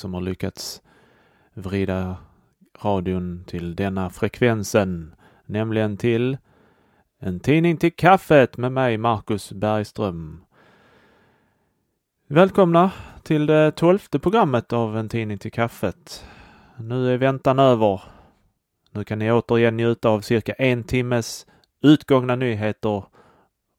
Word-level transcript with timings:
som 0.00 0.14
har 0.14 0.20
lyckats 0.20 0.82
vrida 1.54 2.16
radion 2.82 3.44
till 3.46 3.76
denna 3.76 4.10
frekvensen, 4.10 5.14
nämligen 5.46 5.96
till 5.96 6.38
En 7.18 7.40
tidning 7.40 7.76
till 7.76 7.92
kaffet 7.92 8.56
med 8.56 8.72
mig, 8.72 8.98
Marcus 8.98 9.52
Bergström. 9.52 10.44
Välkomna 12.28 12.90
till 13.22 13.46
det 13.46 13.72
tolfte 13.72 14.18
programmet 14.18 14.72
av 14.72 14.96
En 14.98 15.08
tidning 15.08 15.38
till 15.38 15.52
kaffet. 15.52 16.24
Nu 16.78 17.12
är 17.12 17.18
väntan 17.18 17.58
över. 17.58 18.02
Nu 18.90 19.04
kan 19.04 19.18
ni 19.18 19.32
återigen 19.32 19.76
njuta 19.76 20.08
av 20.08 20.20
cirka 20.20 20.52
en 20.52 20.84
timmes 20.84 21.46
utgångna 21.82 22.36
nyheter 22.36 23.04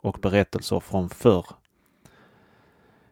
och 0.02 0.20
berättelser 0.22 0.80
från 0.80 1.10
förr. 1.10 1.46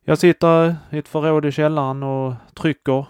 Jag 0.10 0.18
sitter 0.18 0.76
i 0.92 0.98
ett 0.98 1.08
förråd 1.08 1.46
i 1.46 1.52
källaren 1.52 2.04
och 2.04 2.34
trycker 2.54 3.06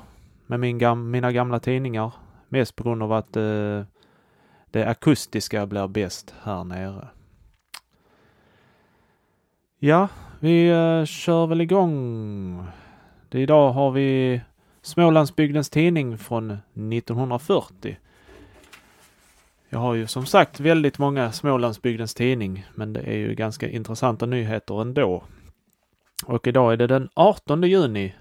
med 0.45 0.59
min 0.59 0.77
gam 0.77 1.11
mina 1.11 1.31
gamla 1.31 1.59
tidningar. 1.59 2.11
Mest 2.49 2.75
på 2.75 2.83
grund 2.83 3.03
av 3.03 3.13
att 3.13 3.35
eh, 3.35 3.81
det 4.71 4.85
akustiska 4.85 5.65
blir 5.65 5.87
bäst 5.87 6.33
här 6.43 6.63
nere. 6.63 7.07
Ja, 9.77 10.07
vi 10.39 10.69
eh, 10.69 11.05
kör 11.05 11.47
väl 11.47 11.61
igång. 11.61 12.63
Det 13.29 13.39
idag 13.39 13.71
har 13.71 13.91
vi 13.91 14.41
Smålandsbygdens 14.81 15.69
tidning 15.69 16.17
från 16.17 16.51
1940. 16.51 17.97
Jag 19.69 19.79
har 19.79 19.93
ju 19.93 20.07
som 20.07 20.25
sagt 20.25 20.59
väldigt 20.59 20.97
många 20.97 21.31
Smålandsbygdens 21.31 22.13
tidning, 22.13 22.65
men 22.75 22.93
det 22.93 23.01
är 23.01 23.17
ju 23.17 23.35
ganska 23.35 23.69
intressanta 23.69 24.25
nyheter 24.25 24.81
ändå. 24.81 25.23
Och 26.25 26.47
idag 26.47 26.73
är 26.73 26.77
det 26.77 26.87
den 26.87 27.09
18 27.13 27.63
juni 27.63 28.15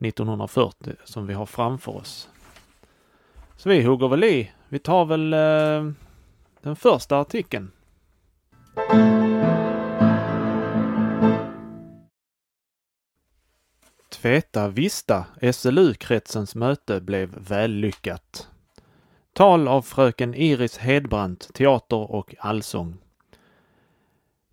1940 0.00 0.94
som 1.04 1.26
vi 1.26 1.34
har 1.34 1.46
framför 1.46 1.92
oss. 1.96 2.28
Så 3.56 3.68
vi 3.68 3.82
hugger 3.82 4.08
väl 4.08 4.24
i. 4.24 4.52
Vi 4.68 4.78
tar 4.78 5.04
väl 5.04 5.32
eh, 5.32 5.92
den 6.62 6.76
första 6.76 7.18
artikeln. 7.18 7.70
Tveta 14.10 14.68
Vista, 14.68 15.26
SLU-kretsens 15.52 16.54
möte 16.54 17.00
blev 17.00 17.34
vällyckat. 17.38 18.48
Tal 19.32 19.68
av 19.68 19.82
fröken 19.82 20.34
Iris 20.34 20.78
Hedbrandt, 20.78 21.54
teater 21.54 22.10
och 22.10 22.34
allsång. 22.38 22.98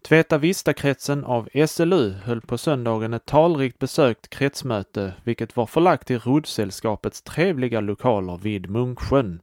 Tveta 0.05 0.37
Vista-kretsen 0.37 1.23
av 1.23 1.49
SLU 1.67 2.11
höll 2.11 2.41
på 2.41 2.57
söndagen 2.57 3.13
ett 3.13 3.25
talrikt 3.25 3.79
besökt 3.79 4.29
kretsmöte, 4.29 5.13
vilket 5.23 5.55
var 5.55 5.65
förlagt 5.65 6.07
till 6.07 6.19
Roddsällskapets 6.19 7.21
trevliga 7.21 7.81
lokaler 7.81 8.37
vid 8.37 8.69
Munksjön. 8.69 9.41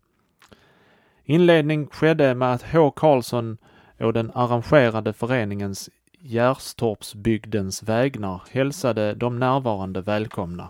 Inledning 1.24 1.86
skedde 1.86 2.34
med 2.34 2.52
att 2.52 2.72
H. 2.72 2.90
Karlsson 2.90 3.58
och 4.00 4.12
den 4.12 4.30
arrangerade 4.34 5.12
föreningens 5.12 5.90
Gärstorpsbygdens 6.18 7.82
vägnar 7.82 8.42
hälsade 8.50 9.14
de 9.14 9.38
närvarande 9.38 10.00
välkomna. 10.00 10.68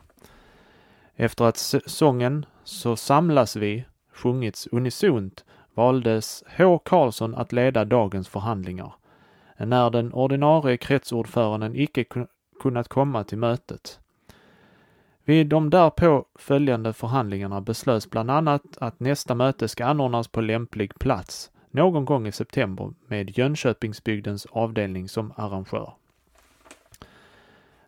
Efter 1.16 1.44
att 1.44 1.74
sången 1.86 2.46
Så 2.64 2.96
samlas 2.96 3.56
vi 3.56 3.84
sjungits 4.14 4.68
unisont 4.70 5.44
valdes 5.74 6.44
H. 6.56 6.78
Karlsson 6.78 7.34
att 7.34 7.52
leda 7.52 7.84
dagens 7.84 8.28
förhandlingar 8.28 8.92
när 9.66 9.90
den 9.90 10.12
ordinarie 10.12 10.76
kretsordföranden 10.76 11.76
icke 11.76 12.04
kunnat 12.60 12.88
komma 12.88 13.24
till 13.24 13.38
mötet. 13.38 14.00
Vid 15.24 15.46
de 15.46 15.70
därpå 15.70 16.24
följande 16.34 16.92
förhandlingarna 16.92 17.60
beslöts 17.60 18.10
bland 18.10 18.30
annat 18.30 18.62
att 18.78 19.00
nästa 19.00 19.34
möte 19.34 19.68
ska 19.68 19.84
anordnas 19.84 20.28
på 20.28 20.40
lämplig 20.40 20.98
plats 20.98 21.50
någon 21.70 22.04
gång 22.04 22.26
i 22.26 22.32
september 22.32 22.92
med 23.06 23.38
Jönköpingsbygdens 23.38 24.46
avdelning 24.50 25.08
som 25.08 25.32
arrangör. 25.36 25.92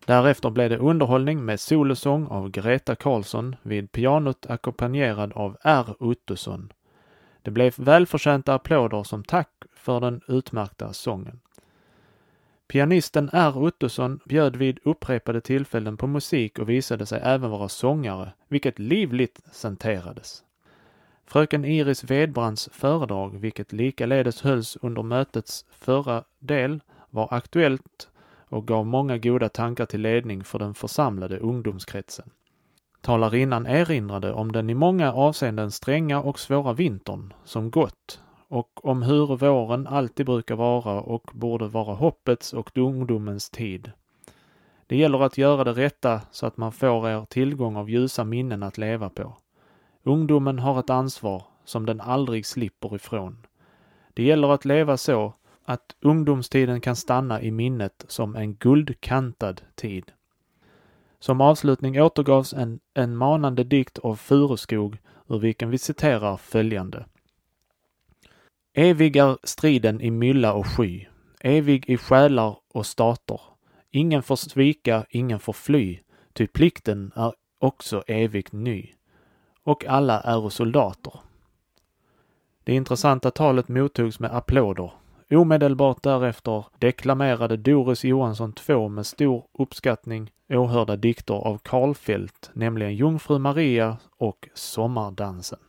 Därefter 0.05 0.49
blev 0.49 0.69
det 0.69 0.77
underhållning 0.77 1.45
med 1.45 1.59
solosång 1.59 2.27
av 2.27 2.49
Greta 2.49 2.95
Karlsson 2.95 3.55
vid 3.61 3.91
pianot 3.91 4.45
ackompanjerad 4.49 5.33
av 5.33 5.57
R. 5.61 5.95
Ottosson. 5.99 6.73
Det 7.41 7.51
blev 7.51 7.73
välförtjänta 7.77 8.53
applåder 8.53 9.03
som 9.03 9.23
tack 9.23 9.49
för 9.75 9.99
den 9.99 10.21
utmärkta 10.27 10.93
sången. 10.93 11.39
Pianisten 12.67 13.29
R. 13.33 13.57
Ottosson 13.57 14.19
bjöd 14.25 14.55
vid 14.55 14.79
upprepade 14.83 15.41
tillfällen 15.41 15.97
på 15.97 16.07
musik 16.07 16.59
och 16.59 16.69
visade 16.69 17.05
sig 17.05 17.21
även 17.23 17.49
vara 17.49 17.69
sångare, 17.69 18.31
vilket 18.47 18.79
livligt 18.79 19.39
senterades. 19.51 20.43
Fröken 21.27 21.65
Iris 21.65 22.03
Vedbrands 22.03 22.69
föredrag, 22.71 23.39
vilket 23.39 23.73
likaledes 23.73 24.41
hölls 24.41 24.77
under 24.81 25.03
mötets 25.03 25.65
förra 25.71 26.23
del, 26.39 26.79
var 27.09 27.27
aktuellt 27.31 28.09
och 28.49 28.67
gav 28.67 28.85
många 28.85 29.17
goda 29.17 29.49
tankar 29.49 29.85
till 29.85 30.01
ledning 30.01 30.43
för 30.43 30.59
den 30.59 30.73
församlade 30.73 31.39
ungdomskretsen. 31.39 32.29
Talarinnan 33.01 33.65
erinrade 33.65 34.33
om 34.33 34.51
den 34.51 34.69
i 34.69 34.73
många 34.73 35.13
avseenden 35.13 35.71
stränga 35.71 36.21
och 36.21 36.39
svåra 36.39 36.73
vintern 36.73 37.33
som 37.43 37.71
gått 37.71 38.21
och 38.55 38.85
om 38.85 39.03
hur 39.03 39.35
våren 39.37 39.87
alltid 39.87 40.25
brukar 40.25 40.55
vara 40.55 41.01
och 41.01 41.31
borde 41.33 41.67
vara 41.67 41.95
hoppets 41.95 42.53
och 42.53 42.77
ungdomens 42.77 43.49
tid. 43.49 43.91
Det 44.87 44.97
gäller 44.97 45.19
att 45.19 45.37
göra 45.37 45.63
det 45.63 45.73
rätta 45.73 46.21
så 46.31 46.45
att 46.45 46.57
man 46.57 46.71
får 46.71 47.09
er 47.09 47.25
tillgång 47.25 47.75
av 47.75 47.89
ljusa 47.89 48.23
minnen 48.23 48.63
att 48.63 48.77
leva 48.77 49.09
på. 49.09 49.37
Ungdomen 50.03 50.59
har 50.59 50.79
ett 50.79 50.89
ansvar 50.89 51.43
som 51.65 51.85
den 51.85 52.01
aldrig 52.01 52.45
slipper 52.45 52.95
ifrån. 52.95 53.45
Det 54.13 54.23
gäller 54.23 54.49
att 54.49 54.65
leva 54.65 54.97
så 54.97 55.33
att 55.65 55.95
ungdomstiden 56.01 56.81
kan 56.81 56.95
stanna 56.95 57.41
i 57.41 57.51
minnet 57.51 58.05
som 58.07 58.35
en 58.35 58.55
guldkantad 58.55 59.61
tid. 59.75 60.11
Som 61.19 61.41
avslutning 61.41 62.01
återgavs 62.01 62.53
en, 62.53 62.79
en 62.93 63.17
manande 63.17 63.63
dikt 63.63 63.97
av 63.97 64.15
Furuskog 64.15 64.97
ur 65.27 65.39
vilken 65.39 65.69
vi 65.69 65.77
citerar 65.77 66.37
följande. 66.37 67.05
Evig 68.77 69.15
är 69.15 69.37
striden 69.43 70.01
i 70.01 70.11
mylla 70.11 70.53
och 70.53 70.67
sky, 70.67 71.05
evig 71.39 71.89
i 71.89 71.97
själar 71.97 72.57
och 72.73 72.85
stater. 72.85 73.41
Ingen 73.91 74.23
får 74.23 74.35
svika, 74.35 75.05
ingen 75.09 75.39
får 75.39 75.53
fly, 75.53 75.99
ty 76.33 76.47
plikten 76.47 77.11
är 77.15 77.33
också 77.59 78.03
evigt 78.07 78.51
ny. 78.51 78.93
Och 79.63 79.85
alla 79.85 80.21
är 80.21 80.49
soldater. 80.49 81.13
Det 82.63 82.73
intressanta 82.73 83.31
talet 83.31 83.67
mottogs 83.67 84.19
med 84.19 84.35
applåder. 84.35 84.91
Omedelbart 85.29 86.03
därefter 86.03 86.65
deklamerade 86.79 87.57
Doris 87.57 88.03
Johansson 88.03 88.53
två 88.53 88.89
med 88.89 89.05
stor 89.05 89.45
uppskattning 89.59 90.31
åhörda 90.49 90.95
dikter 90.95 91.33
av 91.33 91.57
Karlfeldt, 91.57 92.49
nämligen 92.53 92.95
Jungfru 92.95 93.39
Maria 93.39 93.97
och 94.17 94.49
Sommardansen. 94.53 95.59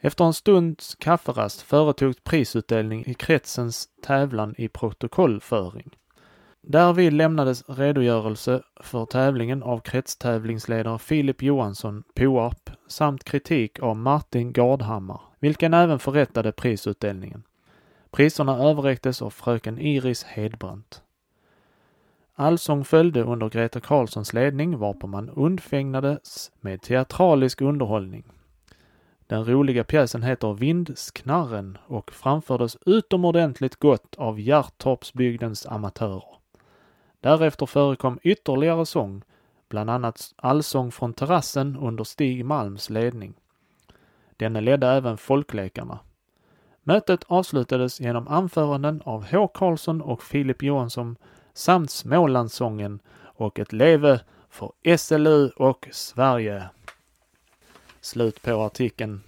Efter 0.00 0.24
en 0.24 0.32
stunds 0.32 0.94
kafferast 0.94 1.62
företogs 1.62 2.16
prisutdelning 2.24 3.04
i 3.06 3.14
kretsens 3.14 3.88
tävlan 4.02 4.54
i 4.58 4.68
protokollföring. 4.68 5.90
Därvid 6.60 7.12
lämnades 7.12 7.64
redogörelse 7.68 8.62
för 8.80 9.04
tävlingen 9.04 9.62
av 9.62 9.78
kretstävlingsledare 9.78 10.98
Filip 10.98 11.42
Johansson, 11.42 12.02
Poarp, 12.14 12.70
samt 12.86 13.24
kritik 13.24 13.82
av 13.82 13.96
Martin 13.96 14.52
Gardhammar, 14.52 15.20
vilken 15.40 15.74
även 15.74 15.98
förrättade 15.98 16.52
prisutdelningen. 16.52 17.42
Priserna 18.10 18.58
överräcktes 18.58 19.22
av 19.22 19.30
fröken 19.30 19.78
Iris 19.78 20.24
Hedbrandt. 20.24 21.02
Allsång 22.34 22.84
följde 22.84 23.22
under 23.22 23.48
Greta 23.48 23.80
Karlssons 23.80 24.32
ledning 24.32 24.78
varpå 24.78 25.06
man 25.06 25.30
undfägnades 25.30 26.50
med 26.60 26.82
teatralisk 26.82 27.60
underhållning. 27.60 28.24
Den 29.26 29.44
roliga 29.44 29.84
pjäsen 29.84 30.22
heter 30.22 30.54
Vindsknarren 30.54 31.78
och 31.86 32.12
framfördes 32.12 32.76
utomordentligt 32.86 33.76
gott 33.76 34.14
av 34.18 34.40
Hjärtorpsbygdens 34.40 35.66
amatörer. 35.66 36.36
Därefter 37.20 37.66
förekom 37.66 38.18
ytterligare 38.22 38.86
sång, 38.86 39.22
bland 39.68 39.90
annat 39.90 40.34
allsång 40.36 40.92
från 40.92 41.12
terrassen 41.12 41.76
under 41.76 42.04
Stig 42.04 42.44
Malms 42.44 42.90
ledning. 42.90 43.34
Denne 44.36 44.60
ledde 44.60 44.86
även 44.86 45.16
folklekarna. 45.16 45.98
Mötet 46.82 47.24
avslutades 47.26 48.00
genom 48.00 48.28
anföranden 48.28 49.02
av 49.04 49.26
H. 49.30 49.48
Karlsson 49.48 50.00
och 50.00 50.22
Filip 50.22 50.62
Johansson 50.62 51.16
samt 51.54 51.90
Smålandssången 51.90 53.00
och 53.22 53.58
ett 53.58 53.72
leve 53.72 54.20
för 54.50 54.96
SLU 54.96 55.48
och 55.48 55.88
Sverige. 55.92 56.68
Slut 58.06 58.42
på 58.42 58.62
artikeln. 58.62 59.22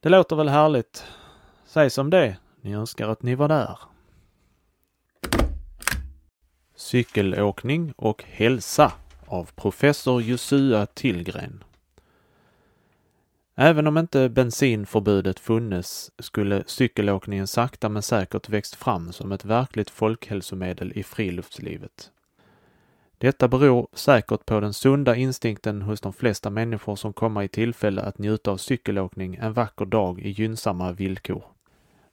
Det 0.00 0.08
låter 0.08 0.36
väl 0.36 0.48
härligt. 0.48 1.04
Säg 1.66 1.90
som 1.90 2.10
det. 2.10 2.36
Ni 2.60 2.74
önskar 2.74 3.08
att 3.08 3.22
ni 3.22 3.34
var 3.34 3.48
där. 3.48 3.78
Cykelåkning 6.76 7.92
och 7.96 8.24
hälsa 8.24 8.92
av 9.26 9.50
professor 9.54 10.22
Josua 10.22 10.86
Tillgren. 10.86 11.64
Även 13.54 13.86
om 13.86 13.98
inte 13.98 14.28
bensinförbudet 14.28 15.40
funnes 15.40 16.10
skulle 16.18 16.64
cykelåkningen 16.66 17.46
sakta 17.46 17.88
men 17.88 18.02
säkert 18.02 18.48
växt 18.48 18.74
fram 18.74 19.12
som 19.12 19.32
ett 19.32 19.44
verkligt 19.44 19.90
folkhälsomedel 19.90 20.92
i 20.94 21.02
friluftslivet. 21.02 22.10
Detta 23.20 23.48
beror 23.48 23.88
säkert 23.92 24.46
på 24.46 24.60
den 24.60 24.72
sunda 24.72 25.16
instinkten 25.16 25.82
hos 25.82 26.00
de 26.00 26.12
flesta 26.12 26.50
människor 26.50 26.96
som 26.96 27.12
kommer 27.12 27.42
i 27.42 27.48
tillfälle 27.48 28.02
att 28.02 28.18
njuta 28.18 28.50
av 28.50 28.56
cykelåkning 28.56 29.34
en 29.34 29.52
vacker 29.52 29.84
dag 29.84 30.20
i 30.20 30.30
gynnsamma 30.30 30.92
villkor. 30.92 31.42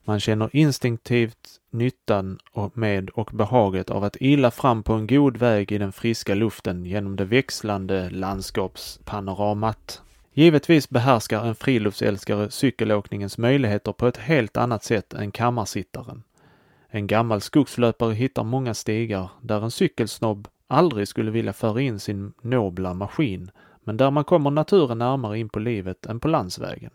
Man 0.06 0.20
känner 0.20 0.50
instinktivt 0.56 1.60
nyttan 1.72 2.40
med 2.74 3.10
och 3.10 3.30
behaget 3.34 3.90
av 3.90 4.04
att 4.04 4.18
illa 4.20 4.52
fram 4.52 4.84
på 4.84 4.94
en 4.94 5.08
god 5.08 5.38
väg 5.38 5.72
i 5.72 5.78
den 5.78 5.92
friska 5.92 6.36
luften 6.36 6.86
genom 6.86 7.16
det 7.16 7.26
växlande 7.26 8.10
landskapspanoramat. 8.10 10.02
Givetvis 10.34 10.90
behärskar 10.90 11.46
en 11.46 11.56
friluftsälskare 11.56 12.52
cykelåkningens 12.52 13.38
möjligheter 13.38 13.92
på 13.92 14.08
ett 14.08 14.18
helt 14.18 14.58
annat 14.58 14.84
sätt 14.84 15.14
än 15.14 15.32
kammarsittaren. 15.32 16.24
En 16.90 17.08
gammal 17.08 17.42
skogslöpare 17.42 18.14
hittar 18.14 18.44
många 18.44 18.74
stigar 18.74 19.30
där 19.42 19.62
en 19.62 19.72
cykelsnobb 19.72 20.48
aldrig 20.68 21.08
skulle 21.08 21.32
vilja 21.32 21.54
föra 21.54 21.82
in 21.82 22.00
sin 22.00 22.34
nobla 22.42 22.94
maskin, 22.94 23.52
men 23.84 23.98
där 23.98 24.12
man 24.12 24.24
kommer 24.24 24.52
naturen 24.52 24.98
närmare 24.98 25.40
in 25.40 25.50
på 25.50 25.60
livet 25.60 26.06
än 26.06 26.20
på 26.20 26.28
landsvägen. 26.28 26.92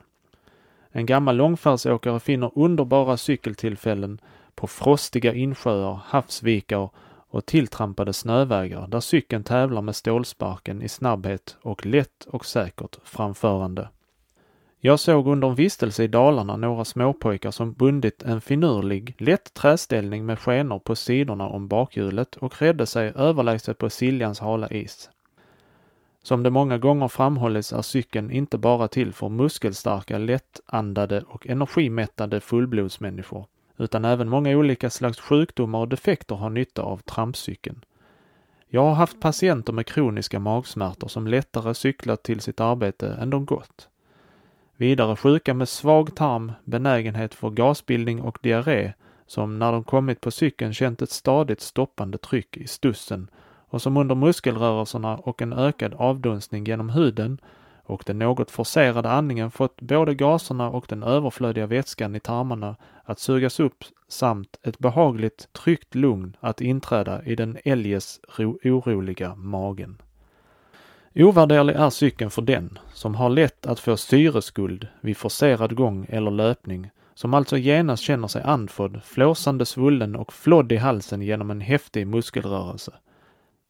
En 0.90 1.06
gammal 1.06 1.36
långfärdsåkare 1.36 2.20
finner 2.20 2.50
underbara 2.54 3.16
cykeltillfällen 3.16 4.20
på 4.54 4.66
frostiga 4.66 5.34
insjöar, 5.34 6.00
havsvikar 6.04 6.90
och 7.30 7.46
tilltrampade 7.46 8.12
snövägar 8.12 8.86
där 8.88 9.00
cykeln 9.00 9.44
tävlar 9.44 9.82
med 9.82 9.96
stålsparken 9.96 10.82
i 10.82 10.88
snabbhet 10.88 11.56
och 11.62 11.86
lätt 11.86 12.24
och 12.26 12.46
säkert 12.46 12.96
framförande. 13.04 13.88
Jag 14.82 15.00
såg 15.00 15.26
under 15.26 15.48
en 15.48 15.54
vistelse 15.54 16.04
i 16.04 16.08
Dalarna 16.08 16.56
några 16.56 16.84
småpojkar 16.84 17.50
som 17.50 17.72
bundit 17.72 18.22
en 18.22 18.40
finurlig, 18.40 19.14
lätt 19.18 19.54
träställning 19.54 20.26
med 20.26 20.38
skenor 20.38 20.78
på 20.78 20.96
sidorna 20.96 21.48
om 21.48 21.68
bakhjulet 21.68 22.36
och 22.36 22.62
redde 22.62 22.86
sig 22.86 23.12
överlägset 23.16 23.78
på 23.78 23.90
Siljans 23.90 24.40
hala 24.40 24.68
is. 24.68 25.10
Som 26.22 26.42
det 26.42 26.50
många 26.50 26.78
gånger 26.78 27.08
framhållits 27.08 27.72
är 27.72 27.82
cykeln 27.82 28.30
inte 28.30 28.58
bara 28.58 28.88
till 28.88 29.12
för 29.12 29.28
muskelstarka, 29.28 30.18
lättandade 30.18 31.20
och 31.20 31.46
energimättade 31.46 32.40
fullblodsmänniskor, 32.40 33.46
utan 33.78 34.04
även 34.04 34.28
många 34.28 34.56
olika 34.56 34.90
slags 34.90 35.20
sjukdomar 35.20 35.78
och 35.78 35.88
defekter 35.88 36.34
har 36.34 36.50
nytta 36.50 36.82
av 36.82 36.96
trampcykeln. 36.96 37.84
Jag 38.68 38.84
har 38.84 38.94
haft 38.94 39.20
patienter 39.20 39.72
med 39.72 39.86
kroniska 39.86 40.38
magsmärtor 40.38 41.08
som 41.08 41.26
lättare 41.26 41.74
cyklat 41.74 42.22
till 42.22 42.40
sitt 42.40 42.60
arbete 42.60 43.08
än 43.20 43.30
de 43.30 43.46
gått. 43.46 43.89
Vidare 44.80 45.16
sjuka 45.16 45.54
med 45.54 45.68
svag 45.68 46.14
tarm, 46.16 46.52
benägenhet 46.64 47.34
för 47.34 47.50
gasbildning 47.50 48.22
och 48.22 48.38
diarré 48.42 48.92
som 49.26 49.58
när 49.58 49.72
de 49.72 49.84
kommit 49.84 50.20
på 50.20 50.30
cykeln 50.30 50.74
känt 50.74 51.02
ett 51.02 51.10
stadigt 51.10 51.60
stoppande 51.60 52.18
tryck 52.18 52.56
i 52.56 52.66
stussen 52.66 53.30
och 53.68 53.82
som 53.82 53.96
under 53.96 54.14
muskelrörelserna 54.14 55.16
och 55.16 55.42
en 55.42 55.52
ökad 55.52 55.94
avdunstning 55.94 56.64
genom 56.64 56.88
huden 56.90 57.40
och 57.84 58.02
den 58.06 58.18
något 58.18 58.50
forcerade 58.50 59.10
andningen 59.10 59.50
fått 59.50 59.80
både 59.80 60.14
gaserna 60.14 60.70
och 60.70 60.86
den 60.88 61.02
överflödiga 61.02 61.66
vätskan 61.66 62.16
i 62.16 62.20
tarmarna 62.20 62.76
att 63.04 63.18
sugas 63.18 63.60
upp 63.60 63.84
samt 64.08 64.58
ett 64.62 64.78
behagligt 64.78 65.52
tryggt 65.52 65.94
lugn 65.94 66.36
att 66.40 66.60
inträda 66.60 67.24
i 67.24 67.34
den 67.34 67.58
eljest 67.64 68.24
oroliga 68.64 69.34
magen. 69.34 69.98
Ovärderlig 71.14 71.74
är 71.74 71.90
cykeln 71.90 72.30
för 72.30 72.42
den 72.42 72.78
som 72.92 73.14
har 73.14 73.28
lätt 73.28 73.66
att 73.66 73.80
få 73.80 73.96
syreskuld 73.96 74.88
vid 75.00 75.16
forcerad 75.16 75.76
gång 75.76 76.06
eller 76.08 76.30
löpning, 76.30 76.90
som 77.14 77.34
alltså 77.34 77.56
genast 77.56 78.02
känner 78.02 78.28
sig 78.28 78.42
andfådd, 78.42 79.00
flåsande 79.04 79.66
svullen 79.66 80.16
och 80.16 80.32
flodd 80.32 80.72
i 80.72 80.76
halsen 80.76 81.22
genom 81.22 81.50
en 81.50 81.60
häftig 81.60 82.06
muskelrörelse. 82.06 82.92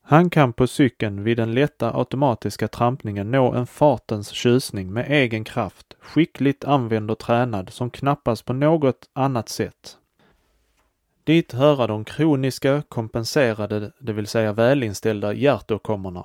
Han 0.02 0.30
kan 0.30 0.52
på 0.52 0.66
cykeln 0.66 1.24
vid 1.24 1.36
den 1.36 1.54
lätta 1.54 1.96
automatiska 1.96 2.68
trampningen 2.68 3.30
nå 3.30 3.52
en 3.52 3.66
fartens 3.66 4.28
tjusning 4.30 4.92
med 4.92 5.06
egen 5.10 5.44
kraft, 5.44 5.96
skickligt 6.00 6.64
använd 6.64 7.10
och 7.10 7.18
tränad 7.18 7.70
som 7.70 7.90
knappast 7.90 8.44
på 8.44 8.52
något 8.52 9.08
annat 9.12 9.48
sätt. 9.48 9.96
Dit 11.24 11.52
höra 11.52 11.86
de 11.86 12.04
kroniska, 12.04 12.82
kompenserade, 12.88 13.92
det 13.98 14.12
vill 14.12 14.26
säga 14.26 14.52
välinställda 14.52 15.32
hjärtåkommorna. 15.32 16.24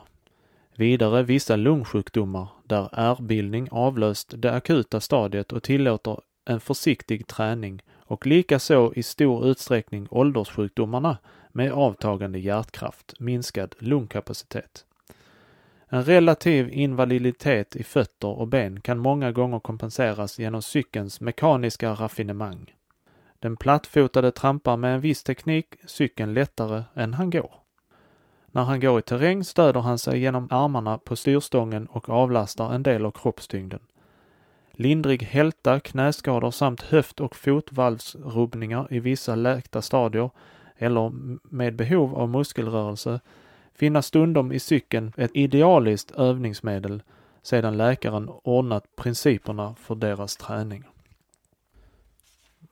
Vidare 0.77 1.24
vissa 1.24 1.56
lungsjukdomar 1.56 2.48
där 2.63 2.89
ärrbildning 2.94 3.68
avlöst 3.72 4.33
det 4.38 4.51
akuta 4.51 5.00
stadiet 5.00 5.51
och 5.51 5.63
tillåter 5.63 6.19
en 6.45 6.60
försiktig 6.60 7.27
träning 7.27 7.81
och 7.94 8.27
likaså 8.27 8.94
i 8.95 9.04
stor 9.04 9.48
utsträckning 9.48 10.07
ålderssjukdomarna 10.12 11.18
med 11.51 11.72
avtagande 11.72 12.39
hjärtkraft, 12.39 13.19
minskad 13.19 13.75
lungkapacitet. 13.80 14.86
En 15.88 16.04
relativ 16.04 16.69
invaliditet 16.69 17.75
i 17.75 17.83
fötter 17.83 18.27
och 18.27 18.48
ben 18.48 18.81
kan 18.81 18.98
många 18.98 19.31
gånger 19.31 19.60
kompenseras 19.60 20.39
genom 20.39 20.62
cykelns 20.62 21.22
mekaniska 21.22 21.92
raffinemang. 21.92 22.74
Den 23.39 23.57
plattfotade 23.57 24.31
trampar 24.31 24.77
med 24.77 24.94
en 24.94 25.01
viss 25.01 25.24
teknik 25.24 25.75
cykeln 25.86 26.33
lättare 26.33 26.83
än 26.95 27.13
han 27.13 27.30
går. 27.30 27.64
När 28.55 28.63
han 28.63 28.79
går 28.79 28.99
i 28.99 29.01
terräng 29.01 29.43
stöder 29.43 29.79
han 29.79 29.97
sig 29.97 30.19
genom 30.19 30.47
armarna 30.51 30.97
på 30.97 31.15
styrstången 31.15 31.85
och 31.85 32.09
avlastar 32.09 32.73
en 32.73 32.83
del 32.83 33.05
av 33.05 33.11
kroppstyngden. 33.11 33.79
Lindrig 34.71 35.23
hälta, 35.23 35.79
knäskador 35.79 36.51
samt 36.51 36.81
höft 36.81 37.19
och 37.19 37.35
fotvalvsrubbningar 37.35 38.87
i 38.89 38.99
vissa 38.99 39.35
läkta 39.35 39.81
stadier 39.81 40.29
eller 40.77 41.11
med 41.55 41.75
behov 41.75 42.15
av 42.15 42.29
muskelrörelse 42.29 43.19
finnas 43.74 44.05
stundom 44.05 44.51
i 44.51 44.59
cykeln 44.59 45.13
ett 45.17 45.31
idealiskt 45.33 46.12
övningsmedel 46.12 47.03
sedan 47.41 47.77
läkaren 47.77 48.29
ordnat 48.43 48.95
principerna 48.95 49.75
för 49.79 49.95
deras 49.95 50.38
träning. 50.38 50.83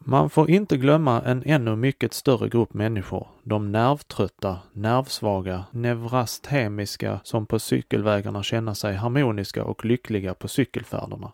Man 0.05 0.29
får 0.29 0.49
inte 0.49 0.77
glömma 0.77 1.21
en 1.21 1.43
ännu 1.45 1.75
mycket 1.75 2.13
större 2.13 2.49
grupp 2.49 2.73
människor, 2.73 3.27
de 3.43 3.71
nervtrötta, 3.71 4.59
nervsvaga, 4.73 5.63
nevrastemiska 5.71 7.19
som 7.23 7.45
på 7.45 7.59
cykelvägarna 7.59 8.43
känner 8.43 8.73
sig 8.73 8.95
harmoniska 8.95 9.63
och 9.63 9.85
lyckliga 9.85 10.33
på 10.33 10.47
cykelfärderna. 10.47 11.31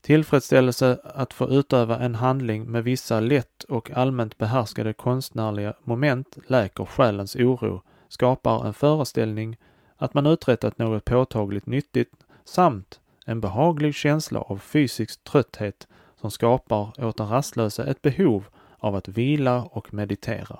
Tillfredsställelse 0.00 0.98
att 1.04 1.32
få 1.32 1.48
utöva 1.48 1.98
en 1.98 2.14
handling 2.14 2.70
med 2.70 2.84
vissa 2.84 3.20
lätt 3.20 3.64
och 3.64 3.90
allmänt 3.90 4.38
behärskade 4.38 4.92
konstnärliga 4.92 5.74
moment 5.84 6.38
läker 6.46 6.84
själens 6.84 7.36
oro, 7.36 7.82
skapar 8.08 8.66
en 8.66 8.74
föreställning 8.74 9.56
att 9.96 10.14
man 10.14 10.26
uträttat 10.26 10.78
något 10.78 11.04
påtagligt 11.04 11.66
nyttigt 11.66 12.12
samt 12.44 13.00
en 13.26 13.40
behaglig 13.40 13.94
känsla 13.94 14.40
av 14.40 14.58
fysisk 14.58 15.24
trötthet 15.24 15.88
som 16.22 16.30
skapar 16.30 17.04
åt 17.04 17.16
den 17.16 17.28
rastlöse 17.28 17.84
ett 17.84 18.02
behov 18.02 18.44
av 18.78 18.94
att 18.94 19.08
vila 19.08 19.62
och 19.62 19.94
meditera. 19.94 20.58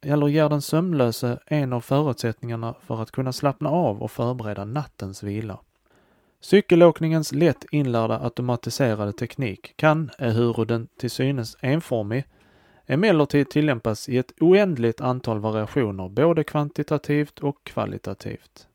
Eller 0.00 0.28
ger 0.28 0.48
den 0.48 0.62
sömnlöse 0.62 1.38
en 1.46 1.72
av 1.72 1.80
förutsättningarna 1.80 2.74
för 2.80 3.02
att 3.02 3.10
kunna 3.10 3.32
slappna 3.32 3.70
av 3.70 4.02
och 4.02 4.10
förbereda 4.10 4.64
nattens 4.64 5.22
vila. 5.22 5.58
Cykelåkningens 6.40 7.32
lätt 7.32 7.64
inlärda 7.70 8.20
automatiserade 8.24 9.12
teknik 9.12 9.72
kan, 9.76 10.10
ehuru 10.18 10.64
den 10.64 10.88
till 10.98 11.10
synes 11.10 11.56
enformig, 11.60 12.24
emellertid 12.86 13.50
tillämpas 13.50 14.08
i 14.08 14.18
ett 14.18 14.32
oändligt 14.40 15.00
antal 15.00 15.38
variationer 15.38 16.08
både 16.08 16.44
kvantitativt 16.44 17.38
och 17.38 17.64
kvalitativt. 17.64 18.68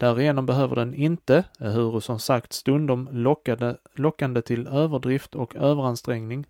Därigenom 0.00 0.46
behöver 0.46 0.76
den 0.76 0.94
inte, 0.94 1.44
ehuru 1.58 2.00
som 2.00 2.18
sagt 2.18 2.52
stundom 2.52 3.08
lockade, 3.12 3.76
lockande 3.94 4.42
till 4.42 4.66
överdrift 4.66 5.34
och 5.34 5.56
överansträngning, 5.56 6.46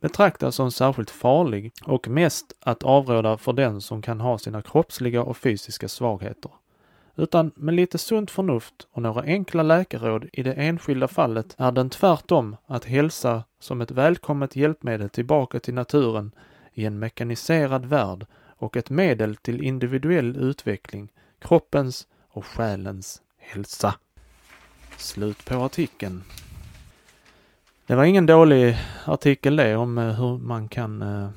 betraktas 0.00 0.54
som 0.54 0.70
särskilt 0.70 1.10
farlig 1.10 1.72
och 1.84 2.08
mest 2.08 2.52
att 2.60 2.82
avråda 2.82 3.38
för 3.38 3.52
den 3.52 3.80
som 3.80 4.02
kan 4.02 4.20
ha 4.20 4.38
sina 4.38 4.62
kroppsliga 4.62 5.22
och 5.22 5.36
fysiska 5.36 5.88
svagheter. 5.88 6.50
Utan 7.16 7.52
med 7.54 7.74
lite 7.74 7.98
sunt 7.98 8.30
förnuft 8.30 8.86
och 8.90 9.02
några 9.02 9.22
enkla 9.22 9.62
läkarråd 9.62 10.28
i 10.32 10.42
det 10.42 10.52
enskilda 10.52 11.08
fallet 11.08 11.54
är 11.58 11.72
den 11.72 11.90
tvärtom 11.90 12.56
att 12.66 12.84
hälsa 12.84 13.44
som 13.60 13.80
ett 13.80 13.90
välkommet 13.90 14.56
hjälpmedel 14.56 15.08
tillbaka 15.08 15.60
till 15.60 15.74
naturen 15.74 16.32
i 16.72 16.84
en 16.84 16.98
mekaniserad 16.98 17.86
värld 17.86 18.26
och 18.46 18.76
ett 18.76 18.90
medel 18.90 19.36
till 19.36 19.62
individuell 19.62 20.36
utveckling, 20.36 21.08
kroppens 21.38 22.06
och 22.36 22.46
själens 22.46 23.22
hälsa. 23.38 23.94
Slut 24.96 25.44
på 25.44 25.54
artikeln. 25.54 26.22
Det 27.86 27.94
var 27.94 28.04
ingen 28.04 28.26
dålig 28.26 28.76
artikel 29.04 29.56
det 29.56 29.76
om 29.76 29.98
eh, 29.98 30.04
hur 30.04 30.38
man 30.38 30.68
kan 30.68 31.02
eh, 31.02 31.28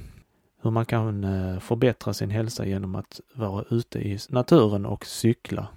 hur 0.62 0.72
man 0.72 0.86
kan 0.86 1.24
eh, 1.24 1.60
förbättra 1.60 2.14
sin 2.14 2.30
hälsa 2.30 2.66
genom 2.66 2.96
att 2.96 3.20
vara 3.34 3.66
ute 3.70 4.00
i 4.00 4.20
naturen 4.30 4.86
och 4.86 5.06
cykla. 5.06 5.68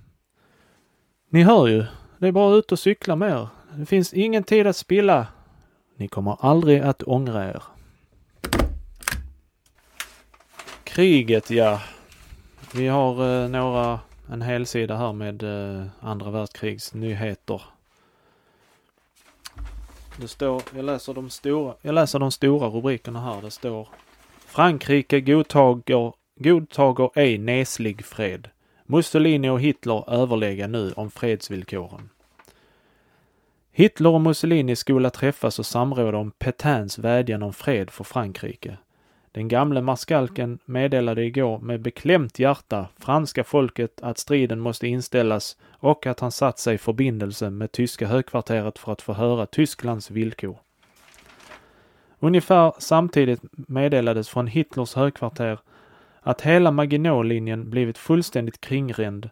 Ni 1.29 1.43
hör 1.43 1.67
ju, 1.67 1.85
det 2.19 2.29
är 2.29 2.33
bara 2.33 2.57
ut 2.57 2.73
och 2.73 2.79
cykla 2.79 3.17
mer. 3.17 3.49
Det 3.75 3.87
finns 3.87 4.13
ingen 4.13 4.45
tid 4.45 4.67
att 4.67 4.77
spilla. 4.77 5.27
Ni 5.97 6.09
kommer 6.09 6.37
aldrig 6.41 6.81
att 6.81 7.03
ångra 7.03 7.49
er. 7.49 7.63
Kriget, 10.85 11.51
ja. 11.51 11.81
Vi 12.75 12.89
har 12.89 13.49
några, 13.49 14.01
en 14.33 14.43
hel 14.43 14.67
sida 14.67 14.97
här 14.97 15.13
med 15.13 15.43
eh, 15.43 15.87
andra 16.01 16.31
världskrigs 16.31 16.95
nyheter. 16.95 17.63
Det 20.21 20.29
står, 20.29 20.63
jag 20.75 20.85
läser 20.85 21.15
de 21.15 21.31
stora, 21.31 21.75
jag 21.83 21.95
läser 21.95 22.19
de 22.19 22.31
stora 22.31 22.69
rubrikerna 22.69 23.21
här. 23.21 23.43
Det 23.43 23.51
står 23.51 23.89
Frankrike 24.47 25.21
godtager, 25.21 26.13
godtager 26.37 27.11
ej 27.15 27.39
neslig 27.39 28.05
fred. 28.05 28.49
Mussolini 28.87 29.49
och 29.49 29.61
Hitler 29.61 30.11
överlägga 30.11 30.67
nu 30.67 30.93
om 30.93 31.11
fredsvillkoren. 31.11 32.09
Hitler 33.73 34.11
och 34.11 34.21
Mussolini 34.21 34.77
skola 34.77 35.11
träffas 35.11 35.59
och 35.59 35.67
samråda 35.67 36.19
om 36.19 36.31
Petains 36.31 36.99
vädjan 36.99 37.43
om 37.43 37.53
fred 37.53 37.91
för 37.91 38.05
Frankrike. 38.05 38.77
Den 39.33 39.49
gamle 39.49 39.81
marskalken 39.81 40.59
meddelade 40.65 41.25
igår 41.25 41.59
med 41.59 41.81
beklämt 41.81 42.39
hjärta 42.39 42.89
franska 42.99 43.45
folket 43.45 44.01
att 44.03 44.19
striden 44.19 44.61
måste 44.61 44.87
inställas 44.87 45.57
och 45.71 46.07
att 46.07 46.21
han 46.21 46.33
satt 46.33 46.59
sig 46.59 46.75
i 46.75 46.79
förbindelse 46.79 47.51
med 47.51 47.73
tyska 47.73 48.07
högkvarteret 48.07 48.79
för 48.79 48.93
att 48.93 49.03
få 49.03 49.13
höra 49.13 49.47
Tysklands 49.47 50.11
villkor. 50.11 50.59
Ungefär 52.21 52.73
samtidigt 52.79 53.41
meddelades 53.53 54.29
från 54.29 54.47
Hitlers 54.47 54.95
högkvarter 54.95 55.59
att 56.21 56.41
hela 56.41 56.71
Maginot-linjen 56.71 57.71
blivit 57.71 57.99
fullständigt 57.99 58.61
kringränd 58.61 59.31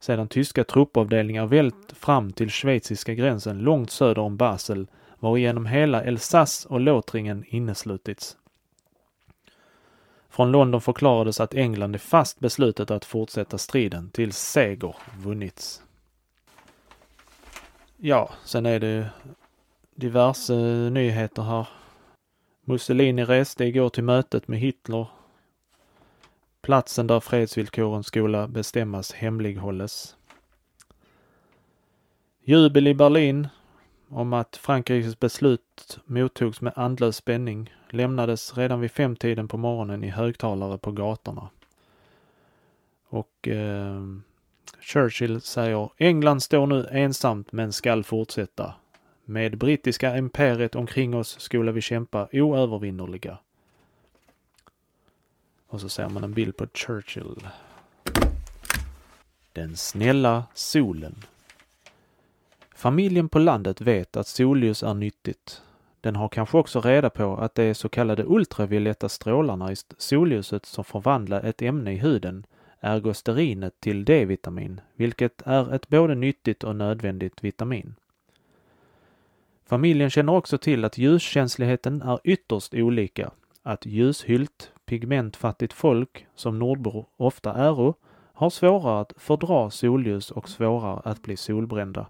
sedan 0.00 0.28
tyska 0.28 0.64
truppavdelningar 0.64 1.46
vält 1.46 1.92
fram 1.92 2.32
till 2.32 2.50
schweiziska 2.50 3.14
gränsen 3.14 3.58
långt 3.58 3.90
söder 3.90 4.22
om 4.22 4.36
Basel, 4.36 4.86
varigenom 5.18 5.66
hela 5.66 6.02
Elsass 6.02 6.66
och 6.66 6.80
Lothringen 6.80 7.44
inneslutits. 7.48 8.36
Från 10.30 10.52
London 10.52 10.80
förklarades 10.80 11.40
att 11.40 11.54
England 11.54 11.94
är 11.94 11.98
fast 11.98 12.40
beslutet 12.40 12.90
att 12.90 13.04
fortsätta 13.04 13.58
striden 13.58 14.10
tills 14.10 14.38
seger 14.38 14.96
vunnits. 15.18 15.82
Ja, 17.96 18.30
sen 18.44 18.66
är 18.66 18.80
det 18.80 19.10
diverse 19.94 20.54
nyheter 20.90 21.42
här. 21.42 21.68
Mussolini 22.64 23.24
reste 23.24 23.64
igår 23.64 23.88
till 23.88 24.04
mötet 24.04 24.48
med 24.48 24.58
Hitler. 24.58 25.06
Platsen 26.62 27.06
där 27.06 27.20
fredsvillkoren 27.20 28.04
skola 28.04 28.48
bestämmas 28.48 29.12
hemlighålles. 29.12 30.16
Jubel 32.44 32.86
i 32.86 32.94
Berlin 32.94 33.48
om 34.08 34.32
att 34.32 34.56
Frankrikes 34.56 35.20
beslut 35.20 35.98
mottogs 36.04 36.60
med 36.60 36.72
andlös 36.76 37.16
spänning 37.16 37.70
lämnades 37.92 38.56
redan 38.56 38.80
vid 38.80 38.90
femtiden 38.90 39.48
på 39.48 39.56
morgonen 39.56 40.04
i 40.04 40.08
högtalare 40.08 40.78
på 40.78 40.92
gatorna. 40.92 41.48
Och 43.08 43.48
eh, 43.48 44.02
Churchill 44.80 45.40
säger 45.40 45.90
England 45.96 46.40
står 46.40 46.66
nu 46.66 46.86
ensamt 46.90 47.52
men 47.52 47.72
skall 47.72 48.04
fortsätta. 48.04 48.74
Med 49.24 49.58
brittiska 49.58 50.16
imperiet 50.16 50.74
omkring 50.74 51.14
oss 51.14 51.40
skulle 51.40 51.72
vi 51.72 51.80
kämpa 51.80 52.28
oövervinnerliga. 52.32 53.38
Och 55.66 55.80
så 55.80 55.88
ser 55.88 56.08
man 56.08 56.24
en 56.24 56.32
bild 56.32 56.56
på 56.56 56.66
Churchill. 56.74 57.48
Den 59.52 59.76
snälla 59.76 60.44
solen. 60.54 61.14
Familjen 62.74 63.28
på 63.28 63.38
landet 63.38 63.80
vet 63.80 64.16
att 64.16 64.26
solljus 64.26 64.82
är 64.82 64.94
nyttigt. 64.94 65.62
Den 66.00 66.16
har 66.16 66.28
kanske 66.28 66.58
också 66.58 66.80
reda 66.80 67.10
på 67.10 67.36
att 67.36 67.54
det 67.54 67.62
är 67.62 67.74
så 67.74 67.88
kallade 67.88 68.24
ultravioletta 68.26 69.08
strålarna 69.08 69.72
i 69.72 69.76
solljuset 69.98 70.66
som 70.66 70.84
förvandlar 70.84 71.42
ett 71.42 71.62
ämne 71.62 71.92
i 71.92 71.96
huden, 71.96 72.46
ergosterinet, 72.80 73.80
till 73.80 74.04
D-vitamin, 74.04 74.80
vilket 74.94 75.42
är 75.46 75.74
ett 75.74 75.88
både 75.88 76.14
nyttigt 76.14 76.64
och 76.64 76.76
nödvändigt 76.76 77.44
vitamin. 77.44 77.94
Familjen 79.66 80.10
känner 80.10 80.34
också 80.34 80.58
till 80.58 80.84
att 80.84 80.98
ljuskänsligheten 80.98 82.02
är 82.02 82.20
ytterst 82.24 82.74
olika, 82.74 83.30
att 83.62 83.86
ljushylt, 83.86 84.72
pigmentfattigt 84.86 85.72
folk, 85.72 86.26
som 86.34 86.58
nordbor 86.58 87.06
ofta 87.16 87.54
äro, 87.54 87.94
har 88.32 88.50
svårare 88.50 89.00
att 89.00 89.12
fördra 89.16 89.70
solljus 89.70 90.30
och 90.30 90.48
svårare 90.48 91.00
att 91.04 91.22
bli 91.22 91.36
solbrända. 91.36 92.06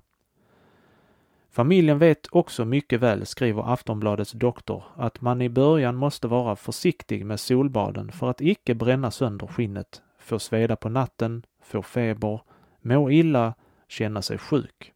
Familjen 1.53 1.99
vet 1.99 2.27
också 2.31 2.65
mycket 2.65 3.01
väl, 3.01 3.27
skriver 3.27 3.73
Aftonbladets 3.73 4.33
doktor, 4.33 4.85
att 4.97 5.21
man 5.21 5.43
i 5.43 5.49
början 5.49 5.97
måste 5.97 6.29
vara 6.29 6.57
försiktig 6.57 7.27
med 7.27 7.41
solbaden 7.41 8.13
för 8.13 8.31
att 8.31 8.41
icke 8.41 8.75
bränna 8.75 9.11
sönder 9.11 9.47
skinnet, 9.47 10.03
få 10.19 10.39
sveda 10.39 10.77
på 10.77 10.89
natten, 10.89 11.43
få 11.63 11.83
feber, 11.83 12.41
må 12.81 13.11
illa, 13.11 13.55
känna 13.89 14.23
sig 14.23 14.39
sjuk. 14.39 14.93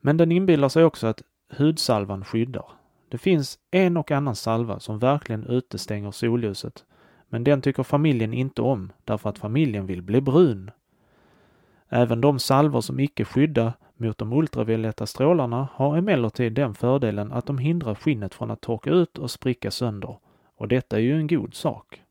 Men 0.00 0.16
den 0.16 0.32
inbillar 0.32 0.68
sig 0.68 0.84
också 0.84 1.06
att 1.06 1.22
hudsalvan 1.58 2.24
skyddar. 2.24 2.66
Det 3.08 3.18
finns 3.18 3.58
en 3.70 3.96
och 3.96 4.10
annan 4.10 4.36
salva 4.36 4.80
som 4.80 4.98
verkligen 4.98 5.46
utestänger 5.46 6.10
solljuset, 6.10 6.84
men 7.28 7.44
den 7.44 7.62
tycker 7.62 7.82
familjen 7.82 8.34
inte 8.34 8.62
om 8.62 8.92
därför 9.04 9.30
att 9.30 9.38
familjen 9.38 9.86
vill 9.86 10.02
bli 10.02 10.20
brun. 10.20 10.70
Även 11.88 12.20
de 12.20 12.38
salvor 12.38 12.80
som 12.80 13.00
icke 13.00 13.24
skyddar 13.24 13.72
mot 14.00 14.18
de 14.18 14.32
ultravioletta 14.32 15.06
strålarna 15.06 15.68
har 15.72 15.96
emellertid 15.96 16.52
den 16.52 16.74
fördelen 16.74 17.32
att 17.32 17.46
de 17.46 17.58
hindrar 17.58 17.94
skinnet 17.94 18.34
från 18.34 18.50
att 18.50 18.60
torka 18.60 18.90
ut 18.90 19.18
och 19.18 19.30
spricka 19.30 19.70
sönder. 19.70 20.16
Och 20.56 20.68
detta 20.68 20.96
är 20.96 21.00
ju 21.00 21.16
en 21.16 21.26
god 21.26 21.54
sak. 21.54 22.02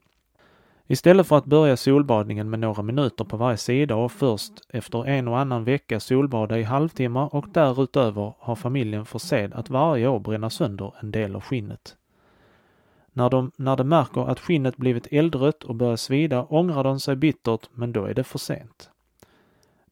Istället 0.87 1.27
för 1.27 1.37
att 1.37 1.45
börja 1.45 1.77
solbadningen 1.77 2.49
med 2.49 2.59
några 2.59 2.83
minuter 2.83 3.23
på 3.23 3.37
varje 3.37 3.57
sida 3.57 3.95
och 3.95 4.11
först 4.11 4.53
efter 4.69 5.07
en 5.07 5.27
och 5.27 5.39
annan 5.39 5.63
vecka 5.63 5.99
solbada 5.99 6.59
i 6.59 6.63
halvtimmar 6.63 7.35
och 7.35 7.45
därutöver 7.49 8.33
har 8.39 8.55
familjen 8.55 9.05
för 9.05 9.19
sed 9.19 9.53
att 9.53 9.69
varje 9.69 10.07
år 10.07 10.19
bränna 10.19 10.49
sönder 10.49 10.93
en 11.01 11.11
del 11.11 11.35
av 11.35 11.41
skinnet. 11.41 11.95
När 13.13 13.29
de, 13.29 13.51
när 13.55 13.75
de 13.75 13.89
märker 13.89 14.29
att 14.29 14.39
skinnet 14.39 14.77
blivit 14.77 15.07
eldrött 15.11 15.63
och 15.63 15.75
börjar 15.75 15.95
svida 15.95 16.43
ångrar 16.43 16.83
de 16.83 16.99
sig 16.99 17.15
bittert, 17.15 17.69
men 17.73 17.91
då 17.91 18.05
är 18.05 18.13
det 18.13 18.23
för 18.23 18.39
sent. 18.39 18.89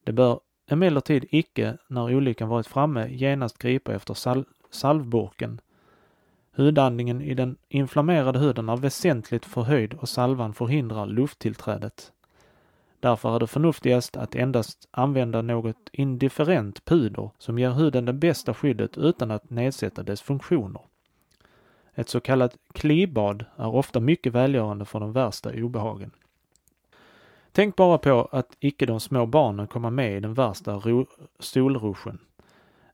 Det 0.04 0.12
bör 0.12 0.40
emellertid 0.68 1.24
icke, 1.30 1.76
när 1.88 2.14
olyckan 2.14 2.48
varit 2.48 2.66
framme, 2.66 3.08
genast 3.08 3.58
gripa 3.58 3.94
efter 3.94 4.14
sal 4.14 4.44
salvburken. 4.70 5.60
Hudandningen 6.56 7.22
i 7.22 7.34
den 7.34 7.56
inflammerade 7.68 8.38
huden 8.38 8.68
är 8.68 8.76
väsentligt 8.76 9.44
förhöjd 9.44 9.94
och 9.94 10.08
salvan 10.08 10.54
förhindrar 10.54 11.06
lufttillträdet. 11.06 12.12
Därför 13.00 13.34
är 13.34 13.40
det 13.40 13.46
förnuftigast 13.46 14.16
att 14.16 14.34
endast 14.34 14.88
använda 14.90 15.42
något 15.42 15.88
indifferent 15.92 16.84
puder 16.84 17.30
som 17.38 17.58
ger 17.58 17.70
huden 17.70 18.04
det 18.04 18.12
bästa 18.12 18.54
skyddet 18.54 18.98
utan 18.98 19.30
att 19.30 19.50
nedsätta 19.50 20.02
dess 20.02 20.22
funktioner. 20.22 20.82
Ett 21.94 22.08
så 22.08 22.20
kallat 22.20 22.56
klibad 22.72 23.44
är 23.56 23.74
ofta 23.74 24.00
mycket 24.00 24.32
välgörande 24.32 24.84
för 24.84 25.00
de 25.00 25.12
värsta 25.12 25.50
obehagen. 25.52 26.10
Tänk 27.58 27.76
bara 27.76 27.98
på 27.98 28.28
att 28.32 28.56
icke 28.60 28.86
de 28.86 29.00
små 29.00 29.26
barnen 29.26 29.66
kommer 29.66 29.90
med 29.90 30.16
i 30.16 30.20
den 30.20 30.34
värsta 30.34 30.82
solruschen. 31.38 32.18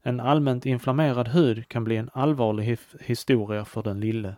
En 0.03 0.21
allmänt 0.21 0.67
inflammerad 0.67 1.29
hud 1.29 1.69
kan 1.69 1.85
bli 1.85 1.97
en 1.97 2.11
allvarlig 2.13 2.79
historia 3.01 3.65
för 3.65 3.83
den 3.83 4.01
lille. 4.01 4.37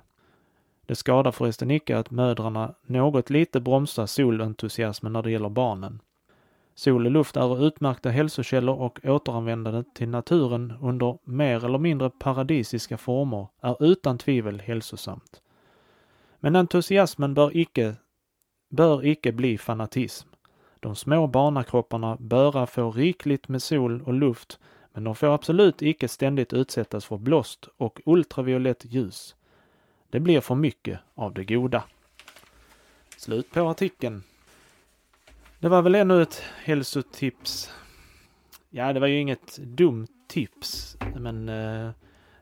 Det 0.87 0.95
skadar 0.95 1.33
förresten 1.33 1.71
icke 1.71 1.99
att 1.99 2.11
mödrarna 2.11 2.75
något 2.87 3.31
lite 3.31 3.61
bromsar 3.61 4.07
solentusiasmen 4.07 5.13
när 5.13 5.23
det 5.23 5.31
gäller 5.31 5.49
barnen. 5.49 6.01
Sol 6.75 7.07
och 7.07 7.13
luft 7.13 7.37
är 7.37 7.67
utmärkta 7.67 8.11
hälsokällor 8.11 8.81
och 8.81 9.01
återanvändandet 9.05 9.95
till 9.95 10.09
naturen 10.09 10.73
under 10.81 11.19
mer 11.25 11.65
eller 11.65 11.79
mindre 11.79 12.11
paradisiska 12.11 12.99
former 12.99 13.47
är 13.61 13.85
utan 13.85 14.19
tvivel 14.19 14.61
hälsosamt. 14.61 15.43
Men 16.41 16.57
entusiasmen 16.57 17.35
bör 17.35 17.57
icke 17.57 17.95
bör 18.69 19.07
icke 19.07 19.33
bli 19.33 19.59
fanatism. 19.59 20.29
De 20.81 20.97
små 20.97 21.27
barnakropparna 21.27 22.17
böra 22.21 22.67
få 22.67 22.91
rikligt 22.91 23.49
med 23.49 23.63
sol 23.63 24.03
och 24.03 24.15
luft, 24.15 24.59
men 24.93 25.05
de 25.05 25.15
får 25.15 25.35
absolut 25.35 25.83
icke 25.83 26.09
ständigt 26.09 26.53
utsättas 26.53 27.05
för 27.05 27.17
blåst 27.17 27.69
och 27.77 28.01
ultraviolett 28.05 28.85
ljus. 28.85 29.37
Det 30.11 30.21
blir 30.21 30.41
för 30.41 30.55
mycket 30.55 31.01
av 31.15 31.35
det 31.35 31.45
goda. 31.45 31.85
Slut 33.17 33.51
på 33.51 33.61
artikeln. 33.61 34.23
Det 35.59 35.69
var 35.69 35.83
väl 35.83 35.95
ännu 35.95 36.23
ett 36.23 36.43
hälsotips. 36.65 37.71
Ja, 38.71 38.93
det 38.93 39.01
var 39.01 39.07
ju 39.07 39.21
inget 39.21 39.57
dumt 39.57 40.09
tips, 40.29 40.97
men 41.17 41.49
eh, 41.49 41.91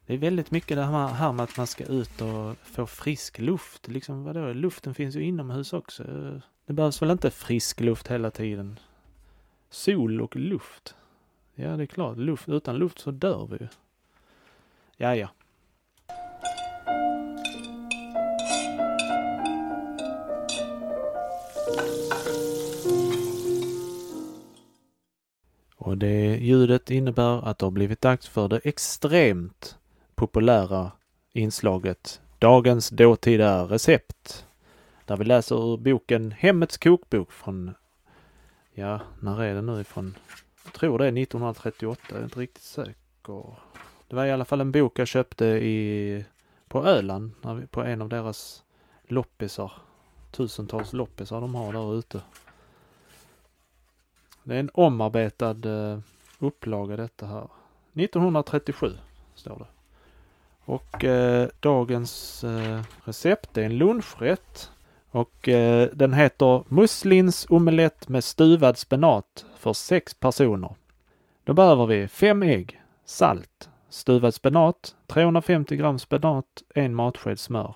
det 0.07 0.15
är 0.15 0.19
väldigt 0.19 0.51
mycket 0.51 0.77
det 0.77 0.83
här 0.85 1.33
med 1.33 1.45
att 1.45 1.57
man 1.57 1.67
ska 1.67 1.85
ut 1.85 2.21
och 2.21 2.57
få 2.63 2.87
frisk 2.87 3.39
luft. 3.39 3.89
Liksom 3.89 4.25
vadå, 4.25 4.53
luften 4.53 4.95
finns 4.95 5.17
ju 5.17 5.23
inomhus 5.23 5.73
också. 5.73 6.05
Det 6.67 6.73
behövs 6.73 7.03
väl 7.03 7.11
inte 7.11 7.31
frisk 7.31 7.81
luft 7.81 8.09
hela 8.09 8.31
tiden? 8.31 8.79
Sol 9.71 10.21
och 10.21 10.37
luft. 10.37 10.95
Ja, 11.55 11.77
det 11.77 11.83
är 11.83 11.87
klart. 11.87 12.17
Luft, 12.17 12.49
utan 12.49 12.77
luft 12.77 12.99
så 12.99 13.11
dör 13.11 13.47
vi 13.47 13.57
ju. 13.57 13.69
Ja, 14.97 15.17
ja. 15.17 15.29
Och 25.77 25.99
det 25.99 26.37
ljudet 26.37 26.91
innebär 26.91 27.49
att 27.49 27.59
det 27.59 27.67
har 27.67 27.71
blivit 27.71 28.01
dags 28.01 28.29
för 28.29 28.49
det 28.49 28.61
extremt 28.65 29.79
populära 30.15 30.93
inslaget 31.33 32.21
Dagens 32.39 32.91
dåtida 32.91 33.65
recept. 33.65 34.47
Där 35.05 35.17
vi 35.17 35.25
läser 35.25 35.73
ur 35.73 35.77
boken 35.77 36.31
Hemmets 36.33 36.79
kokbok 36.79 37.33
från, 37.33 37.75
ja, 38.73 39.01
när 39.21 39.43
är 39.43 39.55
det 39.55 39.63
nu 39.63 39.81
ifrån? 39.81 40.15
Jag 40.65 40.73
tror 40.73 40.99
det 40.99 41.05
är 41.05 41.19
1938, 41.23 42.03
jag 42.09 42.19
är 42.19 42.25
inte 42.25 42.41
riktigt 42.41 42.63
säker. 42.63 43.59
Det 44.09 44.17
var 44.17 44.25
i 44.25 44.31
alla 44.31 44.45
fall 44.45 44.61
en 44.61 44.73
bok 44.73 44.99
jag 44.99 45.09
köpte 45.09 45.47
i, 45.47 46.25
på 46.69 46.85
Öland, 46.85 47.33
på 47.71 47.83
en 47.83 48.03
av 48.03 48.09
deras 48.09 48.65
loppisar. 49.09 49.73
Tusentals 50.31 50.93
loppisar 50.93 51.41
de 51.41 51.55
har 51.55 51.73
där 51.73 51.99
ute. 51.99 52.21
Det 54.43 54.55
är 54.55 54.61
en 54.61 54.71
omarbetad 54.75 55.91
eh, 55.91 55.99
upplaga 56.39 56.97
detta 56.97 57.27
här. 57.27 57.49
1937 57.95 58.93
står 59.35 59.59
det. 59.59 59.74
Och 60.65 61.05
eh, 61.05 61.49
dagens 61.61 62.45
eh, 62.45 62.81
recept 63.05 63.59
är 63.59 63.63
en 63.63 63.79
lunchrätt. 63.79 64.71
Och 65.11 65.49
eh, 65.49 65.89
den 65.93 66.13
heter 66.13 66.65
Muslins 66.69 67.47
omelett 67.51 68.09
med 68.09 68.25
stuvad 68.25 68.79
spenat 68.79 69.47
för 69.57 69.73
sex 69.73 70.15
personer. 70.15 70.75
Då 71.45 71.53
behöver 71.55 71.87
vi 71.87 72.09
fem 72.09 72.43
ägg, 72.43 72.83
salt, 73.05 73.69
stuvad 73.89 74.35
spenat, 74.35 74.97
350 75.07 75.77
gram 75.77 75.99
spenat, 75.99 76.63
en 76.75 76.95
matsked 76.95 77.39
smör, 77.39 77.75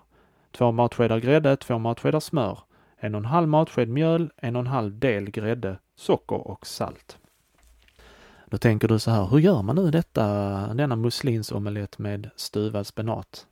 två 0.53 0.73
matskedar 0.73 1.19
grädde, 1.19 1.57
två 1.57 1.79
matskedar 1.79 2.21
smör, 2.21 2.59
en 2.97 3.15
och 3.15 3.19
en 3.19 3.25
halv 3.25 3.49
matsked 3.49 3.89
mjöl, 3.89 4.31
en 4.37 4.57
och 4.57 4.61
en 4.61 4.67
halv 4.67 4.99
del 4.99 5.31
grädde, 5.31 5.79
socker 5.97 6.49
och 6.49 6.67
salt. 6.67 7.19
Då 8.51 8.59
tänker 8.59 8.89
du 8.89 8.99
så 8.99 9.11
här, 9.11 9.27
hur 9.27 9.39
gör 9.39 9.63
man 9.63 9.77
nu 9.77 9.91
detta, 9.91 10.25
denna 10.75 10.97
muslinsomelett 10.97 11.99
med 11.99 12.31
stuvad 12.37 12.87
spenat? 12.87 13.47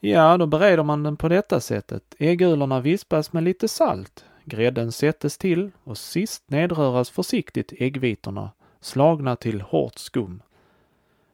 Ja, 0.00 0.36
då 0.36 0.46
bereder 0.46 0.82
man 0.82 1.02
den 1.02 1.16
på 1.16 1.28
detta 1.28 1.60
sättet. 1.60 2.14
Äggulorna 2.18 2.80
vispas 2.80 3.32
med 3.32 3.42
lite 3.42 3.68
salt. 3.68 4.24
Grädden 4.44 4.92
sättes 4.92 5.38
till 5.38 5.70
och 5.84 5.98
sist 5.98 6.50
nedröras 6.50 7.10
försiktigt 7.10 7.72
äggvitorna, 7.78 8.50
slagna 8.80 9.36
till 9.36 9.60
hårt 9.60 9.98
skum. 9.98 10.42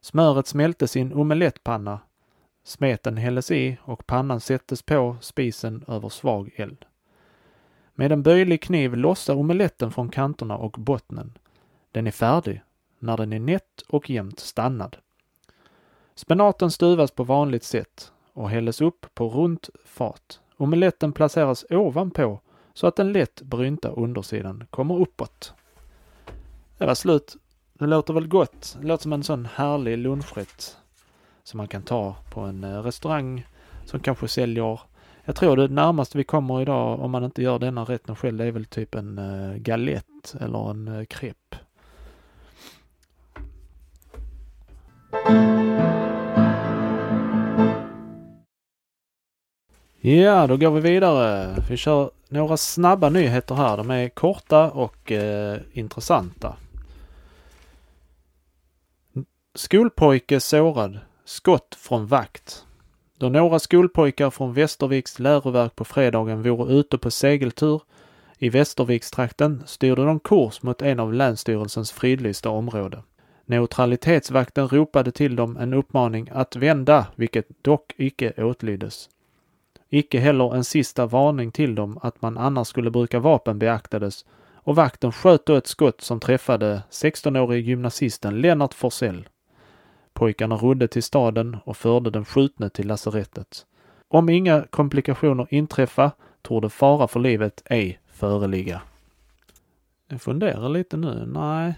Smöret 0.01 0.47
smältes 0.47 0.97
i 0.97 1.01
en 1.01 1.13
omelettpanna. 1.13 2.01
Smeten 2.65 3.17
hälles 3.17 3.51
i 3.51 3.77
och 3.83 4.07
pannan 4.07 4.41
sättes 4.41 4.83
på 4.83 5.17
spisen 5.21 5.85
över 5.89 6.09
svag 6.09 6.51
eld. 6.57 6.85
Med 7.95 8.13
en 8.13 8.23
böjlig 8.23 8.63
kniv 8.63 8.97
lossa 8.97 9.35
omeletten 9.35 9.91
från 9.91 10.09
kanterna 10.09 10.57
och 10.57 10.73
bottnen. 10.79 11.39
Den 11.93 12.07
är 12.07 12.11
färdig 12.11 12.63
när 13.03 13.17
den 13.17 13.33
är 13.33 13.41
nätt 13.41 13.83
och 13.89 14.11
jämnt 14.11 14.41
stannad. 14.41 14.97
Spenaten 16.15 16.71
stuvas 16.71 17.11
på 17.11 17.25
vanligt 17.25 17.65
sätt 17.65 18.13
och 18.33 18.51
hälles 18.51 18.81
upp 18.81 19.07
på 19.15 19.29
runt 19.29 19.71
fat. 19.85 20.41
Omeletten 20.57 21.13
placeras 21.13 21.65
ovanpå 21.71 22.41
så 22.75 22.87
att 22.87 22.97
den 22.97 23.13
lätt 23.13 23.43
brynta 23.43 23.89
undersidan 23.89 24.65
kommer 24.71 25.01
uppåt. 25.01 25.55
Det 26.79 26.87
var 26.87 26.95
slut. 26.95 27.37
Det 27.73 27.87
låter 27.87 28.15
väl 28.15 28.29
gott. 28.29 28.77
Det 28.81 28.87
låter 28.87 29.03
som 29.03 29.13
en 29.13 29.23
sån 29.23 29.47
härlig 29.55 29.99
lunchrätt 29.99 30.77
som 31.43 31.59
man 31.59 31.69
kan 31.69 31.83
ta 31.83 32.17
på 32.31 32.41
en 32.41 32.65
eh, 32.65 32.83
restaurang 32.83 33.47
som 33.85 34.01
kanske 34.01 34.29
säljer 34.29 34.81
jag 35.25 35.37
tror 35.37 35.57
det 35.57 35.69
närmaste 35.69 36.19
vi 36.19 36.25
kommer 36.25 36.63
idag 36.63 37.01
om 37.01 37.11
man 37.11 37.25
inte 37.25 37.43
gör 37.43 37.59
denna 37.59 37.85
rätten 37.85 38.17
själv 38.17 38.39
det 38.39 38.45
är 38.45 38.53
väl 38.53 38.65
typ 38.65 38.95
en 38.95 39.19
eh, 39.19 39.57
galett 39.57 40.35
eller 40.41 40.71
en 40.71 40.89
eh, 40.89 41.05
crepe. 41.05 41.57
Ja, 50.05 50.47
då 50.47 50.57
går 50.57 50.71
vi 50.71 50.81
vidare. 50.81 51.57
Vi 51.69 51.77
kör 51.77 52.11
några 52.29 52.57
snabba 52.57 53.09
nyheter 53.09 53.55
här. 53.55 53.77
De 53.77 53.91
är 53.91 54.09
korta 54.09 54.71
och 54.71 55.13
eh, 55.13 55.61
intressanta. 55.73 56.57
Skolpojke 59.55 60.41
sårad. 60.41 60.99
Skott 61.25 61.75
från 61.79 62.07
vakt. 62.07 62.67
Då 63.19 63.29
några 63.29 63.59
skolpojkar 63.59 64.31
från 64.31 64.55
Västerviks 64.55 65.19
läroverk 65.19 65.77
på 65.77 65.85
fredagen 65.85 66.43
vore 66.43 66.73
ute 66.73 66.99
på 66.99 67.11
segeltur 67.11 67.83
i 68.39 68.49
Västervikstrakten 68.49 69.63
styrde 69.67 70.05
de 70.05 70.21
kurs 70.21 70.63
mot 70.63 70.83
en 70.83 71.01
av 71.01 71.15
Länsstyrelsens 71.15 71.93
fridlysta 71.93 72.51
område. 72.51 73.03
Neutralitetsvakten 73.47 74.69
ropade 74.69 75.13
till 75.13 75.37
dem 75.37 75.57
en 75.57 75.73
uppmaning 75.73 76.31
att 76.33 76.57
vända, 76.57 77.07
vilket 77.17 77.47
dock 77.65 77.95
icke 77.97 78.45
åtlyddes. 78.45 79.09
Icke 79.95 80.21
heller 80.21 80.55
en 80.55 80.65
sista 80.65 81.07
varning 81.07 81.53
till 81.53 81.75
dem 81.75 81.99
att 82.03 82.23
man 82.23 82.39
annars 82.39 82.69
skulle 82.69 82.91
bruka 82.91 83.19
vapen 83.19 83.59
beaktades 83.59 84.25
och 84.55 84.77
vakten 84.77 85.13
sköt 85.13 85.47
då 85.47 85.55
ett 85.55 85.67
skott 85.67 86.01
som 86.01 86.21
träffade 86.21 86.83
16-årige 86.91 87.61
gymnasisten 87.61 88.41
Lennart 88.41 88.75
Forsell. 88.75 89.29
Pojkarna 90.13 90.57
rodde 90.57 90.89
till 90.89 91.03
staden 91.03 91.57
och 91.65 91.77
förde 91.77 92.11
den 92.11 92.25
skjutne 92.25 92.69
till 92.69 92.87
lasarettet. 92.87 93.67
Om 94.09 94.29
inga 94.29 94.65
komplikationer 94.71 95.47
inträffa 95.51 96.11
torde 96.43 96.71
fara 96.71 97.09
för 97.09 97.21
livet 97.21 97.63
ej 97.65 98.01
föreligga. 98.07 98.81
Jag 100.09 100.23
funderar 100.23 100.69
lite 100.69 100.97
nu. 100.97 101.27
Nej, 101.27 101.75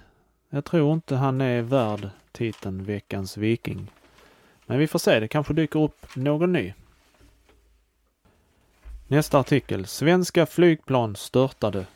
jag 0.50 0.64
tror 0.64 0.92
inte 0.92 1.16
han 1.16 1.40
är 1.40 1.62
värd 1.62 2.08
titeln 2.32 2.84
Veckans 2.84 3.36
Viking. 3.36 3.90
Men 4.66 4.78
vi 4.78 4.86
får 4.86 4.98
se, 4.98 5.20
det 5.20 5.28
kanske 5.28 5.54
dyker 5.54 5.82
upp 5.82 6.16
någon 6.16 6.52
ny. 6.52 6.72
Nästa 9.14 9.38
artikel. 9.38 9.86
Svenska 9.86 10.46
flygplan 10.46 11.16
störtade. 11.16 11.86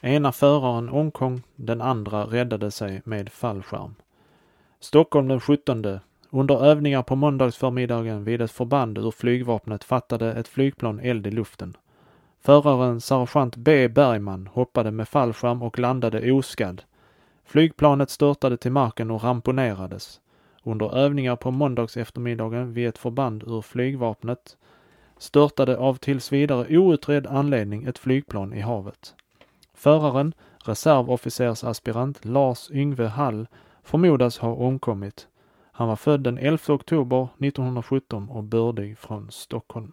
Ena 0.00 0.32
föraren 0.32 0.88
omkom, 0.88 1.42
den 1.56 1.80
andra 1.80 2.24
räddade 2.24 2.70
sig 2.70 3.02
med 3.04 3.28
fallskärm. 3.28 3.94
Stockholm 4.80 5.28
den 5.28 5.40
17. 5.40 5.98
Under 6.30 6.64
övningar 6.64 7.02
på 7.02 7.16
måndagsförmiddagen 7.16 8.24
vid 8.24 8.40
ett 8.40 8.50
förband 8.50 8.98
ur 8.98 9.10
flygvapnet 9.10 9.84
fattade 9.84 10.32
ett 10.32 10.48
flygplan 10.48 11.00
eld 11.00 11.26
i 11.26 11.30
luften. 11.30 11.76
Föraren 12.40 13.00
sergeant 13.00 13.56
B 13.56 13.88
Bergman 13.88 14.46
hoppade 14.46 14.90
med 14.90 15.08
fallskärm 15.08 15.62
och 15.62 15.78
landade 15.78 16.32
oskadd. 16.32 16.82
Flygplanet 17.44 18.10
störtade 18.10 18.56
till 18.56 18.72
marken 18.72 19.10
och 19.10 19.24
ramponerades. 19.24 20.20
Under 20.62 20.96
övningar 20.96 21.36
på 21.36 21.50
måndagseftermiddagen 21.50 22.72
vid 22.72 22.88
ett 22.88 22.98
förband 22.98 23.42
ur 23.46 23.62
flygvapnet 23.62 24.56
störtade 25.18 25.76
av 25.76 25.94
tills 25.94 26.32
vidare 26.32 26.78
outredd 26.78 27.26
anledning 27.26 27.84
ett 27.84 27.98
flygplan 27.98 28.52
i 28.52 28.60
havet. 28.60 29.14
Föraren, 29.74 30.34
reservofficersaspirant 30.64 32.24
Lars 32.24 32.70
Yngve 32.70 33.06
Hall, 33.06 33.46
förmodas 33.82 34.38
ha 34.38 34.54
omkommit. 34.54 35.28
Han 35.72 35.88
var 35.88 35.96
född 35.96 36.20
den 36.20 36.38
11 36.38 36.74
oktober 36.74 37.28
1917 37.38 38.28
och 38.28 38.44
bördig 38.44 38.98
från 38.98 39.30
Stockholm. 39.30 39.92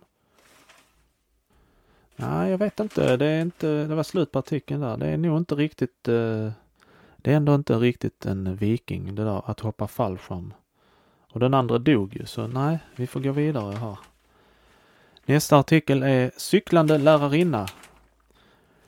Nej, 2.15 2.51
jag 2.51 2.57
vet 2.57 2.79
inte. 2.79 3.17
Det 3.17 3.25
är 3.25 3.41
inte, 3.41 3.67
det 3.67 3.95
var 3.95 4.03
slut 4.03 4.31
på 4.31 4.39
artikeln 4.39 4.81
där. 4.81 4.97
Det 4.97 5.07
är 5.07 5.17
nog 5.17 5.37
inte 5.37 5.55
riktigt, 5.55 6.07
eh, 6.07 6.51
det 7.17 7.31
är 7.31 7.35
ändå 7.35 7.55
inte 7.55 7.75
riktigt 7.75 8.25
en 8.25 8.55
viking 8.55 9.15
det 9.15 9.23
där 9.23 9.49
att 9.49 9.59
hoppa 9.59 9.87
fallskärm. 9.87 10.53
Och 11.31 11.39
den 11.39 11.53
andra 11.53 11.77
dog 11.77 12.15
ju, 12.15 12.25
så 12.25 12.47
nej, 12.47 12.79
vi 12.95 13.07
får 13.07 13.19
gå 13.19 13.31
vidare 13.31 13.75
här. 13.75 13.97
Nästa 15.27 15.57
artikel 15.57 16.03
är 16.03 16.31
Cyklande 16.37 16.97
lärarinna. 16.97 17.65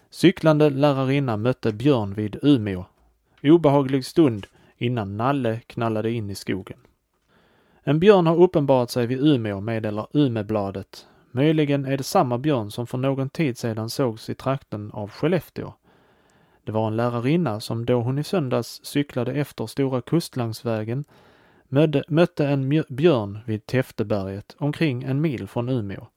Cyklande 0.09 0.69
lärarinna 0.69 1.37
mötte 1.37 1.73
björn 1.73 2.13
vid 2.13 2.39
Umeå. 2.41 2.85
Obehaglig 3.43 4.05
stund 4.05 4.47
innan 4.77 5.17
Nalle 5.17 5.59
knallade 5.67 6.11
in 6.11 6.29
i 6.29 6.35
skogen. 6.35 6.77
En 7.83 7.99
björn 7.99 8.27
har 8.27 8.41
uppenbarat 8.41 8.91
sig 8.91 9.07
vid 9.07 9.19
Umeå, 9.19 9.61
meddelar 9.61 10.07
Umebladet. 10.13 11.07
Möjligen 11.31 11.85
är 11.85 11.97
det 11.97 12.03
samma 12.03 12.37
björn 12.37 12.71
som 12.71 12.87
för 12.87 12.97
någon 12.97 13.29
tid 13.29 13.57
sedan 13.57 13.89
sågs 13.89 14.29
i 14.29 14.35
trakten 14.35 14.91
av 14.91 15.09
Skellefteå. 15.09 15.73
Det 16.63 16.71
var 16.71 16.87
en 16.87 16.95
lärarinna 16.95 17.59
som 17.59 17.85
då 17.85 18.01
hon 18.01 18.19
i 18.19 18.23
söndags 18.23 18.79
cyklade 18.83 19.33
efter 19.33 19.67
Stora 19.67 20.01
Kustlandsvägen 20.01 21.05
mötte, 21.67 22.03
mötte 22.07 22.47
en 22.47 22.83
björn 22.89 23.39
vid 23.45 23.65
Täfteberget, 23.65 24.55
omkring 24.57 25.03
en 25.03 25.21
mil 25.21 25.47
från 25.47 25.69
Umeå. 25.69 26.07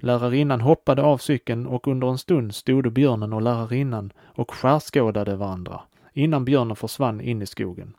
Lärarinnan 0.00 0.60
hoppade 0.60 1.02
av 1.02 1.18
cykeln 1.18 1.66
och 1.66 1.88
under 1.88 2.08
en 2.08 2.18
stund 2.18 2.54
stod 2.54 2.92
björnen 2.92 3.32
och 3.32 3.42
lärarinnan 3.42 4.12
och 4.18 4.54
skärskådade 4.54 5.36
varandra, 5.36 5.80
innan 6.12 6.44
björnen 6.44 6.76
försvann 6.76 7.20
in 7.20 7.42
i 7.42 7.46
skogen. 7.46 7.94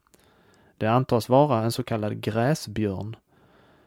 Det 0.78 0.88
antas 0.88 1.30
vara 1.30 1.62
en 1.62 1.72
så 1.72 1.84
kallad 1.84 2.22
gräsbjörn. 2.22 3.16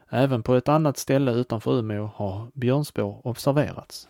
Även 0.08 0.42
på 0.42 0.54
ett 0.54 0.68
annat 0.68 0.96
ställe 0.96 1.32
utanför 1.32 1.78
Umeå 1.78 2.10
har 2.14 2.48
björnspår 2.54 3.26
observerats. 3.26 4.08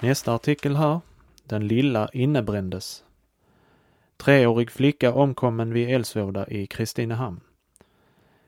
Nästa 0.00 0.34
artikel 0.34 0.76
här. 0.76 1.00
Den 1.44 1.68
lilla 1.68 2.08
innebrändes. 2.12 3.04
Treårig 4.16 4.70
flicka 4.70 5.12
omkommen 5.12 5.72
vid 5.72 5.88
eldsvåda 5.88 6.48
i 6.48 6.66
Kristinehamn. 6.66 7.40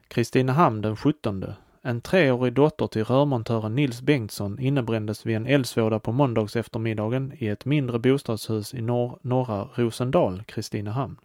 Kristinehamn 0.08 0.82
den 0.82 0.96
17. 0.96 1.44
En 1.82 2.00
treårig 2.00 2.52
dotter 2.52 2.86
till 2.86 3.04
rörmontören 3.04 3.74
Nils 3.74 4.02
Bengtsson 4.02 4.58
innebrändes 4.58 5.26
vid 5.26 5.36
en 5.36 5.46
eldsvåda 5.46 5.98
på 5.98 6.12
måndags 6.12 6.56
eftermiddagen 6.56 7.32
i 7.38 7.48
ett 7.48 7.64
mindre 7.64 7.98
bostadshus 7.98 8.74
i 8.74 8.80
norr, 8.80 9.18
norra 9.22 9.68
Rosendal, 9.74 10.42
Kristinehamn. 10.42 11.16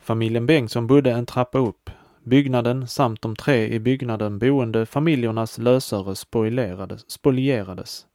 Familjen 0.00 0.46
Bengtsson 0.46 0.86
bodde 0.86 1.10
en 1.10 1.26
trappa 1.26 1.58
upp. 1.58 1.90
Byggnaden 2.22 2.88
samt 2.88 3.22
de 3.22 3.36
tre 3.36 3.68
i 3.68 3.80
byggnaden 3.80 4.38
boende 4.38 4.86
familjernas 4.86 5.58
lösöre 5.58 6.16
spolierades. 6.16 7.10
spolierades. 7.10 8.06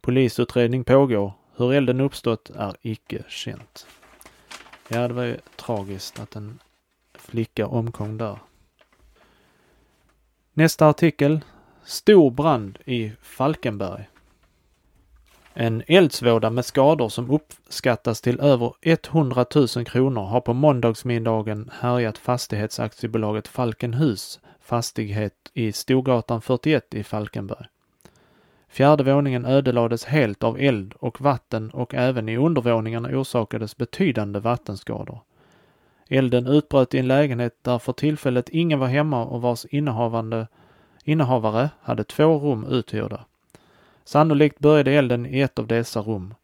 Polisutredning 0.00 0.84
pågår. 0.84 1.32
Hur 1.56 1.72
elden 1.72 2.00
uppstått 2.00 2.50
är 2.50 2.76
icke 2.82 3.24
känt. 3.28 3.86
Ja, 4.88 5.08
det 5.08 5.14
var 5.14 5.24
ju 5.24 5.36
tragiskt 5.56 6.20
att 6.20 6.36
en 6.36 6.58
flicka 7.14 7.66
omkom 7.66 8.18
där. 8.18 8.38
Nästa 10.54 10.88
artikel. 10.88 11.40
Stor 11.84 12.30
brand 12.30 12.78
i 12.84 13.12
Falkenberg. 13.22 14.08
En 15.54 15.82
eldsvåda 15.86 16.50
med 16.50 16.64
skador 16.64 17.08
som 17.08 17.30
uppskattas 17.30 18.20
till 18.20 18.40
över 18.40 18.72
100 18.82 19.46
000 19.54 19.68
kronor 19.68 20.22
har 20.22 20.40
på 20.40 20.52
måndagsmiddagen 20.52 21.70
härjat 21.80 22.18
fastighetsaktiebolaget 22.18 23.48
Falkenhus 23.48 24.40
fastighet 24.60 25.34
i 25.54 25.72
Storgatan 25.72 26.42
41 26.42 26.94
i 26.94 27.04
Falkenberg. 27.04 27.66
Fjärde 28.68 29.14
våningen 29.14 29.44
ödelades 29.44 30.04
helt 30.04 30.42
av 30.42 30.60
eld 30.60 30.94
och 30.98 31.20
vatten 31.20 31.70
och 31.70 31.94
även 31.94 32.28
i 32.28 32.36
undervåningarna 32.36 33.08
orsakades 33.08 33.76
betydande 33.76 34.40
vattenskador. 34.40 35.20
Elden 36.12 36.46
utbröt 36.46 36.94
i 36.94 36.98
en 36.98 37.08
lägenhet 37.08 37.56
där 37.62 37.78
för 37.78 37.92
tillfället 37.92 38.48
ingen 38.48 38.78
var 38.78 38.86
hemma 38.86 39.24
och 39.24 39.42
vars 39.42 39.64
innehavare 41.04 41.70
hade 41.82 42.04
två 42.04 42.38
rum 42.38 42.64
uthyrda. 42.64 43.24
Sannolikt 44.04 44.58
började 44.58 44.92
elden 44.92 45.26
i 45.26 45.40
ett 45.40 45.58
av 45.58 45.66
dessa 45.66 46.00
rum. 46.00 46.34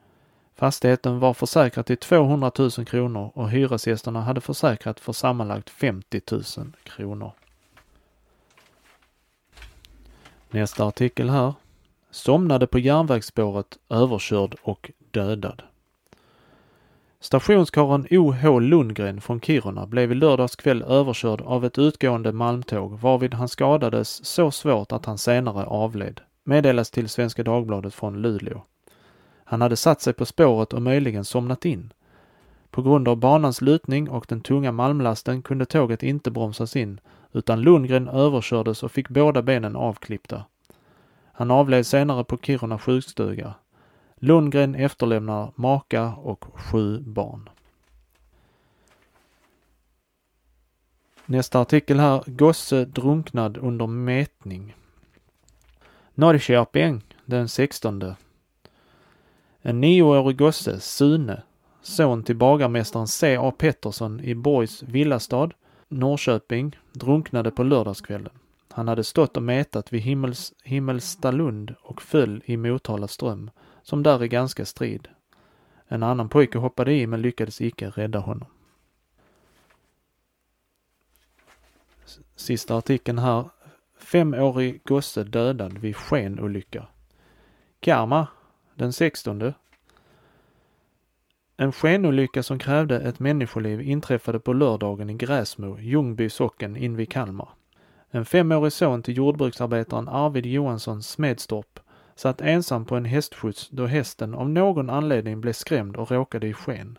Fastigheten 0.56 1.18
var 1.18 1.34
försäkrad 1.34 1.86
till 1.86 1.96
200 1.96 2.50
000 2.58 2.70
kronor 2.70 3.30
och 3.34 3.50
hyresgästerna 3.50 4.20
hade 4.20 4.40
försäkrat 4.40 5.00
för 5.00 5.12
sammanlagt 5.12 5.70
50 5.70 6.20
000 6.30 6.42
kronor. 6.82 7.32
Nästa 10.50 10.84
artikel 10.84 11.30
här. 11.30 11.54
Somnade 12.10 12.66
på 12.66 12.78
järnvägsspåret, 12.78 13.78
överkörd 13.88 14.56
och 14.62 14.90
dödad. 15.10 15.62
Stationskaren 17.20 18.06
O.H. 18.10 18.58
Lundgren 18.58 19.20
från 19.20 19.40
Kiruna 19.40 19.86
blev 19.86 20.12
i 20.12 20.14
lördags 20.14 20.56
kväll 20.56 20.82
överkörd 20.82 21.40
av 21.40 21.64
ett 21.64 21.78
utgående 21.78 22.32
malmtåg 22.32 22.98
varvid 22.98 23.34
han 23.34 23.48
skadades 23.48 24.24
så 24.24 24.50
svårt 24.50 24.92
att 24.92 25.06
han 25.06 25.18
senare 25.18 25.66
avled, 25.66 26.20
meddelas 26.44 26.90
till 26.90 27.08
Svenska 27.08 27.42
Dagbladet 27.42 27.94
från 27.94 28.22
Luleå. 28.22 28.62
Han 29.44 29.60
hade 29.60 29.76
satt 29.76 30.00
sig 30.00 30.12
på 30.12 30.26
spåret 30.26 30.72
och 30.72 30.82
möjligen 30.82 31.24
somnat 31.24 31.64
in. 31.64 31.92
På 32.70 32.82
grund 32.82 33.08
av 33.08 33.16
banans 33.16 33.60
lutning 33.60 34.10
och 34.10 34.26
den 34.28 34.40
tunga 34.40 34.72
malmlasten 34.72 35.42
kunde 35.42 35.66
tåget 35.66 36.02
inte 36.02 36.30
bromsas 36.30 36.76
in, 36.76 37.00
utan 37.32 37.60
Lundgren 37.60 38.08
överkördes 38.08 38.82
och 38.82 38.92
fick 38.92 39.08
båda 39.08 39.42
benen 39.42 39.76
avklippta. 39.76 40.44
Han 41.32 41.50
avled 41.50 41.86
senare 41.86 42.24
på 42.24 42.36
Kiruna 42.36 42.78
sjukstuga. 42.78 43.54
Lundgren 44.18 44.74
efterlämnar 44.74 45.52
maka 45.54 46.14
och 46.14 46.44
sju 46.54 47.00
barn. 47.00 47.48
Nästa 51.26 51.60
artikel 51.60 52.00
här. 52.00 52.22
Gosse 52.26 52.84
drunknad 52.84 53.56
under 53.56 53.86
mätning. 53.86 54.74
Norrköping 56.14 57.04
den 57.24 57.48
16. 57.48 58.14
En 59.62 59.80
nioårig 59.80 60.38
gosse, 60.38 60.80
Sune, 60.80 61.42
son 61.82 62.22
till 62.22 62.36
bagarmästaren 62.36 63.06
C.A. 63.06 63.50
Pettersson 63.50 64.20
i 64.20 64.34
Borgs 64.34 64.82
villastad, 64.82 65.50
Norrköping, 65.88 66.76
drunknade 66.92 67.50
på 67.50 67.62
lördagskvällen. 67.62 68.32
Han 68.70 68.88
hade 68.88 69.04
stått 69.04 69.36
och 69.36 69.42
mätat 69.42 69.92
vid 69.92 70.00
Himmels, 70.00 70.52
Himmelstalund 70.64 71.74
och 71.82 72.02
föll 72.02 72.42
i 72.44 72.56
Motala 72.56 73.08
ström, 73.08 73.50
som 73.82 74.02
där 74.02 74.22
är 74.22 74.26
ganska 74.26 74.64
strid. 74.64 75.08
En 75.88 76.02
annan 76.02 76.28
pojke 76.28 76.58
hoppade 76.58 76.92
i 76.92 77.06
men 77.06 77.22
lyckades 77.22 77.60
icke 77.60 77.90
rädda 77.90 78.18
honom. 78.18 78.48
Sista 82.36 82.76
artikeln 82.76 83.18
här. 83.18 83.50
Femårig 83.98 84.80
gosse 84.84 85.24
dödad 85.24 85.78
vid 85.78 85.96
skenolycka. 85.96 86.86
Karma, 87.80 88.26
den 88.74 88.92
16. 88.92 89.52
En 91.56 91.72
skenolycka 91.72 92.42
som 92.42 92.58
krävde 92.58 93.00
ett 93.00 93.18
människoliv 93.18 93.82
inträffade 93.82 94.40
på 94.40 94.52
lördagen 94.52 95.10
i 95.10 95.14
Gräsmo, 95.14 95.78
Ljungby 95.78 96.30
socken 96.30 96.76
invid 96.76 97.10
Kalmar. 97.10 97.48
En 98.10 98.24
femårig 98.24 98.72
son 98.72 99.02
till 99.02 99.16
jordbruksarbetaren 99.16 100.08
Arvid 100.08 100.46
Johansson 100.46 101.02
Smedstorp 101.02 101.80
satt 102.18 102.40
ensam 102.40 102.84
på 102.84 102.96
en 102.96 103.04
hästskjuts 103.04 103.68
då 103.68 103.86
hästen 103.86 104.34
av 104.34 104.50
någon 104.50 104.90
anledning 104.90 105.40
blev 105.40 105.52
skrämd 105.52 105.96
och 105.96 106.10
råkade 106.10 106.46
i 106.46 106.52
sken. 106.52 106.98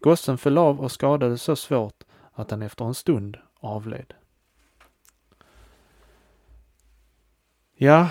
Gossen 0.00 0.38
föll 0.38 0.58
av 0.58 0.80
och 0.80 0.92
skadades 0.92 1.42
så 1.42 1.56
svårt 1.56 2.04
att 2.32 2.50
han 2.50 2.62
efter 2.62 2.84
en 2.84 2.94
stund 2.94 3.36
avled. 3.60 4.14
Ja, 7.76 8.08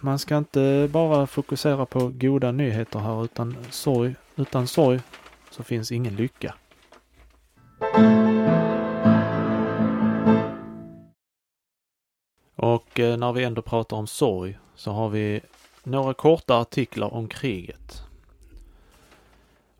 man 0.00 0.18
ska 0.18 0.36
inte 0.36 0.88
bara 0.92 1.26
fokusera 1.26 1.86
på 1.86 2.08
goda 2.08 2.52
nyheter 2.52 2.98
här 2.98 3.24
utan 3.24 3.56
sorg, 3.70 4.14
utan 4.36 4.66
sorg 4.66 5.00
så 5.50 5.62
finns 5.62 5.92
ingen 5.92 6.16
lycka. 6.16 6.54
Och 12.56 13.00
eh, 13.00 13.16
när 13.16 13.32
vi 13.32 13.44
ändå 13.44 13.62
pratar 13.62 13.96
om 13.96 14.06
sorg 14.06 14.58
så 14.74 14.90
har 14.92 15.08
vi 15.08 15.40
några 15.90 16.14
korta 16.14 16.56
artiklar 16.56 17.14
om 17.14 17.28
kriget. 17.28 18.02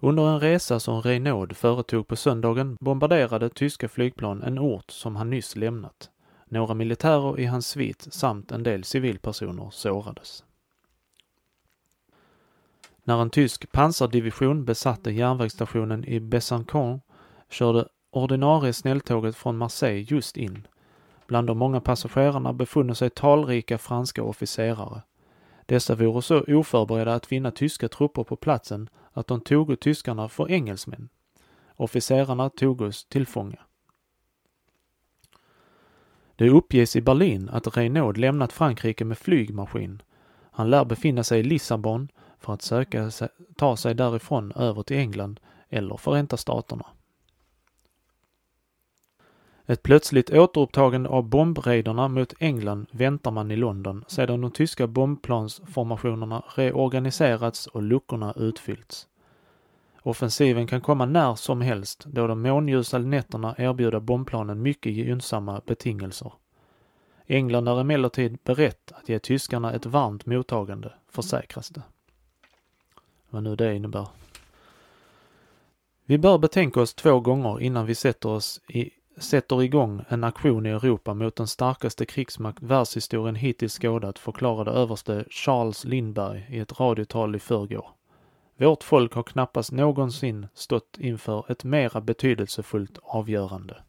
Under 0.00 0.28
en 0.28 0.40
resa 0.40 0.80
som 0.80 1.02
Reynaud 1.02 1.56
företog 1.56 2.08
på 2.08 2.16
söndagen 2.16 2.76
bombarderade 2.80 3.48
tyska 3.48 3.88
flygplan 3.88 4.42
en 4.42 4.58
ort 4.58 4.90
som 4.90 5.16
han 5.16 5.30
nyss 5.30 5.56
lämnat. 5.56 6.10
Några 6.44 6.74
militärer 6.74 7.40
i 7.40 7.46
hans 7.46 7.68
svit 7.68 8.06
samt 8.10 8.52
en 8.52 8.62
del 8.62 8.84
civilpersoner 8.84 9.68
sårades. 9.72 10.44
När 13.04 13.22
en 13.22 13.30
tysk 13.30 13.72
pansardivision 13.72 14.64
besatte 14.64 15.10
järnvägsstationen 15.10 16.04
i 16.04 16.20
Besançon 16.20 17.00
körde 17.50 17.88
ordinarie 18.10 18.72
snälltåget 18.72 19.36
från 19.36 19.58
Marseille 19.58 20.06
just 20.08 20.36
in. 20.36 20.66
Bland 21.26 21.46
de 21.46 21.58
många 21.58 21.80
passagerarna 21.80 22.52
befunnit 22.52 22.98
sig 22.98 23.10
talrika 23.10 23.78
franska 23.78 24.22
officerare. 24.22 25.02
Dessa 25.70 25.94
vore 25.94 26.22
så 26.22 26.44
oförberedda 26.48 27.14
att 27.14 27.26
finna 27.26 27.50
tyska 27.50 27.88
trupper 27.88 28.24
på 28.24 28.36
platsen 28.36 28.88
att 29.12 29.26
de 29.26 29.40
togo 29.40 29.76
tyskarna 29.76 30.28
för 30.28 30.50
engelsmän. 30.50 31.08
Officerarna 31.76 32.50
togos 32.50 33.04
till 33.04 33.26
fånga. 33.26 33.58
Det 36.36 36.50
uppges 36.50 36.96
i 36.96 37.00
Berlin 37.00 37.48
att 37.48 37.76
Reynaud 37.76 38.18
lämnat 38.18 38.52
Frankrike 38.52 39.04
med 39.04 39.18
flygmaskin. 39.18 40.02
Han 40.50 40.70
lär 40.70 40.84
befinna 40.84 41.24
sig 41.24 41.40
i 41.40 41.42
Lissabon 41.42 42.08
för 42.38 42.52
att 42.52 42.62
söka 42.62 43.10
ta 43.56 43.76
sig 43.76 43.94
därifrån 43.94 44.52
över 44.52 44.82
till 44.82 44.96
England 44.96 45.40
eller 45.68 45.96
Förenta 45.96 46.36
Staterna. 46.36 46.86
Ett 49.70 49.82
plötsligt 49.82 50.30
återupptagande 50.30 51.08
av 51.08 51.28
bombraiderna 51.28 52.08
mot 52.08 52.34
England 52.38 52.86
väntar 52.90 53.30
man 53.30 53.50
i 53.50 53.56
London 53.56 54.04
sedan 54.08 54.40
de 54.40 54.50
tyska 54.50 54.86
bombplansformationerna 54.86 56.44
reorganiserats 56.54 57.66
och 57.66 57.82
luckorna 57.82 58.34
utfyllts. 58.36 59.08
Offensiven 60.02 60.66
kan 60.66 60.80
komma 60.80 61.06
när 61.06 61.34
som 61.34 61.60
helst 61.60 62.04
då 62.04 62.26
de 62.26 62.42
månljusa 62.42 62.98
nätterna 62.98 63.54
erbjuder 63.58 64.00
bombplanen 64.00 64.62
mycket 64.62 64.92
gynnsamma 64.92 65.60
betingelser. 65.66 66.32
England 67.26 67.68
är 67.68 67.80
emellertid 67.80 68.38
berett 68.44 68.92
att 68.92 69.08
ge 69.08 69.18
tyskarna 69.18 69.72
ett 69.72 69.86
varmt 69.86 70.26
mottagande, 70.26 70.92
försäkras 71.08 71.68
det. 71.68 71.82
Vad 73.28 73.42
nu 73.42 73.56
det 73.56 73.74
innebär. 73.74 74.08
Vi 76.04 76.18
bör 76.18 76.38
betänka 76.38 76.80
oss 76.80 76.94
två 76.94 77.20
gånger 77.20 77.60
innan 77.60 77.86
vi 77.86 77.94
sätter 77.94 78.28
oss 78.28 78.60
i 78.68 78.90
sätter 79.22 79.62
igång 79.62 80.04
en 80.08 80.24
aktion 80.24 80.66
i 80.66 80.70
Europa 80.70 81.14
mot 81.14 81.36
den 81.36 81.46
starkaste 81.46 82.06
krigsmakt 82.06 82.62
världshistorien 82.62 83.34
hittills 83.34 83.78
skådat, 83.78 84.18
förklarade 84.18 84.70
överste 84.70 85.24
Charles 85.30 85.84
Lindberg 85.84 86.46
i 86.50 86.58
ett 86.58 86.80
radiotal 86.80 87.36
i 87.36 87.38
förrgår. 87.38 87.88
Vårt 88.56 88.82
folk 88.84 89.14
har 89.14 89.22
knappast 89.22 89.72
någonsin 89.72 90.46
stått 90.54 90.96
inför 90.98 91.50
ett 91.50 91.64
mera 91.64 92.00
betydelsefullt 92.00 92.98
avgörande. 93.02 93.82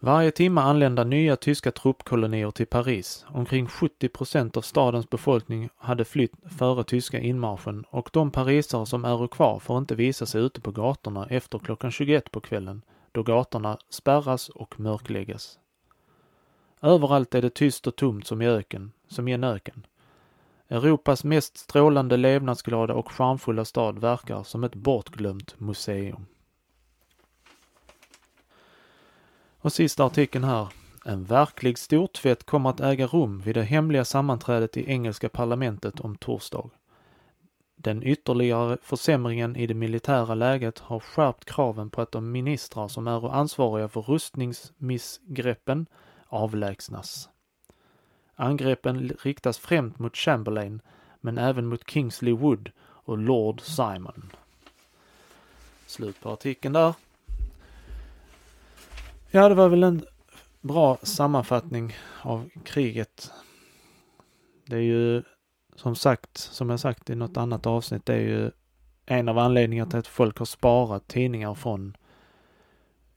Varje 0.00 0.30
timme 0.30 0.60
anlända 0.60 1.04
nya 1.04 1.36
tyska 1.36 1.70
truppkolonier 1.70 2.50
till 2.50 2.66
Paris. 2.66 3.26
Omkring 3.28 3.66
70 3.66 4.08
procent 4.08 4.56
av 4.56 4.62
stadens 4.62 5.10
befolkning 5.10 5.68
hade 5.76 6.04
flytt 6.04 6.32
före 6.58 6.84
tyska 6.84 7.18
inmarschen 7.18 7.84
och 7.90 8.10
de 8.12 8.30
parisare 8.30 8.86
som 8.86 9.04
är 9.04 9.26
kvar 9.26 9.58
får 9.58 9.78
inte 9.78 9.94
visa 9.94 10.26
sig 10.26 10.42
ute 10.42 10.60
på 10.60 10.70
gatorna 10.70 11.26
efter 11.26 11.58
klockan 11.58 11.90
21 11.90 12.30
på 12.30 12.40
kvällen, 12.40 12.82
då 13.12 13.22
gatorna 13.22 13.78
spärras 13.90 14.48
och 14.48 14.80
mörkläggas. 14.80 15.58
Överallt 16.82 17.34
är 17.34 17.42
det 17.42 17.54
tyst 17.54 17.86
och 17.86 17.96
tomt 17.96 18.26
som 18.26 18.42
i 18.42 18.46
öken, 18.46 18.92
som 19.08 19.28
i 19.28 19.32
en 19.32 19.44
öken. 19.44 19.86
Europas 20.68 21.24
mest 21.24 21.56
strålande 21.58 22.16
levnadsglada 22.16 22.94
och 22.94 23.12
charmfulla 23.12 23.64
stad 23.64 23.98
verkar 23.98 24.42
som 24.42 24.64
ett 24.64 24.74
bortglömt 24.74 25.60
museum. 25.60 26.26
Och 29.68 29.72
sista 29.72 30.04
artikeln 30.04 30.44
här. 30.44 30.68
En 31.04 31.24
verklig 31.24 31.78
stortvätt 31.78 32.46
kommer 32.46 32.70
att 32.70 32.80
äga 32.80 33.06
rum 33.06 33.40
vid 33.40 33.54
det 33.54 33.62
hemliga 33.62 34.04
sammanträdet 34.04 34.76
i 34.76 34.90
engelska 34.90 35.28
parlamentet 35.28 36.00
om 36.00 36.16
torsdag. 36.16 36.70
Den 37.76 38.02
ytterligare 38.02 38.78
försämringen 38.82 39.56
i 39.56 39.66
det 39.66 39.74
militära 39.74 40.34
läget 40.34 40.78
har 40.78 41.00
skärpt 41.00 41.44
kraven 41.44 41.90
på 41.90 42.02
att 42.02 42.12
de 42.12 42.32
ministrar 42.32 42.88
som 42.88 43.06
är 43.06 43.34
ansvariga 43.34 43.88
för 43.88 44.00
rustningsmissgreppen 44.00 45.86
avlägsnas. 46.26 47.28
Angreppen 48.34 49.10
riktas 49.22 49.58
främst 49.58 49.98
mot 49.98 50.16
Chamberlain, 50.16 50.80
men 51.20 51.38
även 51.38 51.66
mot 51.66 51.90
Kingsley 51.90 52.32
Wood 52.32 52.70
och 52.80 53.18
Lord 53.18 53.60
Simon. 53.60 54.32
Slut 55.86 56.20
på 56.20 56.30
artikeln 56.30 56.72
där. 56.72 56.94
Ja, 59.30 59.48
det 59.48 59.54
var 59.54 59.68
väl 59.68 59.82
en 59.82 60.02
bra 60.60 60.98
sammanfattning 61.02 61.96
av 62.22 62.50
kriget. 62.64 63.30
Det 64.66 64.76
är 64.76 64.80
ju 64.80 65.22
som 65.76 65.96
sagt, 65.96 66.36
som 66.36 66.70
jag 66.70 66.80
sagt 66.80 67.10
i 67.10 67.14
något 67.14 67.36
annat 67.36 67.66
avsnitt, 67.66 68.06
det 68.06 68.14
är 68.14 68.20
ju 68.20 68.50
en 69.06 69.28
av 69.28 69.38
anledningarna 69.38 69.90
till 69.90 69.98
att 69.98 70.06
folk 70.06 70.38
har 70.38 70.46
sparat 70.46 71.08
tidningar 71.08 71.54
från 71.54 71.96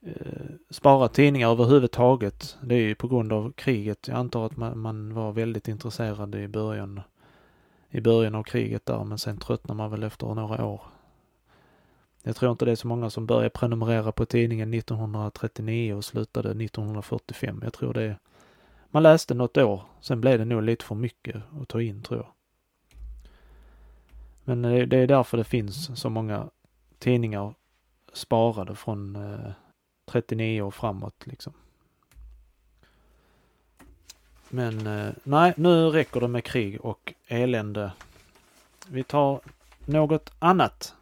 eh, 0.01 0.51
sparat 0.69 1.13
tidningar 1.13 1.49
överhuvudtaget. 1.51 2.57
Det 2.61 2.75
är 2.75 2.79
ju 2.81 2.95
på 2.95 3.07
grund 3.07 3.33
av 3.33 3.51
kriget. 3.51 4.07
Jag 4.07 4.17
antar 4.17 4.45
att 4.45 4.57
man, 4.57 4.79
man, 4.79 5.13
var 5.13 5.31
väldigt 5.31 5.67
intresserad 5.67 6.35
i 6.35 6.47
början 6.47 7.01
i 7.89 8.01
början 8.01 8.35
av 8.35 8.43
kriget 8.43 8.85
där, 8.85 9.03
men 9.03 9.17
sen 9.17 9.37
tröttnar 9.37 9.75
man 9.75 9.91
väl 9.91 10.03
efter 10.03 10.27
några 10.27 10.65
år. 10.65 10.81
Jag 12.23 12.35
tror 12.35 12.51
inte 12.51 12.65
det 12.65 12.71
är 12.71 12.75
så 12.75 12.87
många 12.87 13.09
som 13.09 13.25
började 13.25 13.49
prenumerera 13.49 14.11
på 14.11 14.25
tidningen 14.25 14.73
1939 14.73 15.93
och 15.93 16.05
slutade 16.05 16.49
1945. 16.49 17.59
Jag 17.63 17.73
tror 17.73 17.93
det 17.93 18.03
är, 18.03 18.17
man 18.89 19.03
läste 19.03 19.33
något 19.33 19.57
år, 19.57 19.81
sen 20.01 20.21
blev 20.21 20.39
det 20.39 20.45
nog 20.45 20.63
lite 20.63 20.85
för 20.85 20.95
mycket 20.95 21.35
att 21.61 21.67
ta 21.67 21.81
in 21.81 22.01
tror 22.01 22.19
jag. 22.19 22.27
Men 24.43 24.65
eh, 24.65 24.87
det 24.87 24.97
är 24.97 25.07
därför 25.07 25.37
det 25.37 25.43
finns 25.43 25.99
så 25.99 26.09
många 26.09 26.49
tidningar 26.99 27.53
sparade 28.13 28.75
från 28.75 29.15
eh, 29.15 29.51
39 30.05 30.61
och 30.61 30.73
framåt 30.73 31.27
liksom. 31.27 31.53
Men 34.49 34.87
eh, 34.87 35.13
nej, 35.23 35.53
nu 35.57 35.89
räcker 35.89 36.19
det 36.19 36.27
med 36.27 36.43
krig 36.43 36.85
och 36.85 37.13
elände. 37.27 37.91
Vi 38.87 39.03
tar 39.03 39.41
något 39.85 40.31
annat. 40.39 40.95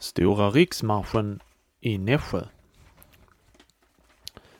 Stora 0.00 0.50
riksmarschen 0.50 1.40
i 1.80 1.98
Nässjö. 1.98 2.42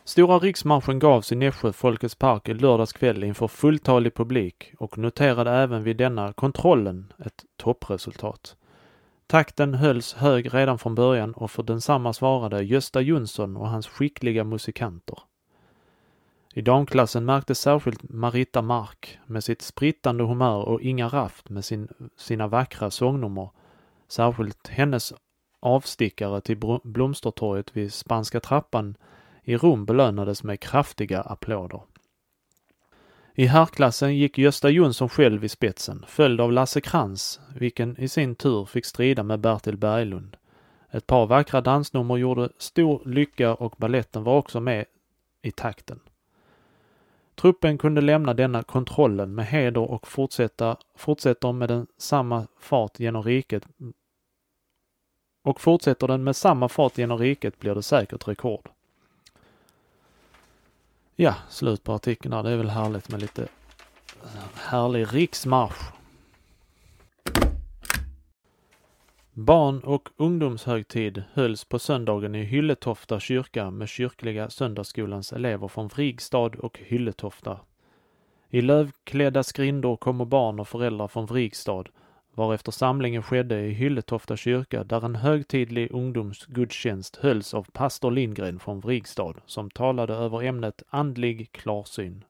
Stora 0.05 0.38
riksmarschen 0.38 0.98
gavs 0.98 1.33
i 1.33 1.37
Nässjö 1.37 1.72
Folkets 1.72 2.14
park 2.14 2.48
i 2.48 2.55
lördags 2.55 2.92
kväll 2.92 3.24
inför 3.24 3.48
fulltalig 3.48 4.14
publik 4.14 4.72
och 4.79 4.98
noterade 4.98 5.50
även 5.50 5.83
vid 5.83 5.96
denna 5.96 6.33
kontrollen 6.33 7.12
ett 7.18 7.44
toppresultat. 7.57 8.57
Takten 9.26 9.74
hölls 9.74 10.14
hög 10.14 10.55
redan 10.55 10.79
från 10.79 10.94
början 10.94 11.33
och 11.33 11.50
för 11.50 11.62
densamma 11.62 12.12
svarade 12.12 12.62
Gösta 12.62 13.00
Jonsson 13.00 13.57
och 13.57 13.68
hans 13.68 13.87
skickliga 13.87 14.44
musikanter. 14.44 15.18
I 16.55 16.62
damklassen 16.62 17.24
märktes 17.24 17.61
särskilt 17.61 18.03
Marita 18.03 18.62
Mark 18.62 19.18
med 19.26 19.44
sitt 19.44 19.62
sprittande 19.62 20.24
humör 20.24 20.68
och 20.68 20.81
Inga 20.81 21.09
Raft 21.09 21.48
med 21.48 21.64
sin, 21.64 21.88
sina 22.16 22.48
vackra 22.48 22.90
sångnummer. 22.90 23.50
Särskilt 24.09 24.68
hennes 24.68 25.12
avstickare 25.61 26.40
till 26.40 26.81
Blomstertorget 26.85 27.77
vid 27.77 27.92
Spanska 27.92 28.40
trappan 28.40 28.96
i 29.42 29.57
Rom 29.57 29.85
belönades 29.85 30.44
med 30.44 30.61
kraftiga 30.61 31.20
applåder. 31.20 31.81
I 33.35 33.46
herrklassen 33.46 34.16
gick 34.16 34.38
Gösta 34.38 34.70
Jonsson 34.70 35.09
själv 35.09 35.44
i 35.44 35.49
spetsen, 35.49 36.05
följd 36.09 36.40
av 36.40 36.53
Lasse 36.53 36.81
Krantz, 36.81 37.40
vilken 37.57 38.01
i 38.01 38.09
sin 38.09 38.35
tur 38.35 38.64
fick 38.64 38.87
strida 38.87 39.23
med 39.23 39.40
Bertil 39.40 39.77
Berglund. 39.77 40.37
Ett 40.90 41.07
par 41.07 41.27
vackra 41.27 41.61
dansnummer 41.61 42.16
gjorde 42.16 42.49
stor 42.59 43.03
lycka 43.05 43.55
och 43.55 43.75
balletten 43.79 44.25
var 44.25 44.37
också 44.37 44.61
med 44.61 44.85
i 45.42 45.51
takten. 45.51 46.01
Truppen 47.35 47.79
kunde 47.79 48.01
lämna 48.01 48.35
denna 48.35 48.62
kontrollen 48.62 49.35
med 49.35 49.46
heder 49.46 49.90
och 49.90 50.09
fortsätta, 50.09 50.77
fortsätter 50.96 51.53
med 51.53 51.68
den 51.68 51.87
samma 51.99 52.46
fart 52.61 53.01
genom 53.01 53.23
riket 53.23 53.66
och 55.42 55.61
fortsätter 55.61 56.09
den 56.09 56.24
med 56.24 56.37
samma 56.37 56.68
fart 56.68 56.98
genom 56.98 57.18
riket 57.18 57.59
blir 57.59 57.74
det 57.74 57.83
säkert 57.83 58.29
rekord. 58.29 58.68
Ja, 61.16 61.35
slut 61.48 61.85
på 61.85 61.92
artikeln 61.92 62.31
där. 62.31 62.42
Det 62.42 62.50
är 62.50 62.57
väl 62.57 62.70
härligt 62.70 63.09
med 63.09 63.20
lite 63.20 63.42
eh, 64.22 64.29
härlig 64.55 65.07
riksmarsch. 65.14 65.92
Barn 69.33 69.81
och 69.81 70.09
ungdomshögtid 70.16 71.22
hölls 71.33 71.64
på 71.64 71.79
söndagen 71.79 72.35
i 72.35 72.44
Hylletofta 72.44 73.20
kyrka 73.20 73.70
med 73.70 73.88
kyrkliga 73.88 74.50
söndagsskolans 74.50 75.33
elever 75.33 75.68
från 75.68 75.88
Vrigstad 75.88 76.50
och 76.59 76.79
Hylletofta. 76.79 77.61
I 78.50 78.61
lövklädda 78.61 79.42
skrindor 79.42 79.96
kommer 79.96 80.24
barn 80.24 80.61
och 80.61 80.68
föräldrar 80.68 81.09
från 81.09 81.26
Vrigstad 81.26 81.85
varefter 82.35 82.73
samlingen 82.73 83.23
skedde 83.23 83.61
i 83.61 83.71
Hylletofta 83.71 84.37
kyrka 84.37 84.85
där 84.85 85.05
en 85.05 85.16
högtidlig 85.16 85.90
ungdomsgudstjänst 85.90 87.16
hölls 87.16 87.55
av 87.55 87.66
pastor 87.73 88.11
Lindgren 88.11 88.59
från 88.59 88.81
Vrigstad 88.81 89.35
som 89.47 89.71
talade 89.71 90.14
över 90.14 90.43
ämnet 90.43 90.83
andlig 90.88 91.53
klarsyn. 91.53 92.25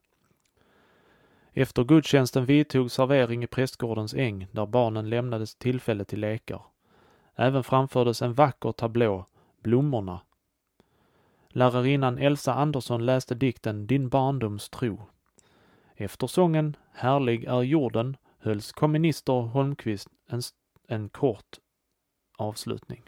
Efter 1.53 1.83
gudstjänsten 1.83 2.45
vidtog 2.45 2.91
servering 2.91 3.43
i 3.43 3.47
prästgårdens 3.47 4.13
äng 4.13 4.47
där 4.51 4.65
barnen 4.65 5.09
lämnades 5.09 5.55
tillfälle 5.55 6.05
till 6.05 6.19
lekar. 6.19 6.61
Även 7.35 7.63
framfördes 7.63 8.21
en 8.21 8.33
vacker 8.33 8.71
tablå, 8.71 9.25
Blommorna. 9.63 10.21
Lärarinnan 11.49 12.17
Elsa 12.17 12.53
Andersson 12.53 13.05
läste 13.05 13.35
dikten 13.35 13.87
Din 13.87 14.09
barndoms 14.09 14.69
tro. 14.69 15.01
Efter 15.95 16.27
sången 16.27 16.75
Härlig 16.93 17.43
är 17.43 17.61
jorden 17.61 18.17
hölls 18.41 18.71
kommunister 18.71 19.33
Holmqvist 19.33 20.07
en, 20.29 20.41
en 20.87 21.09
kort 21.09 21.59
avslutning. 22.37 23.03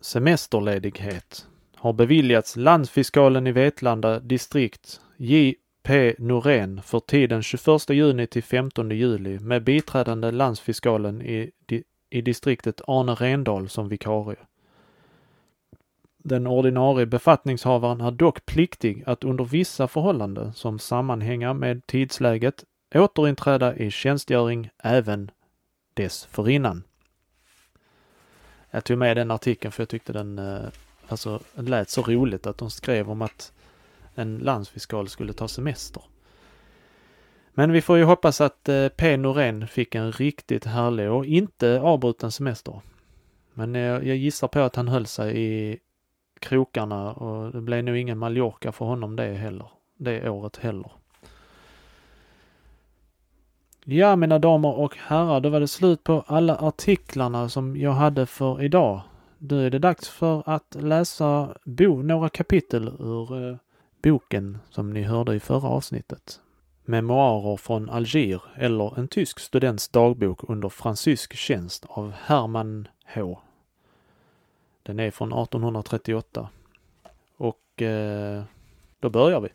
Semesterledighet 0.00 1.46
har 1.76 1.92
beviljats 1.92 2.56
landsfiskalen 2.56 3.46
i 3.46 3.52
Vetlanda 3.52 4.20
distrikt 4.20 5.00
J. 5.16 5.54
P. 5.82 6.14
Norén 6.18 6.82
för 6.82 7.00
tiden 7.00 7.42
21 7.42 7.90
juni 7.90 8.26
till 8.26 8.42
15 8.42 8.90
juli 8.90 9.38
med 9.38 9.64
biträdande 9.64 10.30
landsfiskalen 10.30 11.22
i, 11.22 11.50
i 12.10 12.20
distriktet 12.22 12.80
Arne 12.86 13.14
Rendal 13.14 13.68
som 13.68 13.88
vikarie. 13.88 14.36
Den 16.22 16.46
ordinarie 16.46 17.06
befattningshavaren 17.06 18.00
är 18.00 18.10
dock 18.10 18.46
pliktig 18.46 19.04
att 19.06 19.24
under 19.24 19.44
vissa 19.44 19.88
förhållanden 19.88 20.52
som 20.52 20.78
sammanhänger 20.78 21.54
med 21.54 21.86
tidsläget 21.86 22.64
återinträda 22.94 23.76
i 23.76 23.90
tjänstgöring 23.90 24.70
även 24.78 25.30
dessförinnan. 25.94 26.82
Jag 28.70 28.84
tog 28.84 28.98
med 28.98 29.16
den 29.16 29.30
artikeln 29.30 29.72
för 29.72 29.82
jag 29.82 29.88
tyckte 29.88 30.12
den 30.12 30.38
eh, 30.38 30.68
alltså, 31.08 31.40
lät 31.54 31.90
så 31.90 32.02
roligt 32.02 32.46
att 32.46 32.58
de 32.58 32.70
skrev 32.70 33.10
om 33.10 33.22
att 33.22 33.52
en 34.14 34.38
landsfiskal 34.38 35.08
skulle 35.08 35.32
ta 35.32 35.48
semester. 35.48 36.02
Men 37.54 37.72
vi 37.72 37.82
får 37.82 37.98
ju 37.98 38.04
hoppas 38.04 38.40
att 38.40 38.68
eh, 38.68 38.88
P 38.88 39.16
Norén 39.16 39.68
fick 39.68 39.94
en 39.94 40.12
riktigt 40.12 40.64
härlig 40.64 41.10
och 41.10 41.26
inte 41.26 41.80
avbruten 41.80 42.32
semester. 42.32 42.80
Men 43.54 43.76
eh, 43.76 43.82
jag 43.82 44.16
gissar 44.16 44.48
på 44.48 44.60
att 44.60 44.76
han 44.76 44.88
höll 44.88 45.06
sig 45.06 45.42
i 45.42 45.78
krokarna 46.40 47.12
och 47.12 47.52
det 47.52 47.60
blev 47.60 47.84
nog 47.84 47.96
ingen 47.96 48.18
Mallorca 48.18 48.72
för 48.72 48.84
honom 48.84 49.16
det 49.16 49.34
heller. 49.34 49.70
Det 49.96 50.30
året 50.30 50.56
heller. 50.56 50.92
Ja, 53.84 54.16
mina 54.16 54.38
damer 54.38 54.78
och 54.78 54.96
herrar, 54.96 55.40
då 55.40 55.48
var 55.48 55.60
det 55.60 55.68
slut 55.68 56.04
på 56.04 56.24
alla 56.26 56.56
artiklarna 56.56 57.48
som 57.48 57.76
jag 57.76 57.92
hade 57.92 58.26
för 58.26 58.62
idag. 58.62 59.00
Nu 59.38 59.66
är 59.66 59.70
det 59.70 59.78
dags 59.78 60.08
för 60.08 60.42
att 60.46 60.76
läsa 60.80 61.56
bo, 61.64 62.02
några 62.02 62.28
kapitel 62.28 62.88
ur 62.88 63.48
eh, 63.48 63.56
boken 64.02 64.58
som 64.70 64.92
ni 64.92 65.02
hörde 65.02 65.34
i 65.34 65.40
förra 65.40 65.68
avsnittet. 65.68 66.40
Memoarer 66.84 67.56
från 67.56 67.90
Alger 67.90 68.42
eller 68.56 68.98
en 68.98 69.08
tysk 69.08 69.40
students 69.40 69.88
dagbok 69.88 70.40
under 70.48 70.68
fransysk 70.68 71.34
tjänst 71.34 71.86
av 71.88 72.12
Hermann 72.12 72.88
H. 73.14 73.38
Den 74.90 75.00
är 75.00 75.10
från 75.10 75.32
1838. 75.32 76.48
Och 77.36 77.82
eh, 77.82 78.42
då 79.00 79.10
börjar 79.10 79.40
vi. 79.40 79.48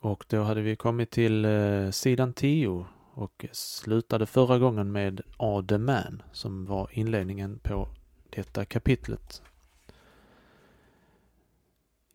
Och 0.00 0.24
då 0.28 0.42
hade 0.42 0.60
vi 0.60 0.76
kommit 0.76 1.10
till 1.10 1.44
eh, 1.44 1.90
sidan 1.90 2.32
10 2.32 2.86
och 3.14 3.46
slutade 3.52 4.26
förra 4.26 4.58
gången 4.58 4.92
med 4.92 5.20
A 5.36 5.64
the 5.68 5.78
Man 5.78 6.22
som 6.32 6.66
var 6.66 6.88
inledningen 6.92 7.58
på 7.58 7.88
detta 8.30 8.64
kapitlet. 8.64 9.42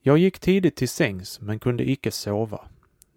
Jag 0.01 0.17
gick 0.17 0.39
tidigt 0.39 0.75
till 0.75 0.89
sängs 0.89 1.41
men 1.41 1.59
kunde 1.59 1.89
icke 1.89 2.11
sova. 2.11 2.67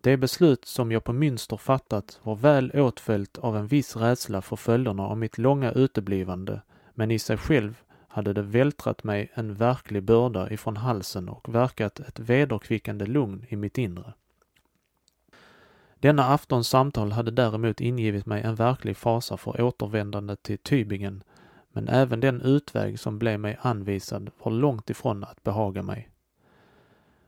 Det 0.01 0.17
beslut 0.17 0.65
som 0.65 0.93
jag 0.93 1.05
på 1.05 1.13
Münster 1.13 1.57
fattat 1.57 2.21
var 2.23 2.37
väl 2.37 2.71
åtföljt 2.75 3.39
av 3.39 3.57
en 3.57 3.67
viss 3.67 3.97
rädsla 3.97 4.43
för 4.43 4.57
följderna 4.57 5.03
av 5.03 5.19
mitt 5.19 5.39
långa 5.39 5.73
uteblivande, 5.73 6.63
men 6.95 7.11
i 7.11 7.19
sig 7.19 7.37
själv 7.37 7.83
hade 8.09 8.33
det 8.33 8.43
vältrat 8.43 9.05
mig 9.05 9.31
en 9.35 9.55
verklig 9.55 10.03
börda 10.03 10.51
ifrån 10.51 10.77
halsen 10.77 11.29
och 11.29 11.55
verkat 11.55 12.01
ett 12.01 12.19
vederkvickande 12.19 13.07
lugn 13.07 13.47
i 13.49 13.57
mitt 13.57 13.79
inre. 13.79 14.13
Denna 16.01 16.25
aftons 16.25 16.69
samtal 16.69 17.13
hade 17.13 17.31
däremot 17.31 17.81
ingivit 17.81 18.27
mig 18.27 18.43
en 18.43 18.55
verklig 18.55 18.97
fasa 18.97 19.37
för 19.37 19.61
återvändande 19.61 20.37
till 20.37 20.59
Tübingen, 20.59 21.23
men 21.73 21.89
även 21.89 22.21
den 22.21 22.43
utväg 22.43 23.01
som 23.01 23.19
blev 23.19 23.41
mig 23.41 23.59
anvisad 23.61 24.31
var 24.43 24.53
långt 24.53 24.91
ifrån 24.91 25.25
att 25.25 25.43
behaga 25.43 25.83
mig. 25.83 26.09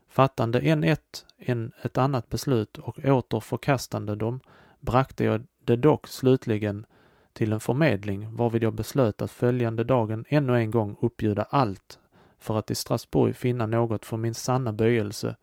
Fattande 0.09 0.59
en 0.59 0.83
ett, 0.83 1.25
en 1.37 1.71
ett 1.81 1.97
annat 1.97 2.29
beslut 2.29 2.77
och 2.77 2.99
åter 2.99 3.39
förkastande 3.39 4.15
dem, 4.15 4.39
bragte 4.79 5.23
jag 5.23 5.43
det 5.65 5.75
dock 5.75 6.07
slutligen 6.07 6.85
till 7.33 7.53
en 7.53 7.59
förmedling 7.59 8.35
varvid 8.35 8.63
jag 8.63 8.73
beslöt 8.73 9.21
att 9.21 9.31
följande 9.31 9.83
dagen 9.83 10.25
ännu 10.27 10.55
en 10.55 10.71
gång 10.71 10.95
uppbjuda 11.01 11.43
allt 11.43 11.99
för 12.39 12.59
att 12.59 12.71
i 12.71 12.75
Strasbourg 12.75 13.35
finna 13.35 13.65
något 13.65 14.05
för 14.05 14.17
min 14.17 14.33
sanna 14.33 14.73
böjelse, 14.73 15.35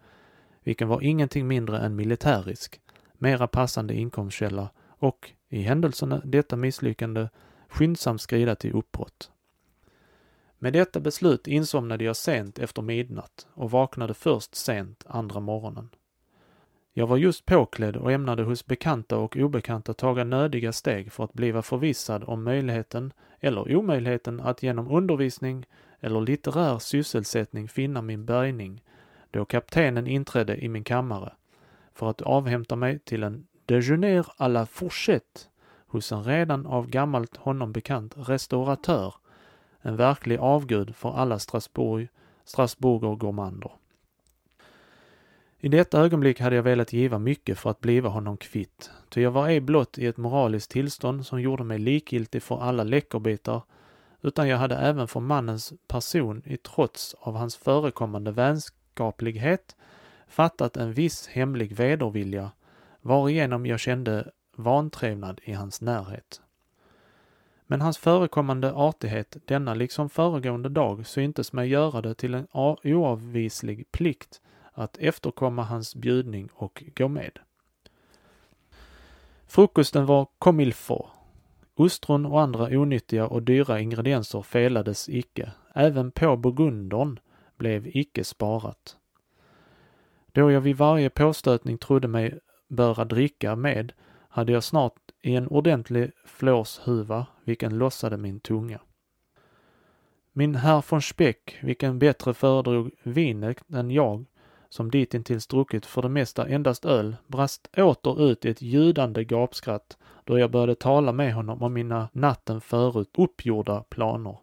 vilken 0.62 0.88
var 0.88 1.02
ingenting 1.02 1.48
mindre 1.48 1.78
än 1.78 1.96
militärisk, 1.96 2.80
mera 3.18 3.46
passande 3.46 3.94
inkomstkälla 3.94 4.70
och, 4.86 5.32
i 5.48 5.62
händelsen 5.62 6.20
detta 6.24 6.56
misslyckande, 6.56 7.28
skyndsamt 7.68 8.20
skrida 8.20 8.54
till 8.54 8.72
uppbrott. 8.72 9.30
Med 10.58 10.72
detta 10.72 11.00
beslut 11.00 11.46
insomnade 11.46 12.04
jag 12.04 12.16
sent 12.16 12.58
efter 12.58 12.82
midnatt 12.82 13.46
och 13.54 13.70
vaknade 13.70 14.14
först 14.14 14.54
sent 14.54 15.04
andra 15.06 15.40
morgonen. 15.40 15.88
Jag 16.92 17.06
var 17.06 17.16
just 17.16 17.46
påklädd 17.46 17.96
och 17.96 18.12
ämnade 18.12 18.42
hos 18.42 18.66
bekanta 18.66 19.16
och 19.16 19.36
obekanta 19.36 19.94
taga 19.94 20.24
nödiga 20.24 20.72
steg 20.72 21.12
för 21.12 21.24
att 21.24 21.32
bliva 21.32 21.62
förvissad 21.62 22.24
om 22.26 22.44
möjligheten 22.44 23.12
eller 23.40 23.76
omöjligheten 23.76 24.40
att 24.40 24.62
genom 24.62 24.90
undervisning 24.90 25.66
eller 26.00 26.20
litterär 26.20 26.78
sysselsättning 26.78 27.68
finna 27.68 28.02
min 28.02 28.24
bärgning 28.24 28.84
då 29.30 29.44
kaptenen 29.44 30.06
inträdde 30.06 30.56
i 30.56 30.68
min 30.68 30.84
kammare 30.84 31.32
för 31.98 32.10
att 32.10 32.22
avhämta 32.22 32.76
mig 32.76 32.98
till 32.98 33.22
en 33.22 33.46
déjeuner 33.66 34.26
à 34.36 34.48
la 34.48 34.66
fourchette 34.66 35.40
hos 35.86 36.12
en 36.12 36.24
redan 36.24 36.66
av 36.66 36.86
gammalt 36.86 37.36
honom 37.36 37.72
bekant 37.72 38.14
restauratör, 38.16 39.14
en 39.80 39.96
verklig 39.96 40.38
avgud 40.38 40.96
för 40.96 41.16
alla 41.16 41.38
Strasbourg, 41.38 42.08
Strasbourger 42.44 43.16
gourmander. 43.16 43.70
I 45.60 45.68
detta 45.68 46.00
ögonblick 46.00 46.40
hade 46.40 46.56
jag 46.56 46.62
velat 46.62 46.92
giva 46.92 47.18
mycket 47.18 47.58
för 47.58 47.70
att 47.70 47.80
bliva 47.80 48.08
honom 48.08 48.36
kvitt, 48.36 48.90
ty 49.08 49.20
jag 49.20 49.30
var 49.30 49.48
ej 49.48 49.60
blott 49.60 49.98
i 49.98 50.06
ett 50.06 50.16
moraliskt 50.16 50.70
tillstånd 50.70 51.26
som 51.26 51.40
gjorde 51.40 51.64
mig 51.64 51.78
likgiltig 51.78 52.42
för 52.42 52.60
alla 52.60 52.84
läckerbitar, 52.84 53.62
utan 54.22 54.48
jag 54.48 54.58
hade 54.58 54.76
även 54.76 55.08
för 55.08 55.20
mannens 55.20 55.72
person 55.88 56.42
i 56.44 56.56
trots 56.56 57.14
av 57.20 57.36
hans 57.36 57.56
förekommande 57.56 58.32
vänskaplighet 58.32 59.76
fattat 60.28 60.76
en 60.76 60.92
viss 60.92 61.26
hemlig 61.26 61.72
vedervilja, 61.76 62.50
varigenom 63.00 63.66
jag 63.66 63.80
kände 63.80 64.30
vantrevnad 64.56 65.40
i 65.44 65.52
hans 65.52 65.80
närhet. 65.80 66.42
Men 67.66 67.80
hans 67.80 67.98
förekommande 67.98 68.72
artighet 68.72 69.36
denna 69.44 69.74
liksom 69.74 70.10
föregående 70.10 70.68
dag 70.68 71.06
syntes 71.06 71.52
mig 71.52 71.68
göra 71.68 72.02
det 72.02 72.14
till 72.14 72.34
en 72.34 72.46
oavvislig 72.84 73.92
plikt 73.92 74.40
att 74.72 74.98
efterkomma 74.98 75.62
hans 75.62 75.94
bjudning 75.94 76.48
och 76.52 76.84
gå 76.96 77.08
med. 77.08 77.38
Frukosten 79.46 80.06
var 80.06 80.28
comme 80.38 80.62
il 80.62 80.74
faut. 80.74 81.06
Ostron 81.74 82.26
och 82.26 82.40
andra 82.40 82.64
onyttiga 82.64 83.26
och 83.26 83.42
dyra 83.42 83.80
ingredienser 83.80 84.42
felades 84.42 85.08
icke. 85.08 85.52
Även 85.74 86.10
på 86.10 86.36
burgundern 86.36 87.18
blev 87.56 87.86
icke 87.86 88.24
sparat. 88.24 88.97
Då 90.38 90.50
jag 90.50 90.60
vid 90.60 90.76
varje 90.76 91.10
påstötning 91.10 91.78
trodde 91.78 92.08
mig 92.08 92.38
böra 92.68 93.04
dricka 93.04 93.56
med, 93.56 93.92
hade 94.28 94.52
jag 94.52 94.64
snart 94.64 94.92
i 95.22 95.34
en 95.34 95.48
ordentlig 95.48 96.10
flåshuva, 96.24 97.26
vilken 97.44 97.78
lossade 97.78 98.16
min 98.16 98.40
tunga. 98.40 98.80
Min 100.32 100.54
herr 100.54 100.84
von 100.90 101.02
Speck, 101.02 101.58
vilken 101.62 101.98
bättre 101.98 102.34
föredrog 102.34 102.90
vinet 103.02 103.62
än 103.72 103.90
jag, 103.90 104.24
som 104.68 104.90
ditintills 104.90 105.46
druckit 105.46 105.86
för 105.86 106.02
det 106.02 106.08
mesta 106.08 106.46
endast 106.48 106.84
öl, 106.84 107.16
brast 107.26 107.68
åter 107.76 108.30
ut 108.30 108.44
i 108.44 108.48
ett 108.50 108.62
ljudande 108.62 109.24
gapskratt 109.24 109.98
då 110.24 110.38
jag 110.38 110.50
började 110.50 110.74
tala 110.74 111.12
med 111.12 111.34
honom 111.34 111.62
om 111.62 111.72
mina 111.72 112.08
natten 112.12 112.60
förut 112.60 113.10
uppgjorda 113.18 113.80
planer. 113.80 114.36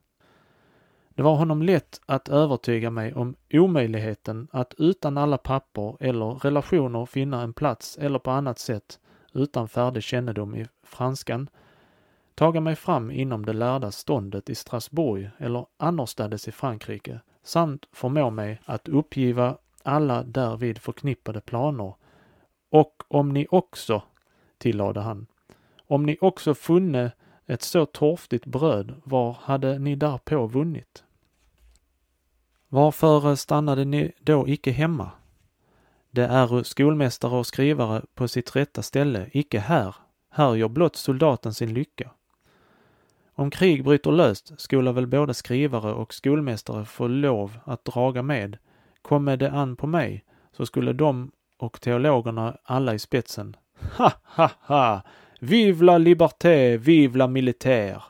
Det 1.15 1.23
var 1.23 1.35
honom 1.35 1.61
lätt 1.61 2.01
att 2.05 2.29
övertyga 2.29 2.89
mig 2.91 3.13
om 3.13 3.35
omöjligheten 3.53 4.47
att 4.51 4.73
utan 4.77 5.17
alla 5.17 5.37
papper 5.37 5.97
eller 5.99 6.25
relationer 6.25 7.05
finna 7.05 7.41
en 7.41 7.53
plats 7.53 7.97
eller 7.97 8.19
på 8.19 8.31
annat 8.31 8.59
sätt, 8.59 8.99
utan 9.33 9.67
färdig 9.67 10.03
kännedom 10.03 10.55
i 10.55 10.67
franskan, 10.83 11.49
taga 12.35 12.61
mig 12.61 12.75
fram 12.75 13.11
inom 13.11 13.45
det 13.45 13.53
lärda 13.53 13.91
ståndet 13.91 14.49
i 14.49 14.55
Strasbourg 14.55 15.29
eller 15.37 15.65
annorstädes 15.77 16.47
i 16.47 16.51
Frankrike, 16.51 17.19
samt 17.43 17.87
förmå 17.91 18.29
mig 18.29 18.61
att 18.65 18.87
uppgiva 18.87 19.57
alla 19.83 20.23
därvid 20.23 20.77
förknippade 20.77 21.41
planer. 21.41 21.93
Och 22.71 23.03
om 23.07 23.29
ni 23.29 23.47
också, 23.49 24.03
tillade 24.57 25.01
han, 25.01 25.27
om 25.87 26.05
ni 26.05 26.17
också 26.21 26.53
funne 26.53 27.11
ett 27.47 27.61
så 27.61 27.85
torftigt 27.85 28.45
bröd, 28.45 29.01
var 29.03 29.37
hade 29.41 29.79
ni 29.79 29.95
därpå 29.95 30.47
vunnit? 30.47 31.03
Varför 32.67 33.35
stannade 33.35 33.85
ni 33.85 34.11
då 34.19 34.47
icke 34.47 34.71
hemma? 34.71 35.11
Det 36.11 36.25
är 36.25 36.63
skolmästare 36.63 37.35
och 37.35 37.47
skrivare 37.47 38.01
på 38.13 38.27
sitt 38.27 38.55
rätta 38.55 38.81
ställe, 38.81 39.29
icke 39.31 39.59
här. 39.59 39.95
Här 40.29 40.55
gör 40.55 40.67
blott 40.67 40.95
soldaten 40.95 41.53
sin 41.53 41.73
lycka. 41.73 42.11
Om 43.33 43.49
krig 43.49 43.83
bryter 43.83 44.11
löst 44.11 44.61
skulle 44.61 44.91
väl 44.91 45.07
både 45.07 45.33
skrivare 45.33 45.93
och 45.93 46.13
skolmästare 46.13 46.85
få 46.85 47.07
lov 47.07 47.57
att 47.63 47.85
draga 47.85 48.21
med. 48.21 48.57
Komme 49.01 49.35
det 49.35 49.51
an 49.51 49.75
på 49.75 49.87
mig 49.87 50.25
så 50.51 50.65
skulle 50.65 50.93
de 50.93 51.31
och 51.57 51.81
teologerna 51.81 52.57
alla 52.63 52.93
i 52.93 52.99
spetsen. 52.99 53.55
Ha, 53.97 54.11
ha, 54.23 54.51
ha! 54.59 55.01
Vive 55.47 55.85
la 55.85 55.97
liberté, 55.97 56.77
vive 56.77 57.17
la 57.17 57.27
militaire! 57.27 58.01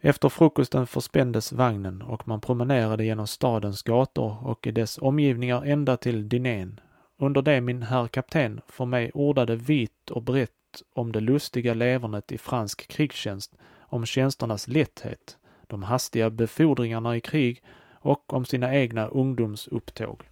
Efter 0.00 0.28
frukosten 0.28 0.86
förspändes 0.86 1.52
vagnen 1.52 2.02
och 2.02 2.28
man 2.28 2.40
promenerade 2.40 3.04
genom 3.04 3.26
stadens 3.26 3.82
gator 3.82 4.46
och 4.46 4.66
i 4.66 4.70
dess 4.70 4.98
omgivningar 4.98 5.64
ända 5.64 5.96
till 5.96 6.28
dinén. 6.28 6.80
Under 7.18 7.42
det 7.42 7.60
min 7.60 7.82
herr 7.82 8.08
kapten 8.08 8.60
för 8.68 8.84
mig 8.84 9.10
ordade 9.14 9.56
vitt 9.56 10.10
och 10.10 10.22
brett 10.22 10.82
om 10.92 11.12
det 11.12 11.20
lustiga 11.20 11.74
levernet 11.74 12.32
i 12.32 12.38
fransk 12.38 12.88
krigstjänst, 12.88 13.56
om 13.78 14.06
tjänsternas 14.06 14.68
lätthet, 14.68 15.38
de 15.66 15.82
hastiga 15.82 16.30
befordringarna 16.30 17.16
i 17.16 17.20
krig 17.20 17.62
och 17.92 18.32
om 18.32 18.44
sina 18.44 18.74
egna 18.74 19.06
ungdomsupptåg. 19.06 20.22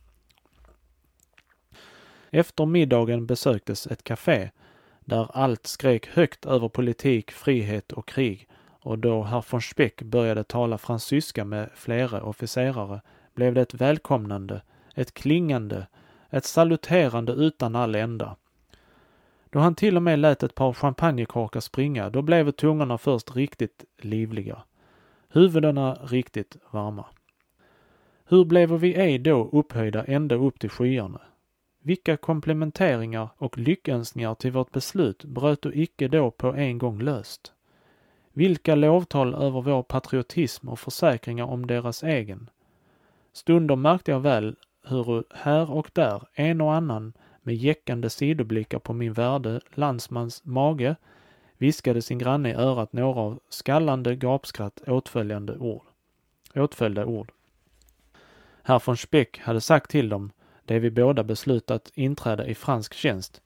Efter 2.30 2.66
middagen 2.66 3.26
besöktes 3.26 3.86
ett 3.86 4.04
café 4.04 4.50
där 5.04 5.28
allt 5.34 5.66
skrek 5.66 6.06
högt 6.06 6.46
över 6.46 6.68
politik, 6.68 7.30
frihet 7.30 7.92
och 7.92 8.08
krig 8.08 8.48
och 8.82 8.98
då 8.98 9.22
herr 9.22 9.44
von 9.50 9.60
Speck 9.60 10.02
började 10.02 10.44
tala 10.44 10.78
fransyska 10.78 11.44
med 11.44 11.70
flera 11.74 12.22
officerare 12.22 13.00
blev 13.34 13.54
det 13.54 13.60
ett 13.60 13.74
välkomnande, 13.74 14.62
ett 14.94 15.14
klingande, 15.14 15.86
ett 16.30 16.44
saluterande 16.44 17.32
utan 17.32 17.76
all 17.76 17.94
ända. 17.94 18.36
Då 19.50 19.58
han 19.58 19.74
till 19.74 19.96
och 19.96 20.02
med 20.02 20.18
lät 20.18 20.42
ett 20.42 20.54
par 20.54 20.72
champagnekorkar 20.72 21.60
springa, 21.60 22.10
då 22.10 22.22
blev 22.22 22.50
tungorna 22.50 22.98
först 22.98 23.36
riktigt 23.36 23.84
livliga. 23.98 24.62
Huvudena 25.28 25.94
riktigt 25.94 26.56
varma. 26.70 27.04
Hur 28.24 28.44
blev 28.44 28.72
vi 28.72 28.94
ej 28.94 29.18
då 29.18 29.50
upphöjda 29.52 30.04
ända 30.04 30.34
upp 30.34 30.60
till 30.60 30.70
skyarna? 30.70 31.20
Vilka 31.84 32.16
komplementeringar 32.16 33.28
och 33.36 33.58
lyckönskningar 33.58 34.34
till 34.34 34.52
vårt 34.52 34.72
beslut 34.72 35.24
bröt 35.24 35.62
du 35.62 35.72
icke 35.74 36.08
då 36.08 36.30
på 36.30 36.54
en 36.54 36.78
gång 36.78 37.00
löst? 37.00 37.52
Vilka 38.32 38.74
lovtal 38.74 39.34
över 39.34 39.62
vår 39.62 39.82
patriotism 39.82 40.68
och 40.68 40.78
försäkringar 40.78 41.44
om 41.44 41.66
deras 41.66 42.02
egen. 42.02 42.50
Stunder 43.32 43.76
märkte 43.76 44.10
jag 44.10 44.20
väl 44.20 44.56
hur 44.82 45.24
här 45.34 45.70
och 45.70 45.90
där 45.92 46.22
en 46.34 46.60
och 46.60 46.74
annan 46.74 47.12
med 47.42 47.54
jäckande 47.54 48.10
sidoblickar 48.10 48.78
på 48.78 48.92
min 48.92 49.12
värde 49.12 49.60
landsmans 49.74 50.44
mage 50.44 50.96
viskade 51.58 52.02
sin 52.02 52.18
granne 52.18 52.50
i 52.50 52.54
örat 52.54 52.92
några 52.92 53.20
av 53.20 53.40
skallande 53.48 54.16
gapskratt 54.16 54.80
åtföljande 54.86 55.58
ord. 55.58 55.82
Åtföljda 56.54 57.06
ord. 57.06 57.32
Herr 58.62 58.82
von 58.86 58.96
Speck 58.96 59.38
hade 59.38 59.60
sagt 59.60 59.90
till 59.90 60.08
dem, 60.08 60.30
det 60.64 60.78
vi 60.78 60.90
båda 60.90 61.24
beslutat 61.24 61.92
inträda 61.94 62.46
i 62.46 62.54
fransk 62.54 62.94
tjänst. 62.94 63.42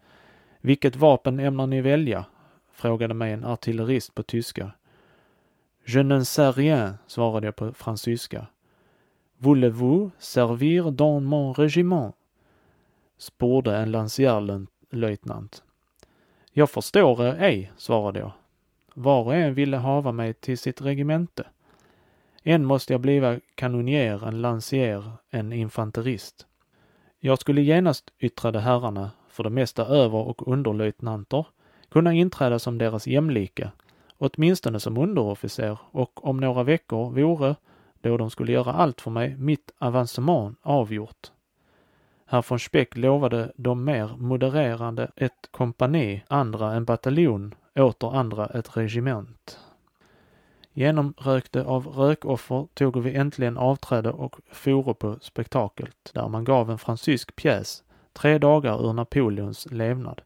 Vilket 0.60 0.96
vapen 0.96 1.40
ämnar 1.40 1.66
ni 1.66 1.80
välja? 1.80 2.24
frågade 2.72 3.14
mig 3.14 3.32
en 3.32 3.44
artillerist 3.44 4.14
på 4.14 4.22
tyska. 4.22 4.72
Je 5.84 6.02
ne 6.02 6.24
sais 6.24 6.56
rien, 6.56 6.94
svarade 7.06 7.46
jag 7.46 7.56
på 7.56 7.72
fransyska. 7.72 8.46
Voulez-vous 9.38 10.10
servir 10.18 10.90
dans 10.90 11.22
mon 11.22 11.54
régiment? 11.54 12.14
sporde 13.18 13.76
en 13.76 13.90
lansierlöjtnant. 13.90 15.62
Jag 16.52 16.70
förstår 16.70 17.24
ej, 17.24 17.72
svarade 17.76 18.18
jag. 18.18 18.32
Var 18.94 19.24
och 19.24 19.34
en 19.34 19.54
ville 19.54 19.76
hava 19.76 20.12
mig 20.12 20.34
till 20.34 20.58
sitt 20.58 20.80
regemente. 20.80 21.46
En 22.42 22.64
måste 22.64 22.92
jag 22.92 23.00
bliva 23.00 23.40
kanonjer, 23.54 24.28
en 24.28 24.40
lansier, 24.42 25.12
en 25.30 25.52
infanterist. 25.52 26.46
Jag 27.20 27.38
skulle 27.38 27.62
genast, 27.62 28.10
yttrade 28.18 28.60
herrarna, 28.60 29.10
för 29.28 29.44
det 29.44 29.50
mesta 29.50 29.86
över 29.86 30.18
och 30.18 30.48
underlöjtnanter, 30.48 31.46
kunna 31.88 32.12
inträda 32.12 32.58
som 32.58 32.78
deras 32.78 33.06
jämlike, 33.06 33.70
åtminstone 34.18 34.80
som 34.80 34.98
underofficer 34.98 35.78
och 35.90 36.26
om 36.26 36.36
några 36.36 36.62
veckor 36.62 37.10
vore, 37.10 37.56
då 38.00 38.16
de 38.16 38.30
skulle 38.30 38.52
göra 38.52 38.72
allt 38.72 39.00
för 39.00 39.10
mig, 39.10 39.36
mitt 39.36 39.70
avancemang 39.78 40.56
avgjort. 40.62 41.30
Herr 42.26 42.44
von 42.48 42.58
Speck 42.58 42.96
lovade 42.96 43.52
de 43.56 43.84
mer 43.84 44.16
modererande 44.18 45.10
ett 45.16 45.48
kompani, 45.50 46.22
andra 46.28 46.72
en 46.72 46.84
bataljon, 46.84 47.54
åter 47.74 48.16
andra 48.16 48.46
ett 48.46 48.76
regiment. 48.76 49.58
Genomrökte 50.78 51.64
av 51.64 51.86
rökoffer 51.86 52.66
tog 52.74 53.02
vi 53.02 53.14
äntligen 53.14 53.58
avträde 53.58 54.10
och 54.10 54.36
foro 54.52 54.94
på 54.94 55.16
spektaklet, 55.20 56.10
där 56.12 56.28
man 56.28 56.44
gav 56.44 56.70
en 56.70 56.78
fransysk 56.78 57.36
pjäs, 57.36 57.84
tre 58.12 58.38
dagar 58.38 58.88
ur 58.88 58.92
Napoleons 58.92 59.66
levnad. 59.70 60.20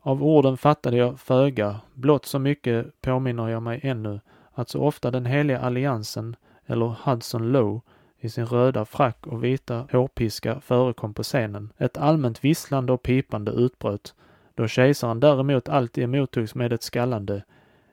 Av 0.00 0.22
orden 0.22 0.56
fattade 0.56 0.96
jag 0.96 1.20
föga, 1.20 1.80
blott 1.94 2.26
så 2.26 2.38
mycket 2.38 3.00
påminner 3.00 3.48
jag 3.48 3.62
mig 3.62 3.80
ännu, 3.82 4.20
att 4.52 4.68
så 4.68 4.82
ofta 4.82 5.10
den 5.10 5.26
heliga 5.26 5.60
alliansen, 5.60 6.36
eller 6.66 6.94
Hudson 7.04 7.52
Lowe, 7.52 7.80
i 8.18 8.28
sin 8.28 8.46
röda 8.46 8.84
frack 8.84 9.26
och 9.26 9.44
vita 9.44 9.86
hårpiska 9.92 10.60
förekom 10.60 11.14
på 11.14 11.22
scenen. 11.22 11.72
Ett 11.78 11.98
allmänt 11.98 12.44
visslande 12.44 12.92
och 12.92 13.02
pipande 13.02 13.52
utbröt, 13.52 14.14
då 14.54 14.68
kejsaren 14.68 15.20
däremot 15.20 15.68
alltid 15.68 16.04
emottogs 16.04 16.54
med 16.54 16.72
ett 16.72 16.82
skallande 16.82 17.44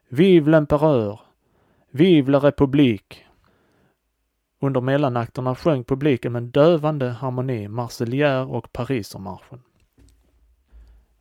Vive 0.10 0.51
l'empereur! 0.51 1.26
Vive 1.98 2.32
la 2.32 2.39
republik! 2.39 3.26
Under 4.60 4.82
mellanakterna 4.82 5.56
sjöng 5.56 5.84
publiken 5.84 6.32
med 6.32 6.43
dövande 6.43 7.10
harmoni 7.10 7.68
Marseljär 7.68 8.52
och 8.52 8.72
Parisermarschen. 8.72 9.62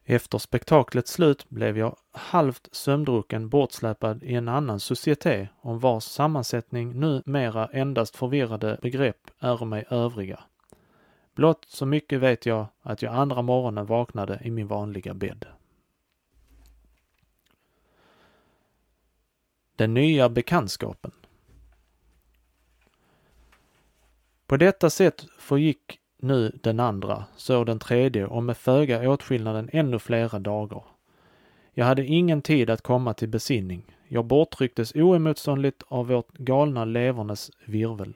Efter 0.05 0.39
spektaklets 0.39 1.13
slut 1.13 1.49
blev 1.49 1.79
jag 1.79 1.97
halvt 2.13 2.69
sömndrucken 2.73 3.49
bortsläpad 3.49 4.23
i 4.23 4.35
en 4.35 4.49
annan 4.49 4.81
societé 4.81 5.49
om 5.61 5.79
vars 5.79 6.05
sammansättning 6.05 7.01
numera 7.01 7.67
endast 7.67 8.17
förvirrade 8.17 8.79
begrepp 8.83 9.31
är 9.39 9.65
mig 9.65 9.85
övriga. 9.91 10.41
Blott 11.35 11.65
så 11.69 11.87
mycket 11.87 12.21
vet 12.21 12.47
jag 12.47 12.67
att 12.83 13.03
jag 13.03 13.15
andra 13.15 13.43
morgonen 13.43 13.87
vaknade 13.87 14.41
i 14.45 14.51
min 14.51 14.67
vanliga 14.67 15.15
bädd. 15.15 15.47
Den 19.77 19.95
nya 19.95 20.29
bekantskapen. 20.29 21.11
På 24.47 24.57
detta 24.57 24.91
sätt 24.91 25.27
förgick 25.39 25.99
nu 26.19 26.59
den 26.63 26.81
andra, 26.81 27.25
så 27.37 27.65
den 27.65 27.79
tredje 27.79 28.27
och 28.27 28.43
med 28.43 28.57
föga 28.57 29.11
åtskillnaden 29.11 29.71
ännu 29.73 29.99
flera 29.99 30.39
dagar. 30.39 30.83
Jag 31.73 31.85
hade 31.85 32.07
ingen 32.07 32.43
tid 32.43 32.71
att 32.71 32.83
komma 32.83 33.15
till 33.15 33.29
besinning. 33.29 33.83
Jag 34.09 34.25
bortrycktes 34.25 34.95
oemotståndligt 34.95 35.83
av 35.89 36.07
vårt 36.07 36.33
galna 36.33 36.85
levernes 36.85 37.51
virvel. 37.65 38.15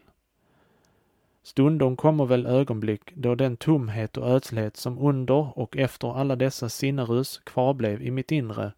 Stundom 1.43 1.97
kommer 1.97 2.25
väl 2.25 2.47
ögonblick 2.47 3.15
då 3.15 3.35
den 3.35 3.57
tomhet 3.57 4.17
och 4.17 4.29
ödslighet 4.29 4.77
som 4.77 4.99
under 4.99 5.59
och 5.59 5.77
efter 5.77 6.17
alla 6.17 6.37
dessa 6.37 6.69
sinnerus 6.69 7.41
kvarblev 7.45 8.03
i 8.03 8.11
mitt 8.11 8.33
inre 8.33 8.73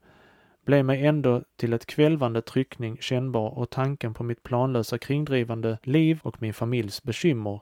blev 0.64 0.84
mig 0.84 1.06
ändå 1.06 1.42
till 1.56 1.72
ett 1.72 1.86
kvälvande 1.86 2.42
tryckning 2.42 2.98
kännbar 3.00 3.58
och 3.58 3.70
tanken 3.70 4.14
på 4.14 4.24
mitt 4.24 4.42
planlösa 4.42 4.98
kringdrivande 4.98 5.78
liv 5.82 6.20
och 6.22 6.42
min 6.42 6.54
familjs 6.54 7.02
bekymmer 7.02 7.60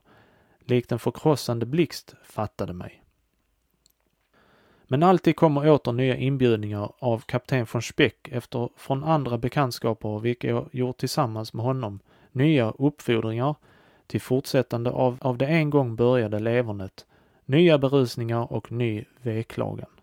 likt 0.65 0.93
en 0.93 0.99
förkrossande 0.99 1.67
blixt 1.67 2.15
fattade 2.25 2.73
mig. 2.73 3.03
Men 4.87 5.03
alltid 5.03 5.37
kommer 5.37 5.71
åter 5.71 5.93
nya 5.93 6.17
inbjudningar 6.17 6.93
av 6.99 7.19
kapten 7.19 7.67
von 7.73 7.83
Speck 7.83 8.29
efter 8.29 8.69
från 8.77 9.05
andra 9.05 9.39
bekantskaper 9.39 10.19
vilka 10.19 10.49
jag 10.49 10.69
gjort 10.73 10.97
tillsammans 10.97 11.55
med 11.55 11.65
honom, 11.65 12.01
nya 12.33 12.71
uppfordringar 12.71 13.55
till 14.07 14.21
fortsättande 14.21 14.91
av, 14.91 15.19
av 15.21 15.39
det 15.39 15.47
en 15.47 15.71
gång 15.71 15.97
började 15.97 16.39
levernet, 16.39 17.07
nya 17.45 17.79
berusningar 17.79 18.53
och 18.53 18.73
ny 18.73 19.05
veklagan. 19.23 20.00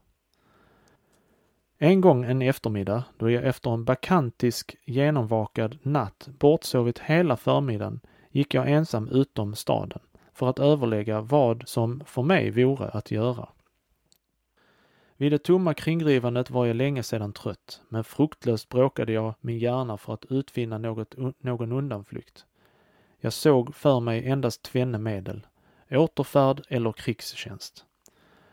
En 1.80 2.01
gång 2.01 2.23
en 2.25 2.41
eftermiddag, 2.41 3.03
då 3.17 3.30
jag 3.30 3.43
efter 3.43 3.71
en 3.71 3.86
bakantisk 3.86 4.75
genomvakad 4.86 5.78
natt 5.82 6.30
bortsovit 6.39 6.99
hela 6.99 7.38
förmiddagen, 7.38 7.99
gick 8.32 8.53
jag 8.53 8.71
ensam 8.71 9.07
utom 9.07 9.55
staden 9.55 9.99
för 10.34 10.49
att 10.49 10.59
överlägga 10.59 11.21
vad 11.21 11.63
som 11.67 12.01
för 12.05 12.21
mig 12.21 12.51
vore 12.51 12.89
att 12.89 13.11
göra. 13.11 13.49
Vid 15.17 15.32
det 15.32 15.38
tomma 15.38 15.73
kringrivandet 15.73 16.49
var 16.49 16.65
jag 16.65 16.75
länge 16.75 17.03
sedan 17.03 17.34
trött, 17.34 17.82
men 17.89 18.03
fruktlöst 18.03 18.69
bråkade 18.69 19.11
jag 19.11 19.34
min 19.41 19.59
hjärna 19.59 19.97
för 19.97 20.13
att 20.13 20.25
utvinna 20.30 20.78
något, 20.78 21.15
någon 21.39 21.71
undanflykt. 21.71 22.45
Jag 23.19 23.34
såg 23.34 23.75
för 23.75 23.99
mig 23.99 24.28
endast 24.28 24.63
tvenne 24.63 24.97
medel, 24.97 25.47
återfärd 25.91 26.61
eller 26.69 26.91
krigstjänst. 26.91 27.86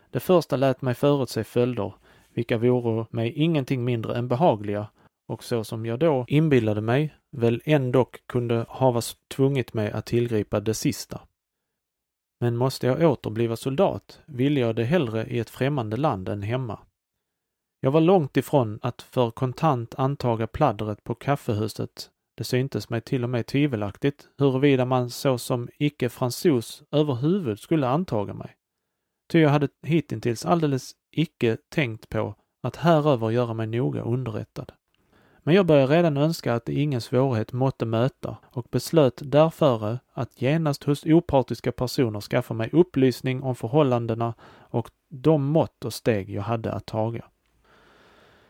Det 0.09 0.19
första 0.19 0.55
lät 0.55 0.81
mig 0.81 0.93
förutse 0.93 1.43
följder, 1.43 1.93
vilka 2.35 2.57
vore 2.57 3.05
mig 3.09 3.33
ingenting 3.33 3.85
mindre 3.85 4.17
än 4.17 4.27
behagliga 4.27 4.87
och 5.27 5.43
så 5.43 5.63
som 5.63 5.85
jag 5.85 5.99
då 5.99 6.25
inbillade 6.27 6.81
mig 6.81 7.15
väl 7.31 7.61
ändock 7.65 8.27
kunde 8.27 8.65
havas 8.69 9.17
tvungit 9.27 9.73
mig 9.73 9.91
att 9.91 10.05
tillgripa 10.05 10.59
det 10.59 10.73
sista. 10.73 11.21
Men 12.39 12.57
måste 12.57 12.87
jag 12.87 13.11
åter 13.11 13.29
bliva 13.29 13.55
soldat 13.55 14.19
ville 14.25 14.59
jag 14.59 14.75
det 14.75 14.83
hellre 14.83 15.25
i 15.25 15.39
ett 15.39 15.49
främmande 15.49 15.97
land 15.97 16.29
än 16.29 16.41
hemma. 16.41 16.79
Jag 17.79 17.91
var 17.91 18.01
långt 18.01 18.37
ifrån 18.37 18.79
att 18.81 19.01
för 19.01 19.31
kontant 19.31 19.95
antaga 19.97 20.47
pladdret 20.47 21.03
på 21.03 21.15
kaffehuset. 21.15 22.11
Det 22.37 22.43
syntes 22.43 22.89
mig 22.89 23.01
till 23.01 23.23
och 23.23 23.29
med 23.29 23.45
tvivelaktigt 23.45 24.27
huruvida 24.37 24.85
man 24.85 25.09
såsom 25.09 25.69
icke-fransos 25.77 26.83
överhuvud 26.91 27.59
skulle 27.59 27.87
antaga 27.87 28.33
mig. 28.33 28.55
Ty 29.27 29.39
jag 29.39 29.49
hade 29.49 29.67
hittills 29.81 30.45
alldeles 30.45 30.91
icke 31.11 31.57
tänkt 31.69 32.09
på 32.09 32.35
att 32.61 32.75
häröver 32.75 33.29
göra 33.29 33.53
mig 33.53 33.67
noga 33.67 34.01
underrättad. 34.01 34.71
Men 35.43 35.55
jag 35.55 35.65
började 35.65 35.95
redan 35.95 36.17
önska 36.17 36.53
att 36.53 36.69
ingen 36.69 37.01
svårighet 37.01 37.53
måtte 37.53 37.85
möta 37.85 38.37
och 38.43 38.67
beslöt 38.71 39.21
därför 39.23 39.99
att 40.13 40.41
genast 40.41 40.83
hos 40.83 41.05
opartiska 41.05 41.71
personer 41.71 42.21
skaffa 42.21 42.53
mig 42.53 42.69
upplysning 42.73 43.43
om 43.43 43.55
förhållandena 43.55 44.33
och 44.59 44.89
de 45.09 45.43
mått 45.45 45.85
och 45.85 45.93
steg 45.93 46.29
jag 46.29 46.41
hade 46.41 46.71
att 46.71 46.85
taga. 46.85 47.25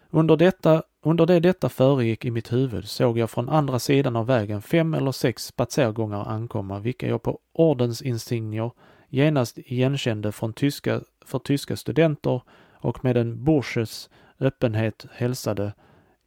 Under, 0.09 0.35
detta, 0.37 0.83
under 1.03 1.25
det 1.25 1.39
detta 1.39 1.69
föregick 1.69 2.25
i 2.25 2.31
mitt 2.31 2.53
huvud 2.53 2.87
såg 2.87 3.17
jag 3.17 3.29
från 3.29 3.49
andra 3.49 3.79
sidan 3.79 4.15
av 4.15 4.25
vägen 4.25 4.61
fem 4.61 4.93
eller 4.93 5.11
sex 5.11 5.45
spatsergångare 5.45 6.23
ankomma, 6.23 6.79
vilka 6.79 7.07
jag 7.07 7.21
på 7.21 7.39
ordensinsignier 7.53 8.71
genast 9.09 9.57
igenkände 9.57 10.31
från 10.31 10.53
tyska, 10.53 11.01
för 11.25 11.39
tyska 11.39 11.75
studenter 11.75 12.41
och 12.73 13.03
med 13.03 13.17
en 13.17 13.43
bourges 13.43 14.09
öppenhet 14.39 15.05
hälsade 15.11 15.73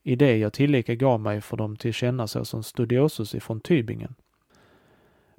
i 0.03 0.17
det 0.17 0.37
jag 0.37 0.53
tillika 0.53 0.95
gav 0.95 1.21
mig 1.21 1.41
för 1.41 1.57
dem 1.57 1.77
till 1.77 1.93
känna 1.93 2.27
såsom 2.27 2.63
studiosus 2.63 3.35
ifrån 3.35 3.61
Tübingen. 3.61 4.15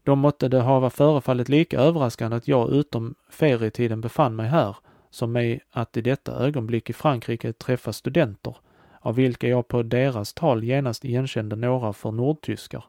Då 0.04 0.16
måtte 0.16 0.48
det 0.48 0.62
hava 0.62 0.90
förefallit 0.90 1.50
lika 1.50 1.80
överraskande 1.80 2.38
att 2.38 2.48
jag 2.48 2.72
utom 2.72 3.16
ferietiden 3.30 4.02
befann 4.02 4.36
mig 4.36 4.48
här, 4.48 4.76
som 5.10 5.32
mig 5.32 5.60
att 5.72 5.98
i 5.98 6.02
detta 6.02 6.32
ögonblick 6.32 6.90
i 6.90 6.94
Frankrike 6.94 7.54
träffa 7.54 7.94
studenter, 7.94 8.56
av 9.02 9.16
vilka 9.16 9.48
jag 9.48 9.68
på 9.68 9.84
deras 9.84 10.34
tal 10.34 10.64
genast 10.64 11.06
igenkände 11.06 11.56
några 11.56 11.94
för 11.94 12.12
nordtyskar. 12.12 12.84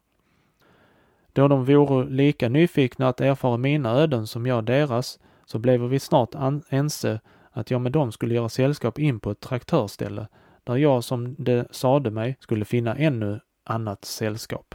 Då 1.33 1.49
de 1.49 1.65
vore 1.65 2.11
lika 2.11 2.49
nyfikna 2.49 3.09
att 3.09 3.21
erfara 3.21 3.57
mina 3.57 3.91
öden 3.91 4.27
som 4.27 4.47
jag 4.47 4.65
deras, 4.65 5.19
så 5.45 5.59
blev 5.59 5.81
vi 5.81 5.99
snart 5.99 6.35
ense 6.69 7.21
att 7.51 7.71
jag 7.71 7.81
med 7.81 7.93
dem 7.93 8.13
skulle 8.13 8.35
göra 8.35 8.49
sällskap 8.49 8.99
in 8.99 9.21
på 9.21 9.31
ett 9.31 9.41
traktörställe, 9.41 10.27
där 10.65 10.77
jag, 10.77 11.05
som 11.05 11.35
de 11.39 11.65
sade 11.71 12.11
mig, 12.11 12.37
skulle 12.41 12.65
finna 12.65 12.97
ännu 12.97 13.41
annat 13.65 14.05
sällskap. 14.05 14.75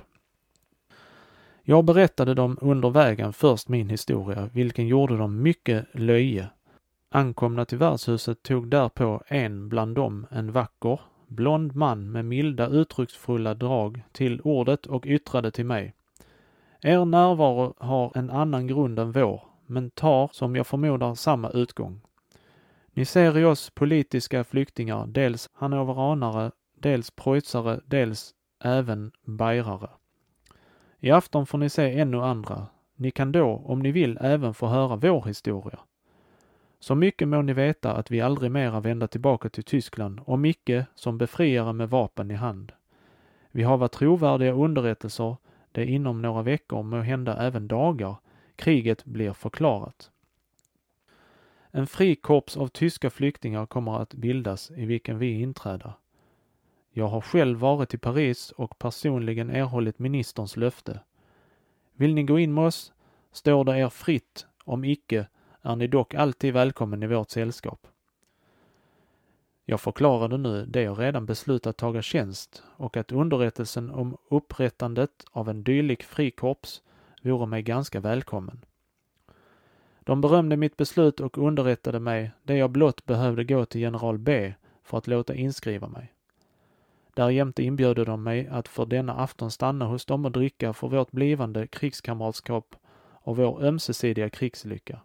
Jag 1.63 1.85
berättade 1.85 2.33
dem 2.33 2.57
under 2.61 2.89
vägen 2.89 3.33
först 3.33 3.69
min 3.69 3.89
historia, 3.89 4.49
vilken 4.53 4.87
gjorde 4.87 5.17
dem 5.17 5.41
mycket 5.41 5.85
löje. 5.91 6.47
Ankomna 7.09 7.65
till 7.65 7.77
värdshuset 7.77 8.43
tog 8.43 8.67
därpå 8.67 9.23
en 9.27 9.69
bland 9.69 9.95
dem, 9.95 10.27
en 10.31 10.51
vacker, 10.51 10.99
blond 11.27 11.75
man 11.75 12.11
med 12.11 12.25
milda 12.25 12.67
uttrycksfulla 12.67 13.53
drag, 13.53 14.03
till 14.11 14.41
ordet 14.41 14.85
och 14.85 15.05
yttrade 15.05 15.51
till 15.51 15.65
mig. 15.65 15.93
Er 16.85 17.05
närvaro 17.05 17.73
har 17.77 18.11
en 18.15 18.29
annan 18.29 18.67
grund 18.67 18.99
än 18.99 19.11
vår, 19.11 19.41
men 19.65 19.89
tar, 19.89 20.29
som 20.33 20.55
jag 20.55 20.67
förmodar, 20.67 21.15
samma 21.15 21.49
utgång. 21.49 22.01
Ni 22.93 23.05
ser 23.05 23.37
i 23.37 23.45
oss 23.45 23.69
politiska 23.69 24.43
flyktingar 24.43 25.07
dels 25.07 25.49
hannoveranare, 25.53 26.51
dels 26.79 27.11
preussare, 27.11 27.79
dels 27.85 28.33
även 28.63 29.11
bajrare. 29.23 29.89
I 30.99 31.11
afton 31.11 31.45
får 31.45 31.57
ni 31.57 31.69
se 31.69 31.99
ännu 31.99 32.21
andra. 32.21 32.67
Ni 32.95 33.11
kan 33.11 33.31
då, 33.31 33.61
om 33.65 33.79
ni 33.79 33.91
vill, 33.91 34.17
även 34.21 34.53
få 34.53 34.67
höra 34.67 34.95
vår 34.95 35.25
historia. 35.25 35.79
Så 36.79 36.95
mycket 36.95 37.27
må 37.27 37.41
ni 37.41 37.53
veta 37.53 37.93
att 37.93 38.11
vi 38.11 38.21
aldrig 38.21 38.51
mera 38.51 38.79
vända 38.79 39.07
tillbaka 39.07 39.49
till 39.49 39.63
Tyskland, 39.63 40.21
om 40.25 40.45
icke 40.45 40.85
som 40.95 41.17
befriare 41.17 41.73
med 41.73 41.89
vapen 41.89 42.31
i 42.31 42.35
hand. 42.35 42.71
Vi 43.51 43.63
har 43.63 43.77
varit 43.77 43.91
trovärdiga 43.91 44.53
underrättelser, 44.53 45.35
det 45.75 45.85
inom 45.85 46.21
några 46.21 46.41
veckor, 46.41 46.83
må 46.83 47.01
hända 47.01 47.37
även 47.37 47.67
dagar, 47.67 48.15
kriget 48.55 49.05
blir 49.05 49.33
förklarat. 49.33 50.11
En 51.71 51.87
frikorps 51.87 52.57
av 52.57 52.67
tyska 52.67 53.09
flyktingar 53.09 53.65
kommer 53.65 53.99
att 53.99 54.13
bildas 54.13 54.71
i 54.71 54.85
vilken 54.85 55.17
vi 55.17 55.41
inträder. 55.41 55.93
Jag 56.91 57.07
har 57.07 57.21
själv 57.21 57.59
varit 57.59 57.93
i 57.93 57.97
Paris 57.97 58.51
och 58.51 58.79
personligen 58.79 59.49
erhållit 59.49 59.99
ministerns 59.99 60.57
löfte. 60.57 60.99
Vill 61.93 62.13
ni 62.13 62.23
gå 62.23 62.39
in 62.39 62.53
med 62.53 62.63
oss 62.63 62.93
står 63.31 63.63
det 63.63 63.77
er 63.77 63.89
fritt, 63.89 64.45
om 64.65 64.83
icke 64.83 65.27
är 65.61 65.75
ni 65.75 65.87
dock 65.87 66.13
alltid 66.13 66.53
välkommen 66.53 67.03
i 67.03 67.07
vårt 67.07 67.29
sällskap. 67.29 67.87
Jag 69.67 69.81
förklarade 69.81 70.37
nu 70.37 70.65
det 70.65 70.81
jag 70.81 70.99
redan 70.99 71.25
beslutat 71.25 71.77
taga 71.77 72.01
tjänst 72.01 72.63
och 72.77 72.97
att 72.97 73.11
underrättelsen 73.11 73.91
om 73.91 74.17
upprättandet 74.29 75.25
av 75.31 75.49
en 75.49 75.63
dylik 75.63 76.03
frikorps 76.03 76.81
vore 77.21 77.45
mig 77.45 77.61
ganska 77.61 77.99
välkommen. 77.99 78.65
De 79.99 80.21
berömde 80.21 80.57
mitt 80.57 80.77
beslut 80.77 81.19
och 81.19 81.37
underrättade 81.37 81.99
mig 81.99 82.31
det 82.43 82.57
jag 82.57 82.71
blott 82.71 83.05
behövde 83.05 83.43
gå 83.43 83.65
till 83.65 83.81
general 83.81 84.17
B 84.17 84.53
för 84.83 84.97
att 84.97 85.07
låta 85.07 85.35
inskriva 85.35 85.87
mig. 85.87 86.13
Därjämte 87.13 87.63
inbjöd 87.63 88.05
de 88.05 88.23
mig 88.23 88.47
att 88.47 88.67
för 88.67 88.85
denna 88.85 89.13
afton 89.13 89.51
stanna 89.51 89.85
hos 89.85 90.05
dem 90.05 90.25
och 90.25 90.31
dricka 90.31 90.73
för 90.73 90.87
vårt 90.87 91.11
blivande 91.11 91.67
krigskamratskap 91.67 92.75
och 93.21 93.37
vår 93.37 93.63
ömsesidiga 93.63 94.29
krigslycka. 94.29 94.99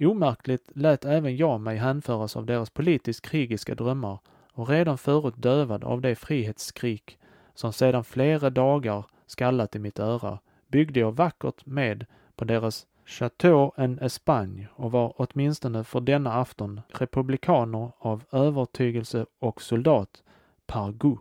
Omärkligt 0.00 0.70
lät 0.74 1.04
även 1.04 1.36
jag 1.36 1.60
mig 1.60 1.76
hänföras 1.76 2.36
av 2.36 2.46
deras 2.46 2.70
politiskt 2.70 3.22
krigiska 3.22 3.74
drömmar 3.74 4.18
och 4.52 4.68
redan 4.68 4.98
förut 4.98 5.34
dövad 5.36 5.84
av 5.84 6.00
det 6.00 6.16
frihetsskrik 6.16 7.18
som 7.54 7.72
sedan 7.72 8.04
flera 8.04 8.50
dagar 8.50 9.04
skallat 9.26 9.76
i 9.76 9.78
mitt 9.78 9.98
öra 9.98 10.38
byggde 10.68 11.00
jag 11.00 11.12
vackert 11.12 11.66
med 11.66 12.06
på 12.36 12.44
deras 12.44 12.86
Chateau 13.06 13.72
en 13.76 13.98
Espagne 13.98 14.68
och 14.74 14.92
var 14.92 15.14
åtminstone 15.16 15.84
för 15.84 16.00
denna 16.00 16.32
afton 16.32 16.80
republikaner 16.88 17.92
av 17.98 18.24
övertygelse 18.32 19.26
och 19.38 19.62
soldat 19.62 20.22
par 20.66 20.92
goût. 20.92 21.20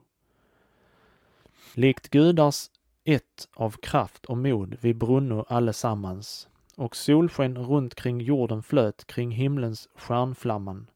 Likt 1.74 2.10
gudars 2.10 2.70
ett 3.04 3.50
av 3.54 3.72
kraft 3.72 4.26
och 4.26 4.38
mod 4.38 4.78
vi 4.82 4.94
brunno 4.94 5.46
allesammans 5.48 6.48
och 6.78 6.96
solsken 6.96 7.58
runt 7.58 7.96
kring 7.96 8.22
jorden 8.22 8.64
flöt 8.64 9.08
kring 9.08 9.32
himlens 9.32 9.90
stjärnflamman 9.96 10.88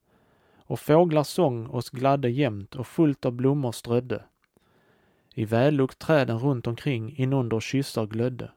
och 0.58 0.80
fåglars 0.80 1.28
sång 1.28 1.68
oss 1.68 1.90
gladde 1.90 2.30
jämt 2.30 2.76
och 2.76 2.88
fullt 2.88 3.26
av 3.26 3.32
blommor 3.32 3.72
strödde. 3.72 4.24
I 5.34 5.46
vällukt 5.46 6.00
träden 6.00 6.40
runt 6.40 6.68
omkring 6.68 7.18
inunder 7.18 7.60
kyssar 7.60 8.06
glödde 8.06 8.52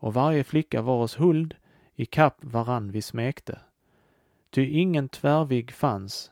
och 0.00 0.14
varje 0.14 0.44
flicka 0.44 0.82
var 0.82 1.02
oss 1.02 1.16
huld, 1.16 1.54
i 1.94 2.06
kapp 2.06 2.36
varann 2.40 2.90
vi 2.90 3.02
smekte. 3.02 3.58
Ty 4.50 4.66
ingen 4.66 5.08
tvärvigg 5.08 5.72
fanns, 5.72 6.30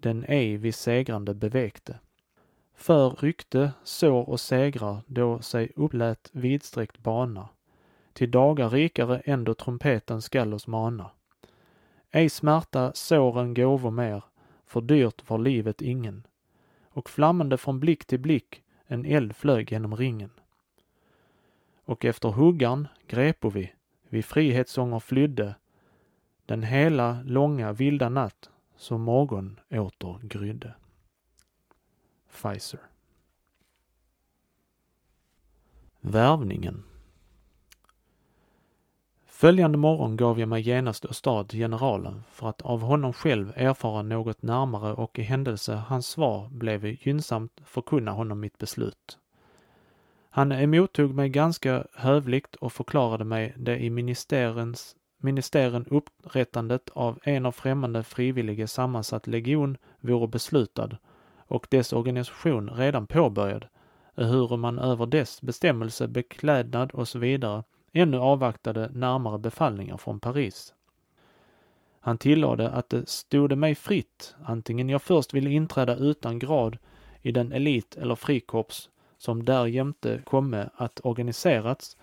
den 0.00 0.24
ej 0.28 0.56
vi 0.56 0.72
segrande 0.72 1.34
bevekte. 1.34 1.98
För 2.74 3.10
rykte, 3.10 3.72
sår 3.82 4.28
och 4.28 4.40
segrar 4.40 5.02
då 5.06 5.40
sig 5.40 5.72
upplät 5.76 6.30
vidsträckt 6.32 6.98
bana, 6.98 7.48
till 8.18 8.30
dagar 8.30 8.70
rikare 8.70 9.22
ändå 9.24 9.54
trumpeten 9.54 10.22
skall 10.22 10.54
oss 10.54 10.66
mana. 10.66 11.10
Ej 12.10 12.28
smärta 12.28 12.92
såren 12.94 13.54
gåvor 13.54 13.90
mer, 13.90 14.24
för 14.66 14.80
dyrt 14.80 15.30
var 15.30 15.38
livet 15.38 15.82
ingen. 15.82 16.26
Och 16.88 17.10
flammande 17.10 17.58
från 17.58 17.80
blick 17.80 18.04
till 18.04 18.20
blick 18.20 18.62
en 18.86 19.04
eld 19.04 19.36
flög 19.36 19.72
genom 19.72 19.96
ringen 19.96 20.30
och 21.84 22.04
efter 22.04 22.28
huggan 22.28 22.88
grepo 23.06 23.50
vi, 23.50 23.72
vi 24.08 24.22
frihetssånger 24.22 24.98
flydde, 24.98 25.54
den 26.46 26.62
hela 26.62 27.22
långa 27.22 27.72
vilda 27.72 28.08
natt 28.08 28.50
som 28.76 29.00
morgon 29.00 29.60
åter 29.70 30.18
grydde. 30.22 30.74
Pfizer. 32.32 32.80
Värvningen 36.00 36.84
Följande 39.38 39.78
morgon 39.78 40.16
gav 40.16 40.40
jag 40.40 40.48
mig 40.48 40.62
genast 40.62 41.04
åstad 41.04 41.44
till 41.44 41.58
generalen 41.58 42.22
för 42.30 42.48
att 42.48 42.62
av 42.62 42.80
honom 42.80 43.12
själv 43.12 43.52
erfara 43.56 44.02
något 44.02 44.42
närmare 44.42 44.92
och 44.92 45.18
i 45.18 45.22
händelse 45.22 45.74
hans 45.74 46.06
svar 46.06 46.48
blev 46.48 46.84
gynnsamt 46.84 47.52
förkunna 47.64 48.10
honom 48.10 48.40
mitt 48.40 48.58
beslut. 48.58 49.18
Han 50.30 50.52
emottog 50.52 51.14
mig 51.14 51.28
ganska 51.28 51.84
hövligt 51.94 52.54
och 52.54 52.72
förklarade 52.72 53.24
mig 53.24 53.54
det 53.56 53.78
i 53.78 53.90
ministerens, 53.90 54.96
ministären 55.18 55.86
upprättandet 55.86 56.90
av 56.92 57.18
en 57.22 57.46
av 57.46 57.52
främmande 57.52 58.02
frivillige 58.02 58.66
sammansatt 58.66 59.26
legion 59.26 59.76
vore 60.00 60.28
beslutad 60.28 60.90
och 61.36 61.66
dess 61.70 61.92
organisation 61.92 62.70
redan 62.70 63.06
påbörjad, 63.06 63.66
ehuru 64.16 64.56
man 64.56 64.78
över 64.78 65.06
dess 65.06 65.42
bestämmelse, 65.42 66.08
beklädnad 66.08 66.92
och 66.92 67.08
så 67.08 67.18
vidare 67.18 67.62
ännu 67.98 68.18
avvaktade 68.18 68.90
närmare 68.92 69.38
befallningar 69.38 69.96
från 69.96 70.20
Paris. 70.20 70.74
Han 72.00 72.18
tillade 72.18 72.70
att 72.70 72.88
det 72.90 73.08
stod 73.08 73.58
mig 73.58 73.74
fritt, 73.74 74.34
antingen 74.44 74.88
jag 74.88 75.02
först 75.02 75.34
ville 75.34 75.50
inträda 75.50 75.96
utan 75.96 76.38
grad 76.38 76.78
i 77.22 77.32
den 77.32 77.52
elit 77.52 77.96
eller 77.96 78.14
frikorps 78.14 78.90
som 79.18 79.44
därjämte 79.44 80.20
komme 80.24 80.68
att 80.74 81.00
organiserats 81.04 81.96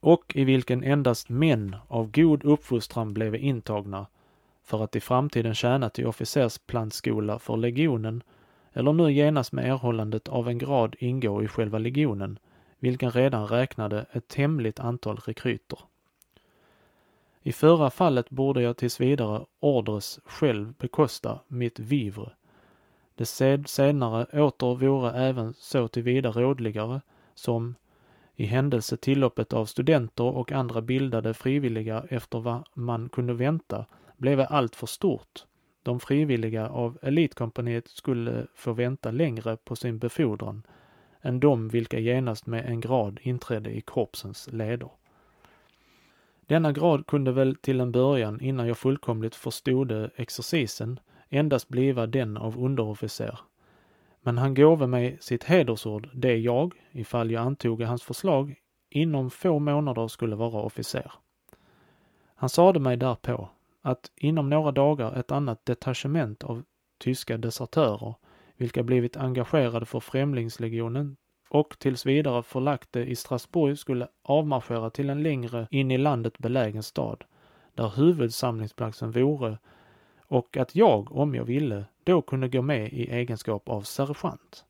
och 0.00 0.32
i 0.36 0.44
vilken 0.44 0.84
endast 0.84 1.28
män 1.28 1.76
av 1.88 2.10
god 2.10 2.44
uppfostran 2.44 3.14
blev 3.14 3.34
intagna 3.34 4.06
för 4.62 4.84
att 4.84 4.96
i 4.96 5.00
framtiden 5.00 5.54
tjäna 5.54 5.90
till 5.90 6.06
officersplantskola 6.06 7.38
för 7.38 7.56
legionen 7.56 8.22
eller 8.72 8.92
nu 8.92 9.12
genast 9.12 9.52
med 9.52 9.70
erhållandet 9.70 10.28
av 10.28 10.48
en 10.48 10.58
grad 10.58 10.96
ingå 10.98 11.42
i 11.42 11.48
själva 11.48 11.78
legionen, 11.78 12.38
vilken 12.84 13.10
redan 13.10 13.46
räknade 13.46 14.06
ett 14.12 14.34
hemligt 14.34 14.80
antal 14.80 15.16
rekryter. 15.16 15.78
I 17.42 17.52
förra 17.52 17.90
fallet 17.90 18.30
borde 18.30 18.62
jag 18.62 18.76
tills 18.76 19.00
vidare 19.00 19.44
ordres 19.60 20.20
själv 20.24 20.72
bekosta 20.72 21.40
mitt 21.48 21.78
vivre. 21.78 22.30
Det 23.14 23.26
senare 23.66 24.42
åter 24.42 24.74
vore 24.74 25.10
även 25.10 25.54
så 25.54 25.88
tillvida 25.88 26.30
rådligare 26.30 27.00
som, 27.34 27.74
i 28.36 28.46
händelse 28.46 28.96
tilloppet 28.96 29.52
av 29.52 29.66
studenter 29.66 30.24
och 30.24 30.52
andra 30.52 30.80
bildade 30.80 31.34
frivilliga 31.34 32.04
efter 32.10 32.40
vad 32.40 32.68
man 32.74 33.08
kunde 33.08 33.34
vänta 33.34 33.86
blev 34.16 34.40
allt 34.48 34.76
för 34.76 34.86
stort. 34.86 35.44
De 35.82 36.00
frivilliga 36.00 36.68
av 36.68 36.98
elitkompaniet 37.02 37.88
skulle 37.88 38.46
få 38.54 38.72
vänta 38.72 39.10
längre 39.10 39.56
på 39.56 39.76
sin 39.76 39.98
befordran 39.98 40.62
än 41.24 41.40
de 41.40 41.68
vilka 41.68 41.98
genast 41.98 42.46
med 42.46 42.66
en 42.66 42.80
grad 42.80 43.18
inträdde 43.22 43.70
i 43.70 43.80
korpsens 43.80 44.48
leder. 44.52 44.90
Denna 46.46 46.72
grad 46.72 47.06
kunde 47.06 47.32
väl 47.32 47.56
till 47.56 47.80
en 47.80 47.92
början, 47.92 48.40
innan 48.40 48.66
jag 48.66 48.78
fullkomligt 48.78 49.34
förstod 49.34 50.10
exercisen, 50.16 51.00
endast 51.28 51.68
bliva 51.68 52.06
den 52.06 52.36
av 52.36 52.64
underofficer. 52.64 53.38
Men 54.22 54.38
han 54.38 54.54
gåve 54.54 54.86
mig 54.86 55.18
sitt 55.20 55.44
hedersord, 55.44 56.08
det 56.12 56.36
jag, 56.36 56.74
ifall 56.92 57.30
jag 57.30 57.46
antog 57.46 57.82
hans 57.82 58.02
förslag, 58.02 58.54
inom 58.90 59.30
få 59.30 59.58
månader 59.58 60.08
skulle 60.08 60.36
vara 60.36 60.62
officer. 60.62 61.12
Han 62.34 62.48
sade 62.48 62.80
mig 62.80 62.96
därpå 62.96 63.48
att 63.82 64.10
inom 64.16 64.50
några 64.50 64.72
dagar 64.72 65.18
ett 65.18 65.30
annat 65.30 65.66
detachement 65.66 66.44
av 66.44 66.62
tyska 66.98 67.38
desertörer, 67.38 68.14
vilka 68.56 68.82
blivit 68.82 69.16
engagerade 69.16 69.86
för 69.86 70.00
Främlingslegionen 70.00 71.16
och 71.48 71.78
tills 71.78 72.06
vidare 72.06 72.42
förlagte 72.42 73.00
i 73.00 73.16
Strasbourg 73.16 73.78
skulle 73.78 74.08
avmarschera 74.22 74.90
till 74.90 75.10
en 75.10 75.22
längre 75.22 75.66
in 75.70 75.90
i 75.90 75.98
landet 75.98 76.38
belägen 76.38 76.82
stad, 76.82 77.24
där 77.74 77.92
huvudsamlingsplatsen 77.96 79.10
vore 79.10 79.58
och 80.26 80.56
att 80.56 80.76
jag, 80.76 81.16
om 81.16 81.34
jag 81.34 81.44
ville, 81.44 81.84
då 82.04 82.22
kunde 82.22 82.48
gå 82.48 82.62
med 82.62 82.92
i 82.92 83.10
egenskap 83.10 83.68
av 83.68 83.82
sergeant. 83.82 84.64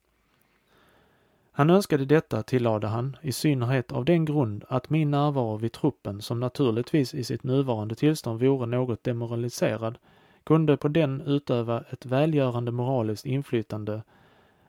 Han 1.56 1.70
önskade 1.70 2.04
detta, 2.04 2.42
tillade 2.42 2.86
han, 2.86 3.16
i 3.22 3.32
synnerhet 3.32 3.92
av 3.92 4.04
den 4.04 4.24
grund 4.24 4.64
att 4.68 4.90
min 4.90 5.10
närvaro 5.10 5.56
vid 5.56 5.72
truppen, 5.72 6.22
som 6.22 6.40
naturligtvis 6.40 7.14
i 7.14 7.24
sitt 7.24 7.42
nuvarande 7.42 7.94
tillstånd 7.94 8.40
vore 8.40 8.66
något 8.66 9.04
demoraliserad, 9.04 9.98
kunde 10.44 10.76
på 10.76 10.88
den 10.88 11.20
utöva 11.20 11.84
ett 11.90 12.06
välgörande 12.06 12.72
moraliskt 12.72 13.26
inflytande 13.26 14.02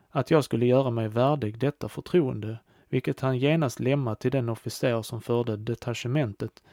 att 0.10 0.32
jag 0.32 0.44
skulle 0.44 0.66
göra 0.66 0.90
mig 0.90 1.08
värdig 1.08 1.60
detta 1.60 1.90
förtroende, 1.90 2.58
vilket 2.90 3.20
han 3.20 3.38
genast 3.38 3.80
lämnat 3.80 4.20
till 4.20 4.32
den 4.32 4.50
officer 4.50 5.02
som 5.02 5.22
förde 5.22 5.58
detachementet 5.58 6.64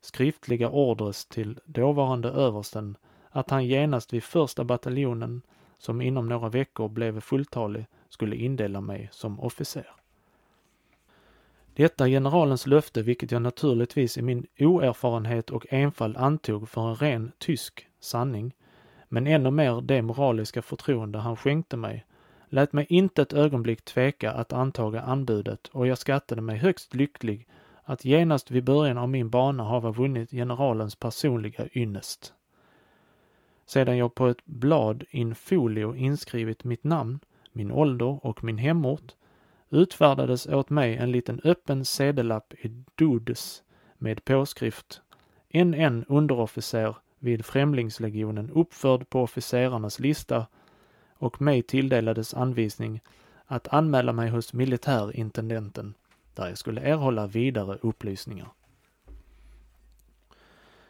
skriftliga 0.00 0.70
orders 0.70 1.24
till 1.24 1.58
dåvarande 1.64 2.28
översten 2.28 2.96
att 3.30 3.50
han 3.50 3.66
genast 3.66 4.12
vid 4.12 4.24
första 4.24 4.64
bataljonen, 4.64 5.42
som 5.78 6.00
inom 6.00 6.28
några 6.28 6.48
veckor 6.48 6.88
blev 6.88 7.20
fulltalig, 7.20 7.86
skulle 8.08 8.36
indela 8.36 8.80
mig 8.80 9.08
som 9.12 9.40
officer. 9.40 9.86
Detta 11.74 12.06
generalens 12.06 12.66
löfte, 12.66 13.02
vilket 13.02 13.32
jag 13.32 13.42
naturligtvis 13.42 14.18
i 14.18 14.22
min 14.22 14.46
oerfarenhet 14.58 15.50
och 15.50 15.66
enfald 15.70 16.16
antog 16.16 16.68
för 16.68 16.88
en 16.88 16.96
ren 16.96 17.32
tysk 17.38 17.88
sanning, 18.04 18.54
men 19.08 19.26
ännu 19.26 19.50
mer 19.50 19.80
det 19.80 20.02
moraliska 20.02 20.62
förtroende 20.62 21.18
han 21.18 21.36
skänkte 21.36 21.76
mig, 21.76 22.06
lät 22.48 22.72
mig 22.72 22.86
inte 22.88 23.22
ett 23.22 23.32
ögonblick 23.32 23.84
tveka 23.84 24.32
att 24.32 24.52
antaga 24.52 25.00
anbudet 25.00 25.68
och 25.68 25.86
jag 25.86 25.98
skattade 25.98 26.42
mig 26.42 26.56
högst 26.56 26.94
lycklig 26.94 27.48
att 27.84 28.04
genast 28.04 28.50
vid 28.50 28.64
början 28.64 28.98
av 28.98 29.08
min 29.08 29.30
bana 29.30 29.64
hava 29.64 29.90
vunnit 29.90 30.30
generalens 30.30 30.96
personliga 30.96 31.68
ynnest. 31.74 32.34
Sedan 33.66 33.96
jag 33.96 34.14
på 34.14 34.26
ett 34.26 34.44
blad 34.44 35.04
in 35.10 35.34
folio 35.34 35.94
inskrivit 35.96 36.64
mitt 36.64 36.84
namn, 36.84 37.20
min 37.52 37.72
ålder 37.72 38.26
och 38.26 38.44
min 38.44 38.58
hemort 38.58 39.14
utfärdades 39.70 40.46
åt 40.46 40.70
mig 40.70 40.96
en 40.96 41.12
liten 41.12 41.40
öppen 41.44 41.84
sedelapp 41.84 42.54
i 42.54 42.84
Dudes 42.94 43.62
med 43.98 44.24
påskrift 44.24 45.02
en 45.48 45.74
en 45.74 46.04
underofficer 46.08 46.96
vid 47.24 47.44
Främlingslegionen 47.44 48.50
uppförd 48.50 49.08
på 49.10 49.22
officerarnas 49.22 50.00
lista 50.00 50.46
och 51.18 51.42
mig 51.42 51.62
tilldelades 51.62 52.34
anvisning 52.34 53.00
att 53.46 53.68
anmäla 53.68 54.12
mig 54.12 54.30
hos 54.30 54.52
militärintendenten 54.52 55.94
där 56.34 56.48
jag 56.48 56.58
skulle 56.58 56.80
erhålla 56.80 57.26
vidare 57.26 57.78
upplysningar. 57.82 58.48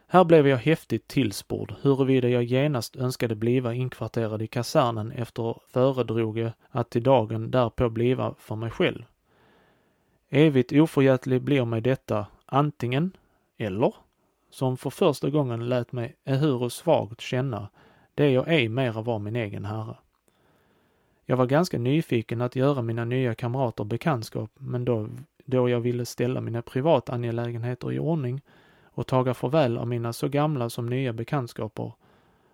Här 0.06 0.24
blev 0.24 0.48
jag 0.48 0.56
häftigt 0.56 1.08
tillspord 1.08 1.74
huruvida 1.82 2.28
jag 2.28 2.44
genast 2.44 2.96
önskade 2.96 3.34
bliva 3.34 3.74
inkvarterad 3.74 4.42
i 4.42 4.46
kasernen 4.46 5.12
efter 5.12 5.58
föredroge 5.72 6.52
att 6.70 6.90
till 6.90 7.02
dagen 7.02 7.50
därpå 7.50 7.88
bliva 7.88 8.34
för 8.38 8.56
mig 8.56 8.70
själv. 8.70 9.04
Evigt 10.28 10.72
oförgätlig 10.72 11.42
blir 11.42 11.64
mig 11.64 11.80
detta 11.80 12.26
antingen, 12.46 13.16
eller, 13.56 13.94
som 14.54 14.76
för 14.76 14.90
första 14.90 15.30
gången 15.30 15.68
lät 15.68 15.92
mig 15.92 16.16
eh, 16.24 16.34
ehuru 16.34 16.70
svagt 16.70 17.20
känna 17.20 17.68
det 18.14 18.30
jag 18.30 18.48
ej 18.48 18.68
mera 18.68 19.02
var 19.02 19.18
min 19.18 19.36
egen 19.36 19.64
herre. 19.64 19.96
Jag 21.24 21.36
var 21.36 21.46
ganska 21.46 21.78
nyfiken 21.78 22.40
att 22.40 22.56
göra 22.56 22.82
mina 22.82 23.04
nya 23.04 23.34
kamrater 23.34 23.84
bekantskap, 23.84 24.50
men 24.54 24.84
då, 24.84 25.08
då 25.44 25.68
jag 25.68 25.80
ville 25.80 26.06
ställa 26.06 26.40
mina 26.40 26.62
privatangelägenheter 26.62 27.92
i 27.92 27.98
ordning 27.98 28.40
och 28.84 29.06
taga 29.06 29.34
farväl 29.34 29.78
av 29.78 29.88
mina 29.88 30.12
så 30.12 30.28
gamla 30.28 30.70
som 30.70 30.86
nya 30.86 31.12
bekantskaper, 31.12 31.92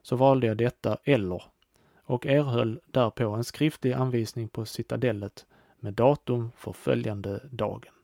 så 0.02 0.16
valde 0.16 0.46
jag 0.46 0.56
detta 0.56 0.98
eller 1.04 1.42
och 2.04 2.26
erhöll 2.26 2.80
därpå 2.86 3.30
en 3.30 3.44
skriftlig 3.44 3.92
anvisning 3.92 4.48
på 4.48 4.64
citadellet 4.64 5.46
med 5.80 5.94
datum 5.94 6.50
för 6.56 6.72
följande 6.72 7.40
dagen. 7.50 7.99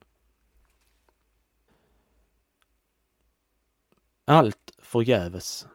Allt 4.28 4.72
förgäves. 4.78 5.66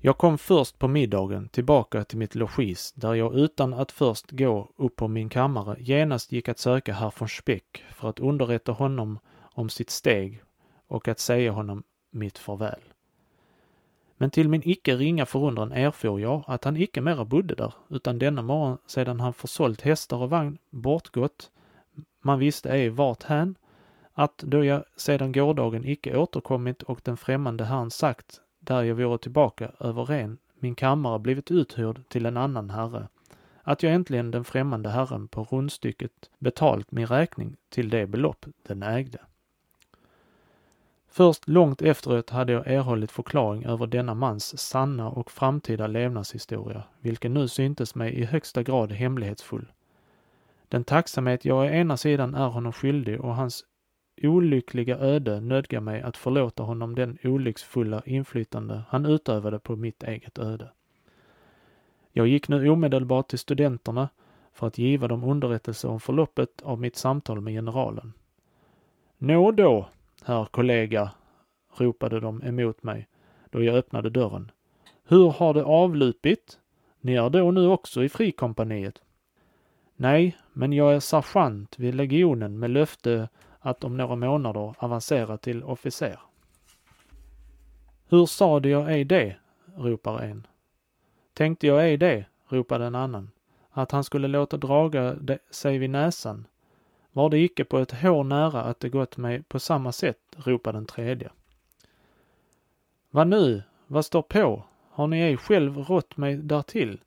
Jag 0.00 0.18
kom 0.18 0.38
först 0.38 0.78
på 0.78 0.88
middagen 0.88 1.48
tillbaka 1.48 2.04
till 2.04 2.18
mitt 2.18 2.34
logis 2.34 2.92
där 2.92 3.14
jag 3.14 3.34
utan 3.34 3.74
att 3.74 3.92
först 3.92 4.30
gå 4.30 4.70
upp 4.76 4.96
på 4.96 5.08
min 5.08 5.28
kammare 5.28 5.76
genast 5.80 6.32
gick 6.32 6.48
att 6.48 6.58
söka 6.58 6.92
herr 6.92 7.12
von 7.18 7.28
Speck 7.28 7.84
för 7.90 8.08
att 8.08 8.20
underrätta 8.20 8.72
honom 8.72 9.18
om 9.40 9.68
sitt 9.68 9.90
steg 9.90 10.42
och 10.86 11.08
att 11.08 11.18
säga 11.18 11.52
honom 11.52 11.82
mitt 12.10 12.38
farväl. 12.38 12.80
Men 14.16 14.30
till 14.30 14.48
min 14.48 14.62
icke 14.64 14.96
ringa 14.96 15.26
förundran 15.26 15.72
erfor 15.72 16.20
jag 16.20 16.44
att 16.46 16.64
han 16.64 16.76
icke 16.76 17.00
mera 17.00 17.24
bodde 17.24 17.54
där, 17.54 17.74
utan 17.88 18.18
denna 18.18 18.42
morgon 18.42 18.78
sedan 18.86 19.20
han 19.20 19.32
försålt 19.32 19.80
hästar 19.80 20.16
och 20.16 20.30
vagn 20.30 20.58
bortgått, 20.70 21.50
man 22.20 22.38
visste 22.38 22.70
ej 22.70 22.88
vart 22.88 23.22
hän, 23.22 23.56
att 24.18 24.38
då 24.38 24.64
jag 24.64 24.84
sedan 24.96 25.32
gårdagen 25.32 25.84
icke 25.84 26.16
återkommit 26.16 26.82
och 26.82 27.00
den 27.04 27.16
främmande 27.16 27.64
herrn 27.64 27.90
sagt 27.90 28.40
där 28.60 28.82
jag 28.82 28.94
vore 28.94 29.18
tillbaka 29.18 29.70
över 29.80 30.04
ren, 30.04 30.38
min 30.58 30.74
kammare 30.74 31.18
blivit 31.18 31.50
uthyrd 31.50 32.08
till 32.08 32.26
en 32.26 32.36
annan 32.36 32.70
herre, 32.70 33.08
att 33.62 33.82
jag 33.82 33.92
äntligen 33.92 34.30
den 34.30 34.44
främmande 34.44 34.88
herren 34.88 35.28
på 35.28 35.44
rundstycket 35.44 36.12
betalt 36.38 36.92
min 36.92 37.06
räkning 37.06 37.56
till 37.68 37.90
det 37.90 38.06
belopp 38.06 38.46
den 38.62 38.82
ägde. 38.82 39.18
Först 41.08 41.48
långt 41.48 41.82
efteråt 41.82 42.30
hade 42.30 42.52
jag 42.52 42.66
erhållit 42.66 43.12
förklaring 43.12 43.64
över 43.64 43.86
denna 43.86 44.14
mans 44.14 44.58
sanna 44.58 45.08
och 45.08 45.30
framtida 45.30 45.86
levnadshistoria, 45.86 46.82
vilken 47.00 47.34
nu 47.34 47.48
syntes 47.48 47.94
mig 47.94 48.14
i 48.14 48.24
högsta 48.24 48.62
grad 48.62 48.92
hemlighetsfull. 48.92 49.72
Den 50.68 50.84
tacksamhet 50.84 51.44
jag 51.44 51.58
å 51.58 51.64
ena 51.64 51.96
sidan 51.96 52.34
är 52.34 52.48
honom 52.48 52.72
skyldig 52.72 53.20
och 53.20 53.34
hans 53.34 53.64
olyckliga 54.22 54.98
öde 54.98 55.40
nödga 55.40 55.80
mig 55.80 56.02
att 56.02 56.16
förlåta 56.16 56.62
honom 56.62 56.94
den 56.94 57.18
olycksfulla 57.24 58.02
inflytande 58.06 58.82
han 58.88 59.06
utövade 59.06 59.58
på 59.58 59.76
mitt 59.76 60.02
eget 60.02 60.38
öde. 60.38 60.70
Jag 62.12 62.26
gick 62.26 62.48
nu 62.48 62.68
omedelbart 62.68 63.28
till 63.28 63.38
studenterna 63.38 64.08
för 64.52 64.66
att 64.66 64.78
giva 64.78 65.08
dem 65.08 65.24
underrättelse 65.24 65.88
om 65.88 66.00
förloppet 66.00 66.62
av 66.62 66.80
mitt 66.80 66.96
samtal 66.96 67.40
med 67.40 67.52
generalen. 67.52 68.12
Nå 69.18 69.52
då, 69.52 69.88
herr 70.24 70.44
kollega, 70.44 71.10
ropade 71.76 72.20
de 72.20 72.42
emot 72.42 72.82
mig 72.82 73.08
då 73.50 73.62
jag 73.62 73.76
öppnade 73.76 74.10
dörren. 74.10 74.50
Hur 75.04 75.30
har 75.30 75.54
det 75.54 75.64
avlupit? 75.64 76.58
Ni 77.00 77.14
är 77.14 77.30
då 77.30 77.50
nu 77.50 77.66
också 77.66 78.04
i 78.04 78.08
frikompaniet? 78.08 79.02
Nej, 79.96 80.36
men 80.52 80.72
jag 80.72 80.94
är 80.94 81.00
sergeant 81.00 81.78
vid 81.78 81.94
legionen 81.94 82.58
med 82.58 82.70
löfte 82.70 83.28
att 83.68 83.84
om 83.84 83.96
några 83.96 84.16
månader 84.16 84.74
avancera 84.78 85.36
till 85.36 85.64
officer. 85.64 86.20
Hur 88.08 88.26
sade 88.26 88.68
jag 88.68 88.92
ej 88.92 89.04
det? 89.04 89.36
ropar 89.76 90.20
en. 90.22 90.46
Tänkte 91.34 91.66
jag 91.66 91.84
ej 91.84 91.96
det? 91.96 92.24
ropade 92.48 92.86
en 92.86 92.94
annan. 92.94 93.30
Att 93.70 93.90
han 93.90 94.04
skulle 94.04 94.28
låta 94.28 94.56
draga 94.56 95.16
sig 95.50 95.78
vid 95.78 95.90
näsan. 95.90 96.46
Var 97.12 97.30
det 97.30 97.38
icke 97.38 97.64
på 97.64 97.78
ett 97.78 98.02
hår 98.02 98.24
nära 98.24 98.62
att 98.62 98.80
det 98.80 98.88
gått 98.88 99.16
mig 99.16 99.42
på 99.42 99.58
samma 99.60 99.92
sätt? 99.92 100.18
ropade 100.36 100.78
den 100.78 100.86
tredje. 100.86 101.30
Vad 103.10 103.26
nu? 103.26 103.62
Vad 103.86 104.04
står 104.04 104.22
på? 104.22 104.64
Har 104.90 105.06
ni 105.06 105.20
ej 105.20 105.36
själv 105.36 105.78
rått 105.78 106.16
mig 106.16 106.36
därtill? 106.36 107.00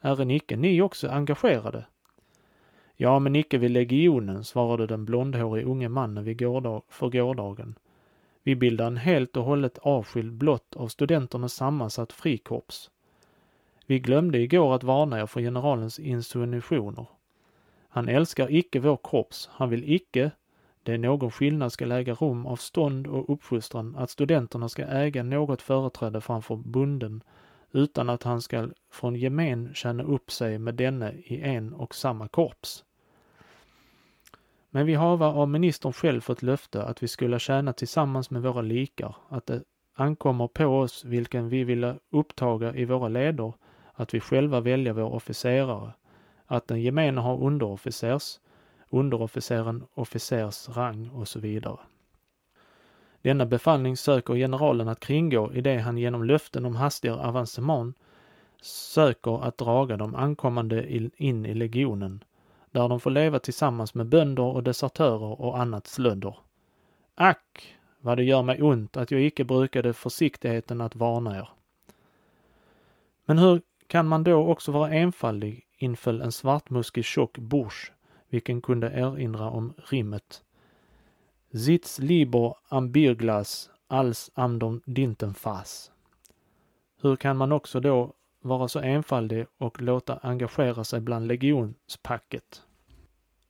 Är 0.00 0.30
icke 0.30 0.56
ni 0.56 0.82
också 0.82 1.08
engagerade? 1.08 1.86
Ja, 2.96 3.18
men 3.18 3.36
icke 3.36 3.58
vid 3.58 3.70
legionen, 3.70 4.44
svarade 4.44 4.86
den 4.86 5.04
blondhårige 5.04 5.64
unge 5.64 5.88
mannen 5.88 6.24
vid 6.24 6.38
gårdag, 6.38 6.82
för 6.88 7.08
gårdagen. 7.08 7.74
Vi 8.42 8.56
bildar 8.56 8.86
en 8.86 8.96
helt 8.96 9.36
och 9.36 9.44
hållet 9.44 9.78
avskild 9.78 10.32
blott 10.32 10.76
av 10.76 10.88
studenternas 10.88 11.52
sammansatt 11.52 12.12
frikorps. 12.12 12.90
Vi 13.86 13.98
glömde 13.98 14.38
igår 14.38 14.74
att 14.74 14.82
varna 14.82 15.20
er 15.20 15.26
för 15.26 15.40
generalens 15.40 15.98
insinuationer. 15.98 17.06
Han 17.88 18.08
älskar 18.08 18.54
icke 18.54 18.80
vår 18.80 18.98
kropps, 19.02 19.48
han 19.52 19.70
vill 19.70 19.92
icke, 19.92 20.30
det 20.82 20.92
är 20.92 20.98
någon 20.98 21.30
skillnad 21.30 21.72
ska 21.72 21.94
äga 21.94 22.14
rum 22.14 22.46
av 22.46 22.56
stånd 22.56 23.06
och 23.06 23.32
uppfostran, 23.32 23.96
att 23.96 24.10
studenterna 24.10 24.68
ska 24.68 24.84
äga 24.84 25.22
något 25.22 25.62
företräde 25.62 26.20
framför 26.20 26.56
bunden, 26.56 27.22
utan 27.74 28.10
att 28.10 28.22
han 28.22 28.42
skall 28.42 28.74
från 28.90 29.14
gemen 29.14 29.74
känna 29.74 30.02
upp 30.02 30.30
sig 30.30 30.58
med 30.58 30.74
denne 30.74 31.12
i 31.12 31.40
en 31.40 31.74
och 31.74 31.94
samma 31.94 32.28
korps. 32.28 32.84
Men 34.70 34.86
vi 34.86 34.94
hava 34.94 35.26
av 35.26 35.48
ministern 35.48 35.92
själv 35.92 36.20
fått 36.20 36.42
löfte 36.42 36.82
att 36.82 37.02
vi 37.02 37.08
skulle 37.08 37.38
tjäna 37.38 37.72
tillsammans 37.72 38.30
med 38.30 38.42
våra 38.42 38.62
likar, 38.62 39.16
att 39.28 39.46
det 39.46 39.62
ankommer 39.94 40.48
på 40.48 40.66
oss 40.66 41.04
vilken 41.04 41.48
vi 41.48 41.64
vilja 41.64 41.96
upptaga 42.10 42.74
i 42.74 42.84
våra 42.84 43.08
leder, 43.08 43.52
att 43.92 44.14
vi 44.14 44.20
själva 44.20 44.60
välja 44.60 44.92
vår 44.92 45.14
officerare, 45.14 45.92
att 46.46 46.68
den 46.68 46.82
gemene 46.82 47.20
har 47.20 47.42
underofficers, 47.42 48.40
underofficeren 48.90 49.84
officers 49.94 50.68
rang 50.68 51.08
och 51.08 51.28
så 51.28 51.40
vidare. 51.40 51.78
Denna 53.24 53.46
befallning 53.46 53.96
söker 53.96 54.34
generalen 54.34 54.88
att 54.88 55.00
kringgå 55.00 55.52
i 55.52 55.60
det 55.60 55.78
han 55.78 55.98
genom 55.98 56.24
löften 56.24 56.64
om 56.64 56.76
hastigare 56.76 57.26
avancemang 57.26 57.94
söker 58.62 59.44
att 59.44 59.58
draga 59.58 59.96
de 59.96 60.14
ankommande 60.14 60.98
in 61.16 61.46
i 61.46 61.54
legionen, 61.54 62.24
där 62.70 62.88
de 62.88 63.00
får 63.00 63.10
leva 63.10 63.38
tillsammans 63.38 63.94
med 63.94 64.06
bönder 64.06 64.42
och 64.42 64.62
desertörer 64.62 65.40
och 65.40 65.58
annat 65.60 65.86
slödder. 65.86 66.36
Ack, 67.14 67.76
vad 68.00 68.16
det 68.16 68.24
gör 68.24 68.42
mig 68.42 68.62
ont 68.62 68.96
att 68.96 69.10
jag 69.10 69.22
icke 69.22 69.44
brukade 69.44 69.92
försiktigheten 69.92 70.80
att 70.80 70.96
varna 70.96 71.38
er. 71.38 71.48
Men 73.24 73.38
hur 73.38 73.60
kan 73.86 74.08
man 74.08 74.24
då 74.24 74.46
också 74.46 74.72
vara 74.72 74.90
enfaldig 74.90 75.66
inföll 75.78 76.20
en 76.20 76.32
svartmuskig 76.32 77.04
tjock 77.04 77.38
bors, 77.38 77.92
vilken 78.28 78.60
kunde 78.60 78.86
erinra 78.86 79.50
om 79.50 79.74
rimmet 79.76 80.42
Sitz 81.56 81.98
lieber 81.98 82.54
am 82.68 82.92
Bierglas 82.92 83.70
als 83.88 84.30
am 84.34 84.58
dem 84.58 84.80
Dintenfass. 84.86 85.90
Hur 87.00 87.16
kan 87.16 87.36
man 87.36 87.52
också 87.52 87.80
då 87.80 88.12
vara 88.40 88.68
så 88.68 88.80
enfaldig 88.80 89.46
och 89.58 89.82
låta 89.82 90.18
engagera 90.22 90.84
sig 90.84 91.00
bland 91.00 91.26
legionspacket? 91.26 92.62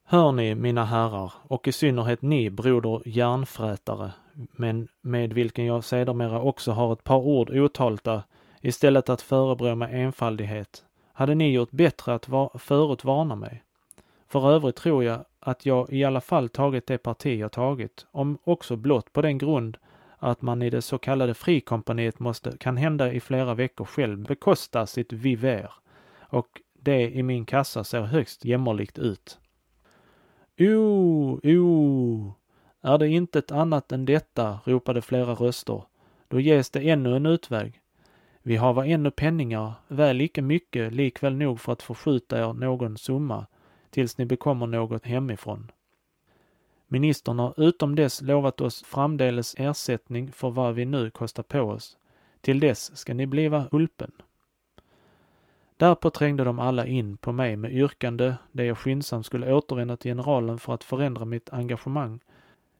Hör 0.05 0.33
ni, 0.33 0.55
mina 0.55 0.85
herrar, 0.85 1.33
och 1.43 1.69
i 1.69 1.73
synnerhet 1.73 2.23
ni, 2.23 2.51
broder 2.51 3.03
järnfrätare, 3.05 4.13
men 4.53 4.89
med 5.01 5.33
vilken 5.33 5.65
jag 5.65 5.85
sedermera 5.85 6.41
också 6.41 6.73
har 6.73 6.93
ett 6.93 7.05
par 7.05 7.19
ord 7.19 7.51
otalta, 7.51 8.23
istället 8.61 9.09
att 9.09 9.23
förebrå 9.23 9.75
mig 9.75 10.01
enfaldighet, 10.01 10.85
hade 11.13 11.35
ni 11.35 11.53
gjort 11.53 11.71
bättre 11.71 12.15
att 12.15 12.29
va 12.29 12.51
förut 12.59 13.05
varna 13.05 13.35
mig. 13.35 13.63
För 14.29 14.51
övrigt 14.51 14.77
tror 14.77 15.05
jag 15.05 15.25
att 15.45 15.67
jag 15.67 15.93
i 15.93 16.05
alla 16.05 16.21
fall 16.21 16.49
tagit 16.49 16.87
det 16.87 16.99
parti 16.99 17.41
jag 17.41 17.53
tagit, 17.53 18.07
om 18.11 18.39
också 18.45 18.77
blott 18.77 19.13
på 19.13 19.23
den 19.23 19.39
grund 19.39 19.77
att 20.19 20.43
man 20.43 20.63
i 20.63 20.71
det 20.71 20.83
så 20.83 20.99
kallade 20.99 21.35
frikompaniet 21.35 22.21
måste, 22.21 22.57
kan 22.59 22.77
hända 22.77 23.13
i 23.13 23.21
flera 23.21 23.55
veckor 23.55 23.85
själv, 23.85 24.27
bekosta 24.27 24.87
sitt 24.87 25.13
viver. 25.13 25.71
Och 26.21 26.61
det 26.73 27.11
i 27.11 27.23
min 27.23 27.47
kassa 27.47 27.85
ser 27.85 28.01
högst 28.01 28.45
jämmerligt 28.45 28.99
ut. 28.99 29.39
O, 30.59 31.41
o, 31.43 32.35
är 32.81 32.99
det 32.99 33.09
inte 33.09 33.39
ett 33.39 33.53
annat 33.53 33.93
än 33.93 34.05
detta, 34.05 34.59
ropade 34.65 35.03
flera 35.03 35.35
röster. 35.35 35.83
Då 36.29 36.41
ges 36.41 36.71
det 36.71 36.91
ännu 36.91 37.17
en 37.17 37.27
utväg. 37.27 37.81
Vi 38.43 38.57
hava 38.57 38.87
ännu 38.87 39.11
penningar, 39.11 39.73
väl 39.89 40.21
icke 40.21 40.43
mycket, 40.43 40.93
likväl 40.93 41.37
nog 41.37 41.61
för 41.61 41.73
att 41.73 41.83
förskjuta 41.83 42.39
er 42.39 42.53
någon 42.53 42.99
summa, 42.99 43.47
tills 43.95 44.19
ni 44.19 44.25
bekommer 44.25 44.67
något 44.67 45.05
hemifrån. 45.05 45.71
Ministern 46.87 47.39
har 47.39 47.55
utom 47.57 47.95
dess 47.95 48.23
lovat 48.23 48.61
oss 48.61 48.83
framdeles 48.83 49.55
ersättning 49.59 50.33
för 50.33 50.51
vad 50.51 50.75
vi 50.75 50.85
nu 50.85 51.11
kostar 51.11 51.43
på 51.43 51.61
oss. 51.61 51.99
Till 52.41 52.61
dess 52.61 52.97
ska 52.97 53.15
ni 53.15 53.27
bliva 53.27 53.67
hulpen. 53.71 54.11
Därpå 55.77 56.11
trängde 56.11 56.45
de 56.45 56.59
alla 56.59 56.87
in 56.87 57.17
på 57.17 57.33
mig 57.33 57.57
med 57.57 57.73
yrkande 57.73 58.35
det 58.53 58.65
jag 58.65 58.79
skyndsamt 58.79 59.27
skulle 59.27 59.53
återvända 59.53 59.97
till 59.97 60.11
generalen 60.11 60.59
för 60.59 60.75
att 60.75 60.85
förändra 60.85 61.25
mitt 61.25 61.53
engagemang. 61.53 62.21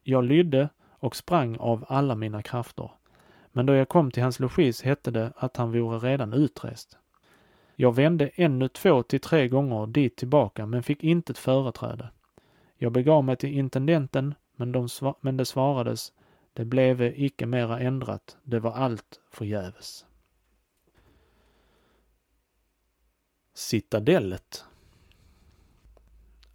Jag 0.03 0.23
lydde 0.23 0.69
och 0.89 1.15
sprang 1.15 1.57
av 1.57 1.85
alla 1.87 2.15
mina 2.15 2.41
krafter. 2.41 2.91
Men 3.51 3.65
då 3.65 3.73
jag 3.73 3.89
kom 3.89 4.11
till 4.11 4.23
hans 4.23 4.39
logis 4.39 4.81
hette 4.81 5.11
det 5.11 5.33
att 5.35 5.57
han 5.57 5.71
vore 5.71 5.97
redan 5.97 6.33
utrest. 6.33 6.97
Jag 7.75 7.95
vände 7.95 8.31
ännu 8.35 8.67
två 8.67 9.03
till 9.03 9.19
tre 9.19 9.47
gånger 9.47 9.87
dit 9.87 10.15
tillbaka 10.15 10.65
men 10.65 10.83
fick 10.83 11.03
inte 11.03 11.31
ett 11.31 11.37
företräde. 11.37 12.09
Jag 12.77 12.91
begav 12.91 13.23
mig 13.23 13.35
till 13.35 13.57
intendenten 13.57 14.35
men, 14.55 14.71
de 14.71 14.87
men 15.21 15.37
det 15.37 15.45
svarades 15.45 16.13
det 16.53 16.65
bleve 16.65 17.13
icke 17.21 17.45
mera 17.45 17.79
ändrat, 17.79 18.37
det 18.43 18.59
var 18.59 18.71
allt 18.71 19.19
förgäves. 19.31 20.05
Citadellet 23.53 24.65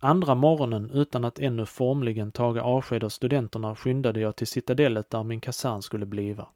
Andra 0.02 0.34
morgonen 0.34 0.90
utan 0.90 1.24
att 1.24 1.38
ännu 1.38 1.66
formligen 1.66 2.32
taga 2.32 2.62
avsked 2.62 3.04
av 3.04 3.08
studenterna 3.08 3.76
skyndade 3.76 4.20
jag 4.20 4.36
till 4.36 4.46
citadellet 4.46 5.10
där 5.10 5.22
min 5.22 5.40
kasern 5.40 5.82
skulle 5.82 6.06
bliva. 6.06 6.48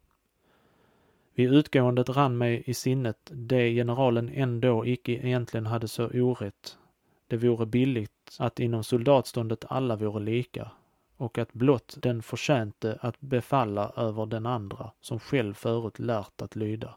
Vid 1.35 1.53
utgåendet 1.53 2.09
rann 2.09 2.37
mig 2.37 2.63
i 2.65 2.73
sinnet 2.73 3.31
det 3.33 3.73
generalen 3.73 4.29
ändå 4.33 4.85
icke 4.85 5.11
egentligen 5.11 5.65
hade 5.65 5.87
så 5.87 6.07
orätt. 6.07 6.77
Det 7.27 7.37
vore 7.37 7.65
billigt 7.65 8.37
att 8.39 8.59
inom 8.59 8.83
soldatståndet 8.83 9.65
alla 9.69 9.95
vore 9.95 10.23
lika 10.23 10.71
och 11.17 11.37
att 11.37 11.53
blott 11.53 11.97
den 12.01 12.21
förtjänte 12.21 12.97
att 13.01 13.21
befalla 13.21 13.91
över 13.95 14.25
den 14.25 14.45
andra 14.45 14.91
som 15.01 15.19
själv 15.19 15.53
förut 15.53 15.99
lärt 15.99 16.41
att 16.41 16.55
lyda. 16.55 16.95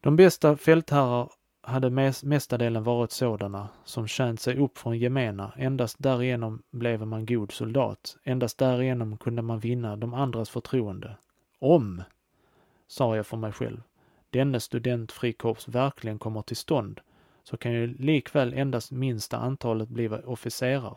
De 0.00 0.16
bästa 0.16 0.56
fältherrar 0.56 1.30
hade 1.60 1.90
mestadelen 2.24 2.84
varit 2.84 3.10
sådana 3.10 3.68
som 3.84 4.06
känt 4.06 4.40
sig 4.40 4.58
upp 4.58 4.78
från 4.78 4.98
gemena, 4.98 5.52
endast 5.56 5.96
därigenom 5.98 6.62
blev 6.70 7.06
man 7.06 7.26
god 7.26 7.52
soldat, 7.52 8.16
endast 8.24 8.58
därigenom 8.58 9.16
kunde 9.16 9.42
man 9.42 9.58
vinna 9.58 9.96
de 9.96 10.14
andras 10.14 10.50
förtroende. 10.50 11.16
Om 11.58 12.02
sa 12.94 13.16
jag 13.16 13.26
för 13.26 13.36
mig 13.36 13.52
själv, 13.52 13.82
denne 14.30 14.60
studentfrikorps 14.60 15.68
verkligen 15.68 16.18
kommer 16.18 16.42
till 16.42 16.56
stånd, 16.56 17.00
så 17.42 17.56
kan 17.56 17.72
ju 17.72 17.86
likväl 17.86 18.54
endast 18.54 18.90
minsta 18.90 19.36
antalet 19.36 19.88
bli 19.88 20.08
officerare. 20.08 20.96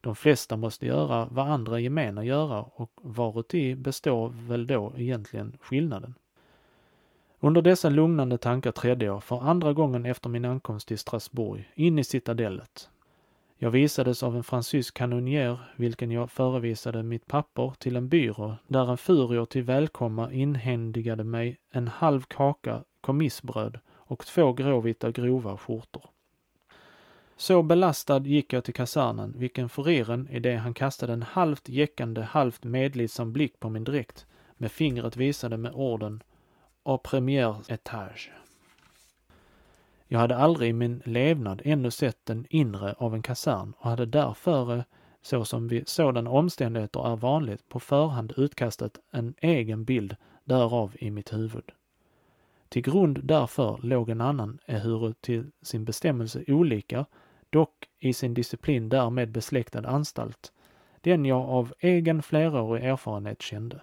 De 0.00 0.16
flesta 0.16 0.56
måste 0.56 0.86
göra 0.86 1.28
vad 1.30 1.48
andra 1.48 1.80
gemena 1.80 2.24
göra 2.24 2.62
och 2.62 2.90
varuti 3.02 3.74
består 3.74 4.28
väl 4.28 4.66
då 4.66 4.92
egentligen 4.96 5.58
skillnaden. 5.60 6.14
Under 7.40 7.62
dessa 7.62 7.88
lugnande 7.88 8.38
tankar 8.38 8.72
trädde 8.72 9.04
jag 9.04 9.24
för 9.24 9.40
andra 9.40 9.72
gången 9.72 10.06
efter 10.06 10.28
min 10.28 10.44
ankomst 10.44 10.88
till 10.88 10.98
Strasbourg 10.98 11.70
in 11.74 11.98
i 11.98 12.04
citadellet. 12.04 12.90
Jag 13.62 13.70
visades 13.70 14.22
av 14.22 14.36
en 14.36 14.44
fransysk 14.44 14.94
kanonjär, 14.94 15.58
vilken 15.76 16.10
jag 16.10 16.30
förevisade 16.30 17.02
mitt 17.02 17.26
papper 17.26 17.72
till 17.78 17.96
en 17.96 18.08
byrå, 18.08 18.56
där 18.68 18.90
en 18.90 18.98
furior 18.98 19.44
till 19.44 19.62
välkomma 19.62 20.32
inhändigade 20.32 21.24
mig 21.24 21.58
en 21.72 21.88
halv 21.88 22.22
kaka 22.22 22.84
kommissbröd 23.00 23.78
och 23.90 24.26
två 24.26 24.52
gråvita 24.52 25.10
grova 25.10 25.56
skjortor. 25.56 26.04
Så 27.36 27.62
belastad 27.62 28.18
gick 28.18 28.52
jag 28.52 28.64
till 28.64 28.74
kasernen, 28.74 29.34
vilken 29.36 29.68
furiren 29.68 30.28
i 30.28 30.38
det 30.38 30.56
han 30.56 30.74
kastade 30.74 31.12
en 31.12 31.22
halvt 31.22 31.68
jäckande, 31.68 32.20
halvt 32.20 32.64
medlidsam 32.64 33.32
blick 33.32 33.60
på 33.60 33.68
min 33.68 33.84
dräkt 33.84 34.26
med 34.56 34.72
fingret 34.72 35.16
visade 35.16 35.56
med 35.56 35.72
orden 35.74 36.22
”au 36.84 36.98
premier 36.98 37.54
étage”. 37.68 38.30
Jag 40.12 40.18
hade 40.18 40.36
aldrig 40.36 40.70
i 40.70 40.72
min 40.72 41.02
levnad 41.04 41.62
ännu 41.64 41.90
sett 41.90 42.26
den 42.26 42.46
inre 42.50 42.94
av 42.98 43.14
en 43.14 43.22
kasern 43.22 43.72
och 43.78 43.90
hade 43.90 44.06
därför, 44.06 44.76
eh, 44.76 44.82
så 45.22 45.44
som 45.44 45.68
vid 45.68 45.88
sådana 45.88 46.30
omständigheter 46.30 47.12
är 47.12 47.16
vanligt, 47.16 47.68
på 47.68 47.80
förhand 47.80 48.32
utkastat 48.36 48.98
en 49.10 49.34
egen 49.38 49.84
bild 49.84 50.16
därav 50.44 50.96
i 50.98 51.10
mitt 51.10 51.32
huvud. 51.32 51.72
Till 52.68 52.82
grund 52.82 53.20
därför 53.22 53.78
låg 53.82 54.10
en 54.10 54.20
annan, 54.20 54.58
ehuru 54.66 55.12
till 55.12 55.50
sin 55.62 55.84
bestämmelse 55.84 56.44
olika, 56.48 57.06
dock 57.50 57.88
i 57.98 58.12
sin 58.12 58.34
disciplin 58.34 58.88
därmed 58.88 59.30
besläktad 59.30 59.88
anstalt, 59.88 60.52
den 61.00 61.24
jag 61.24 61.48
av 61.48 61.72
egen 61.80 62.22
flerårig 62.22 62.84
erfarenhet 62.84 63.42
kände. 63.42 63.80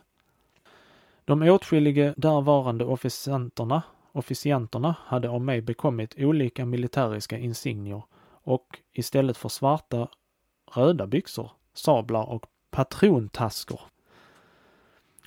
De 1.26 1.42
åtskilliga 1.42 2.14
därvarande 2.18 2.86
officianterna, 2.86 3.84
officianterna 4.18 4.96
hade 5.06 5.30
av 5.30 5.42
mig 5.42 5.62
bekommit 5.62 6.16
olika 6.18 6.66
militäriska 6.66 7.38
insignier 7.38 8.04
och 8.44 8.80
istället 8.94 9.38
för 9.38 9.50
svarta 9.50 10.08
röda 10.76 11.08
byxor, 11.08 11.52
sablar 11.74 12.30
och 12.30 12.46
patrontaskor. 12.72 13.82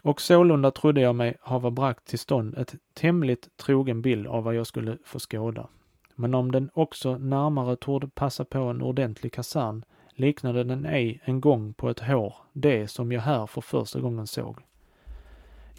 Och 0.02 0.20
sålunda 0.20 0.70
trodde 0.70 1.00
jag 1.00 1.14
mig 1.14 1.36
hava 1.40 1.70
bragt 1.70 2.04
till 2.04 2.18
stånd 2.18 2.58
ett 2.58 2.74
tämligt 2.94 3.56
trogen 3.56 4.02
bild 4.02 4.26
av 4.26 4.44
vad 4.44 4.54
jag 4.54 4.66
skulle 4.66 4.98
få 5.04 5.18
skåda. 5.18 5.68
Men 6.14 6.34
om 6.34 6.52
den 6.52 6.70
också 6.74 7.18
närmare 7.18 7.76
torde 7.76 8.08
passa 8.08 8.44
på 8.44 8.58
en 8.58 8.82
ordentlig 8.82 9.32
kasern 9.32 9.84
liknade 10.10 10.64
den 10.64 10.86
ej 10.86 11.20
en 11.24 11.40
gång 11.40 11.74
på 11.74 11.90
ett 11.90 12.00
hår 12.00 12.34
det 12.52 12.88
som 12.88 13.12
jag 13.12 13.20
här 13.20 13.46
för 13.46 13.60
första 13.60 14.00
gången 14.00 14.26
såg. 14.26 14.56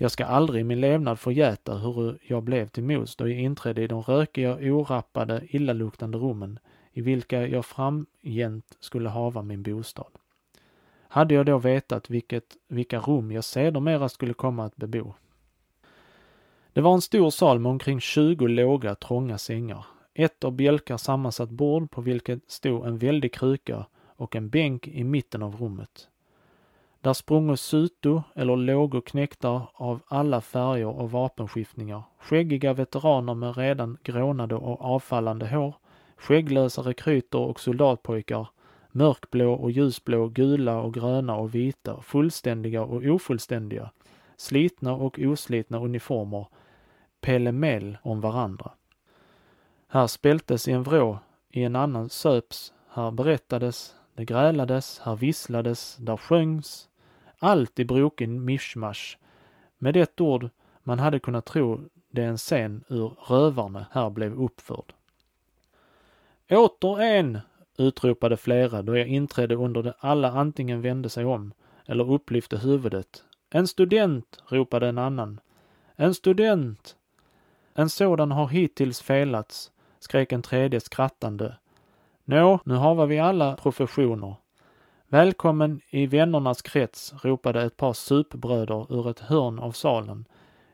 Jag 0.01 0.11
ska 0.11 0.25
aldrig 0.25 0.61
i 0.61 0.63
min 0.63 0.81
levnad 0.81 1.19
förgäta 1.19 1.77
hur 1.77 2.17
jag 2.21 2.43
blev 2.43 2.67
till 2.67 2.83
mods 2.83 3.15
då 3.15 3.27
jag 3.27 3.39
inträdde 3.39 3.81
i 3.81 3.87
de 3.87 4.01
rökiga, 4.01 4.55
orappade, 4.55 5.41
illaluktande 5.49 6.17
rummen 6.17 6.59
i 6.93 7.01
vilka 7.01 7.47
jag 7.47 7.65
framgent 7.65 8.77
skulle 8.79 9.09
hava 9.09 9.41
min 9.41 9.63
bostad. 9.63 10.11
Hade 11.07 11.33
jag 11.33 11.45
då 11.45 11.57
vetat 11.57 12.09
vilket, 12.09 12.43
vilka 12.67 12.99
rum 12.99 13.31
jag 13.31 13.43
sedermera 13.43 14.09
skulle 14.09 14.33
komma 14.33 14.65
att 14.65 14.75
bebo. 14.75 15.13
Det 16.73 16.81
var 16.81 16.93
en 16.93 17.01
stor 17.01 17.29
sal 17.29 17.59
med 17.59 17.69
omkring 17.69 17.99
20 17.99 18.47
låga, 18.47 18.95
trånga 18.95 19.37
sängar. 19.37 19.85
Ett 20.13 20.43
av 20.43 20.51
bjälkar 20.51 20.97
sammansatt 20.97 21.49
bord 21.49 21.91
på 21.91 22.01
vilket 22.01 22.51
stod 22.51 22.85
en 22.85 22.97
väldig 22.97 23.33
kruka 23.33 23.85
och 24.05 24.35
en 24.35 24.49
bänk 24.49 24.87
i 24.87 25.03
mitten 25.03 25.43
av 25.43 25.55
rummet. 25.55 26.07
Där 27.01 27.13
sprungo 27.13 27.57
suto 27.57 28.23
eller 28.35 28.55
lågo 28.55 29.01
knektar 29.01 29.69
av 29.73 29.99
alla 30.07 30.41
färger 30.41 30.87
och 30.87 31.11
vapenskiftningar, 31.11 32.03
skäggiga 32.19 32.73
veteraner 32.73 33.33
med 33.33 33.57
redan 33.57 33.97
grånade 34.03 34.55
och 34.55 34.81
avfallande 34.81 35.47
hår, 35.47 35.75
skägglösa 36.17 36.81
rekryter 36.81 37.39
och 37.39 37.59
soldatpojkar, 37.59 38.47
mörkblå 38.91 39.53
och 39.53 39.71
ljusblå, 39.71 40.27
gula 40.27 40.81
och 40.81 40.93
gröna 40.93 41.35
och 41.35 41.55
vita, 41.55 42.01
fullständiga 42.01 42.83
och 42.83 43.03
ofullständiga, 43.03 43.91
slitna 44.37 44.93
och 44.93 45.19
oslitna 45.19 45.79
uniformer, 45.79 46.47
pellemell 47.21 47.97
om 48.03 48.21
varandra. 48.21 48.71
Här 49.87 50.07
spältes 50.07 50.67
i 50.67 50.71
en 50.71 50.83
vrå, 50.83 51.19
i 51.49 51.63
en 51.63 51.75
annan 51.75 52.09
söps, 52.09 52.73
här 52.89 53.11
berättades, 53.11 53.95
det 54.15 54.25
grälades, 54.25 54.99
här 54.99 55.15
visslades, 55.15 55.95
där 55.95 56.17
sjöngs, 56.17 56.89
allt 57.41 57.79
i 57.79 57.85
broken 57.85 58.45
mischmasch. 58.45 59.17
Med 59.77 59.97
ett 59.97 60.21
ord, 60.21 60.49
man 60.83 60.99
hade 60.99 61.19
kunnat 61.19 61.45
tro 61.45 61.79
det 62.11 62.23
en 62.23 62.37
scen 62.37 62.83
ur 62.87 63.13
Rövarne 63.27 63.85
här 63.91 64.09
blev 64.09 64.41
uppförd. 64.41 64.93
Åter 66.49 67.01
en! 67.01 67.39
utropade 67.77 68.37
flera 68.37 68.81
då 68.81 68.97
jag 68.97 69.07
inträdde 69.07 69.55
under 69.55 69.83
det 69.83 69.93
alla 69.99 70.31
antingen 70.31 70.81
vände 70.81 71.09
sig 71.09 71.25
om 71.25 71.53
eller 71.85 72.11
upplyfte 72.11 72.57
huvudet. 72.57 73.23
En 73.49 73.67
student! 73.67 74.43
ropade 74.47 74.87
en 74.87 74.97
annan. 74.97 75.39
En 75.95 76.13
student! 76.13 76.95
En 77.73 77.89
sådan 77.89 78.31
har 78.31 78.47
hittills 78.47 79.01
felats, 79.01 79.71
skrek 79.99 80.31
en 80.31 80.41
tredje 80.41 80.79
skrattande. 80.79 81.55
Nå, 82.23 82.59
nu 82.65 82.75
har 82.75 83.05
vi 83.05 83.19
alla 83.19 83.55
professioner. 83.55 84.35
Välkommen 85.13 85.81
i 85.89 86.05
vännernas 86.05 86.61
krets, 86.61 87.13
ropade 87.23 87.61
ett 87.63 87.77
par 87.77 87.93
supbröder 87.93 88.93
ur 88.93 89.09
ett 89.09 89.19
hörn 89.19 89.59
av 89.59 89.71
salen, 89.71 90.25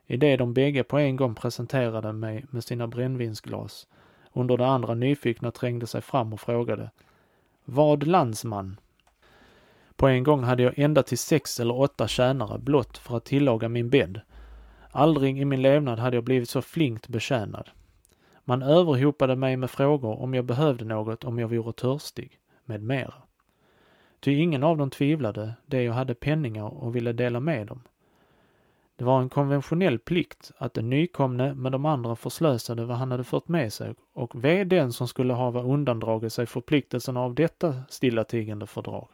i 0.06 0.18
det 0.18 0.38
de 0.38 0.54
bägge 0.54 0.84
på 0.84 0.98
en 0.98 1.16
gång 1.16 1.36
presenterade 1.36 2.14
mig 2.14 2.46
med 2.50 2.64
sina 2.64 2.88
brännvinsglas, 2.88 3.88
under 4.34 4.58
det 4.58 4.68
andra 4.68 4.94
nyfikna 4.94 5.52
trängde 5.52 5.88
sig 5.88 6.02
fram 6.02 6.34
och 6.34 6.40
frågade 6.40 6.92
Vad 7.66 8.08
landsman? 8.08 8.80
På 9.96 10.08
en 10.08 10.24
gång 10.24 10.44
hade 10.44 10.64
jag 10.64 10.80
ända 10.80 11.04
till 11.04 11.18
sex 11.18 11.60
eller 11.60 11.80
åtta 11.80 12.08
tjänare 12.08 12.60
blott 12.60 12.98
för 12.98 13.18
att 13.18 13.26
tillaga 13.26 13.70
min 13.70 13.90
bädd. 13.90 14.22
Aldrig 14.92 15.40
i 15.40 15.46
min 15.46 15.62
levnad 15.62 16.00
hade 16.00 16.18
jag 16.18 16.24
blivit 16.24 16.50
så 16.50 16.62
flinkt 16.62 17.08
betjänad. 17.08 17.70
Man 18.44 18.64
överhopade 18.64 19.36
mig 19.36 19.58
med 19.58 19.70
frågor 19.70 20.22
om 20.22 20.34
jag 20.34 20.46
behövde 20.46 20.86
något 20.86 21.24
om 21.24 21.40
jag 21.40 21.48
vore 21.48 21.74
törstig, 21.74 22.40
med 22.66 22.84
mera. 22.84 23.14
Ty 24.20 24.34
ingen 24.34 24.64
av 24.64 24.78
dem 24.78 24.90
tvivlade 24.90 25.54
det 25.66 25.84
jag 25.84 25.94
hade 25.94 26.16
penningar 26.16 26.84
och 26.84 26.96
ville 26.96 27.14
dela 27.14 27.40
med 27.40 27.68
dem. 27.68 27.82
Det 28.96 29.04
var 29.04 29.22
en 29.22 29.30
konventionell 29.30 30.00
plikt 30.00 30.52
att 30.58 30.74
den 30.74 30.90
nykomne 30.90 31.54
med 31.54 31.72
de 31.72 31.86
andra 31.86 32.16
förslösade 32.16 32.86
vad 32.86 32.98
han 32.98 33.12
hade 33.12 33.24
fört 33.24 33.48
med 33.48 33.74
sig 33.74 33.94
och 34.14 34.44
ve 34.44 34.64
den 34.64 34.94
som 34.94 35.08
skulle 35.08 35.34
hava 35.34 35.64
undandragit 35.64 36.34
sig 36.34 36.46
förpliktelsen 36.46 37.18
av 37.18 37.36
detta 37.36 37.76
stillatigande 37.90 38.68
fördrag. 38.68 39.08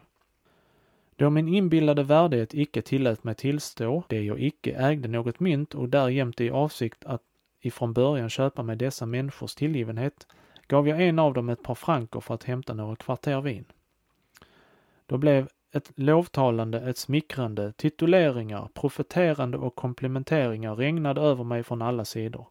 Då 1.16 1.30
min 1.30 1.47
inbillade 1.47 2.04
värdighet 2.04 2.54
icke 2.54 2.82
tillät 2.82 3.24
mig 3.24 3.36
tillstå 3.36 4.04
det 4.08 4.22
jag 4.22 4.41
icke 4.41 4.72
ägde 4.72 5.08
något 5.08 5.39
mynt 5.39 5.76
och 5.76 5.89
därjämte 5.89 6.43
i 6.43 6.49
avsikt 6.49 7.06
att 7.06 7.22
ifrån 7.62 7.93
början 7.93 8.30
köpa 8.30 8.64
mig 8.64 8.76
dessa 8.76 9.06
människors 9.06 9.56
tillgivenhet 9.56 10.28
gav 10.68 10.88
jag 10.88 11.01
en 11.01 11.20
av 11.20 11.34
dem 11.34 11.49
ett 11.49 11.64
par 11.64 11.76
franker 11.76 12.20
för 12.20 12.34
att 12.34 12.43
hämta 12.43 12.74
några 12.74 12.95
kvarter 12.95 13.41
vin. 13.41 13.66
Då 15.06 15.18
blev 15.18 15.47
ett 15.72 15.91
lovtalande, 15.95 16.82
ett 16.82 16.97
smickrande, 16.97 17.74
tituleringar, 17.78 18.70
profeterande 18.74 19.58
och 19.58 19.76
komplementeringar 19.76 20.76
regnade 20.76 21.22
över 21.22 21.43
mig 21.43 21.64
från 21.64 21.82
alla 21.82 22.06
sidor. 22.06 22.47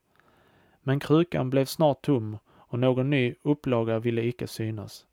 Men 0.80 1.00
krukan 1.00 1.50
blev 1.50 1.64
snart 1.64 2.02
tom 2.02 2.38
och 2.48 2.78
någon 2.78 3.10
ny 3.10 3.34
upplaga 3.42 3.98
ville 3.98 4.22
icke 4.22 4.46
synas. 4.46 5.06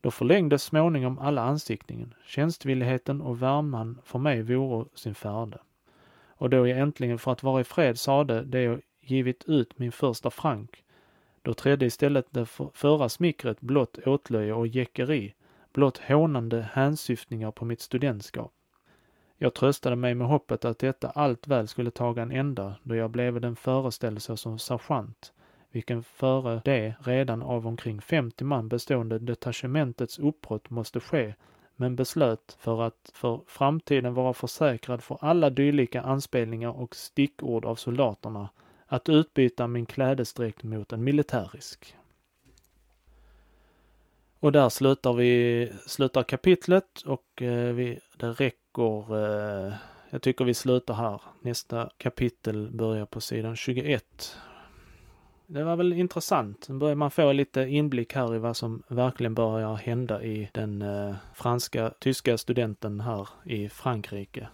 Då 0.00 0.10
förlängdes 0.10 0.62
småningom 0.62 1.18
alla 1.18 1.42
ansiktningen, 1.42 2.14
tjänstvilligheten 2.26 3.20
och 3.20 3.42
värman 3.42 3.98
för 4.04 4.18
mig 4.18 4.42
vore 4.42 4.84
sin 4.94 5.14
färde. 5.14 5.58
Och 6.28 6.50
då 6.50 6.66
jag 6.66 6.78
äntligen 6.78 7.18
för 7.18 7.32
att 7.32 7.42
vara 7.42 7.60
i 7.60 7.64
fred 7.64 7.98
sade 7.98 8.42
det 8.42 8.62
jag 8.62 8.80
givit 9.00 9.44
ut 9.44 9.78
min 9.78 9.92
första 9.92 10.30
frank, 10.30 10.84
då 11.42 11.54
trädde 11.54 11.86
istället 11.86 12.26
det 12.30 12.46
förra 12.74 13.08
smickret 13.08 13.60
blott 13.60 13.98
åtlöje 14.06 14.52
och 14.52 14.66
jäckeri 14.66 15.34
blott 15.72 15.98
hånande 15.98 16.68
hänsyftningar 16.72 17.50
på 17.50 17.64
mitt 17.64 17.80
studentskap. 17.80 18.52
Jag 19.36 19.54
tröstade 19.54 19.96
mig 19.96 20.14
med 20.14 20.26
hoppet 20.26 20.64
att 20.64 20.78
detta 20.78 21.10
allt 21.10 21.46
väl 21.46 21.68
skulle 21.68 21.90
taga 21.90 22.22
en 22.22 22.32
ända 22.32 22.74
då 22.82 22.94
jag 22.94 23.10
blev 23.10 23.40
den 23.40 23.56
föreställelse 23.56 24.36
som 24.36 24.58
sergeant, 24.58 25.32
vilken 25.70 26.02
före 26.02 26.62
det 26.64 26.94
redan 27.00 27.42
av 27.42 27.66
omkring 27.66 28.00
50 28.00 28.44
man 28.44 28.68
bestående 28.68 29.18
detachementets 29.18 30.18
uppbrott 30.18 30.70
måste 30.70 31.00
ske, 31.00 31.34
men 31.76 31.96
beslöt 31.96 32.56
för 32.58 32.82
att 32.82 33.10
för 33.14 33.40
framtiden 33.46 34.14
vara 34.14 34.32
försäkrad 34.32 35.02
för 35.02 35.18
alla 35.20 35.50
dylika 35.50 36.02
anspelningar 36.02 36.70
och 36.80 36.96
stickord 36.96 37.64
av 37.64 37.74
soldaterna 37.74 38.48
att 38.86 39.08
utbyta 39.08 39.66
min 39.66 39.86
klädesdräkt 39.86 40.62
mot 40.62 40.92
en 40.92 41.04
militärisk. 41.04 41.96
Och 44.40 44.52
där 44.52 44.68
slutar 44.68 45.12
vi, 45.12 45.72
slutar 45.86 46.22
kapitlet 46.22 47.02
och 47.06 47.42
eh, 47.42 47.74
vi, 47.74 47.98
det 48.16 48.30
räcker, 48.30 49.16
eh, 49.16 49.74
jag 50.10 50.22
tycker 50.22 50.44
vi 50.44 50.54
slutar 50.54 50.94
här. 50.94 51.20
Nästa 51.40 51.90
kapitel 51.96 52.70
börjar 52.70 53.06
på 53.06 53.20
sidan 53.20 53.56
21. 53.56 54.36
Det 55.46 55.64
var 55.64 55.76
väl 55.76 55.92
intressant. 55.92 56.68
Nu 56.68 56.78
börjar 56.78 56.94
man 56.94 57.10
få 57.10 57.32
lite 57.32 57.60
inblick 57.60 58.14
här 58.14 58.34
i 58.34 58.38
vad 58.38 58.56
som 58.56 58.82
verkligen 58.88 59.34
börjar 59.34 59.74
hända 59.74 60.22
i 60.22 60.50
den 60.52 60.82
eh, 60.82 61.14
franska, 61.34 61.90
tyska 62.00 62.38
studenten 62.38 63.00
här 63.00 63.28
i 63.44 63.68
Frankrike. 63.68 64.48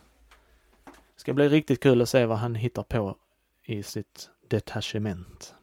Det 0.84 1.20
ska 1.20 1.32
bli 1.32 1.48
riktigt 1.48 1.82
kul 1.82 2.02
att 2.02 2.08
se 2.08 2.26
vad 2.26 2.38
han 2.38 2.54
hittar 2.54 2.82
på 2.82 3.16
i 3.64 3.82
sitt 3.82 4.30
detachement. 4.48 5.54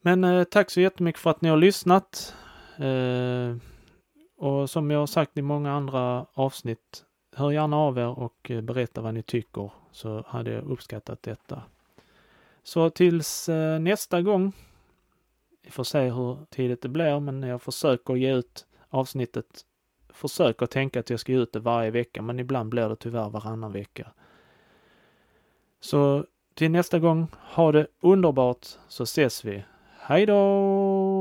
Men 0.00 0.24
eh, 0.24 0.44
tack 0.44 0.70
så 0.70 0.80
jättemycket 0.80 1.20
för 1.20 1.30
att 1.30 1.40
ni 1.40 1.48
har 1.48 1.56
lyssnat. 1.56 2.34
Eh, 2.78 3.56
och 4.36 4.70
som 4.70 4.90
jag 4.90 4.98
har 4.98 5.06
sagt 5.06 5.38
i 5.38 5.42
många 5.42 5.72
andra 5.72 6.26
avsnitt, 6.32 7.04
hör 7.36 7.50
gärna 7.50 7.76
av 7.76 7.98
er 7.98 8.18
och 8.18 8.50
eh, 8.50 8.60
berätta 8.60 9.00
vad 9.00 9.14
ni 9.14 9.22
tycker 9.22 9.70
så 9.92 10.24
hade 10.26 10.50
jag 10.50 10.64
uppskattat 10.64 11.22
detta. 11.22 11.62
Så 12.62 12.90
tills 12.90 13.48
eh, 13.48 13.78
nästa 13.78 14.22
gång. 14.22 14.52
Vi 15.62 15.70
får 15.70 15.84
se 15.84 16.10
hur 16.10 16.38
tidigt 16.50 16.82
det 16.82 16.88
blir, 16.88 17.20
men 17.20 17.42
jag 17.42 17.62
försöker 17.62 18.14
ge 18.14 18.34
ut 18.34 18.66
avsnittet. 18.88 19.64
Försöker 20.08 20.66
tänka 20.66 21.00
att 21.00 21.10
jag 21.10 21.20
ska 21.20 21.32
ge 21.32 21.38
ut 21.38 21.52
det 21.52 21.60
varje 21.60 21.90
vecka, 21.90 22.22
men 22.22 22.38
ibland 22.38 22.68
blir 22.70 22.88
det 22.88 22.96
tyvärr 22.96 23.30
varannan 23.30 23.72
vecka. 23.72 24.12
Så 25.80 26.24
till 26.54 26.70
nästa 26.70 26.98
gång, 26.98 27.26
ha 27.54 27.72
det 27.72 27.86
underbart 28.00 28.66
så 28.88 29.02
ses 29.02 29.44
vi. 29.44 29.64
Hej 29.98 30.26
då! 30.26 31.15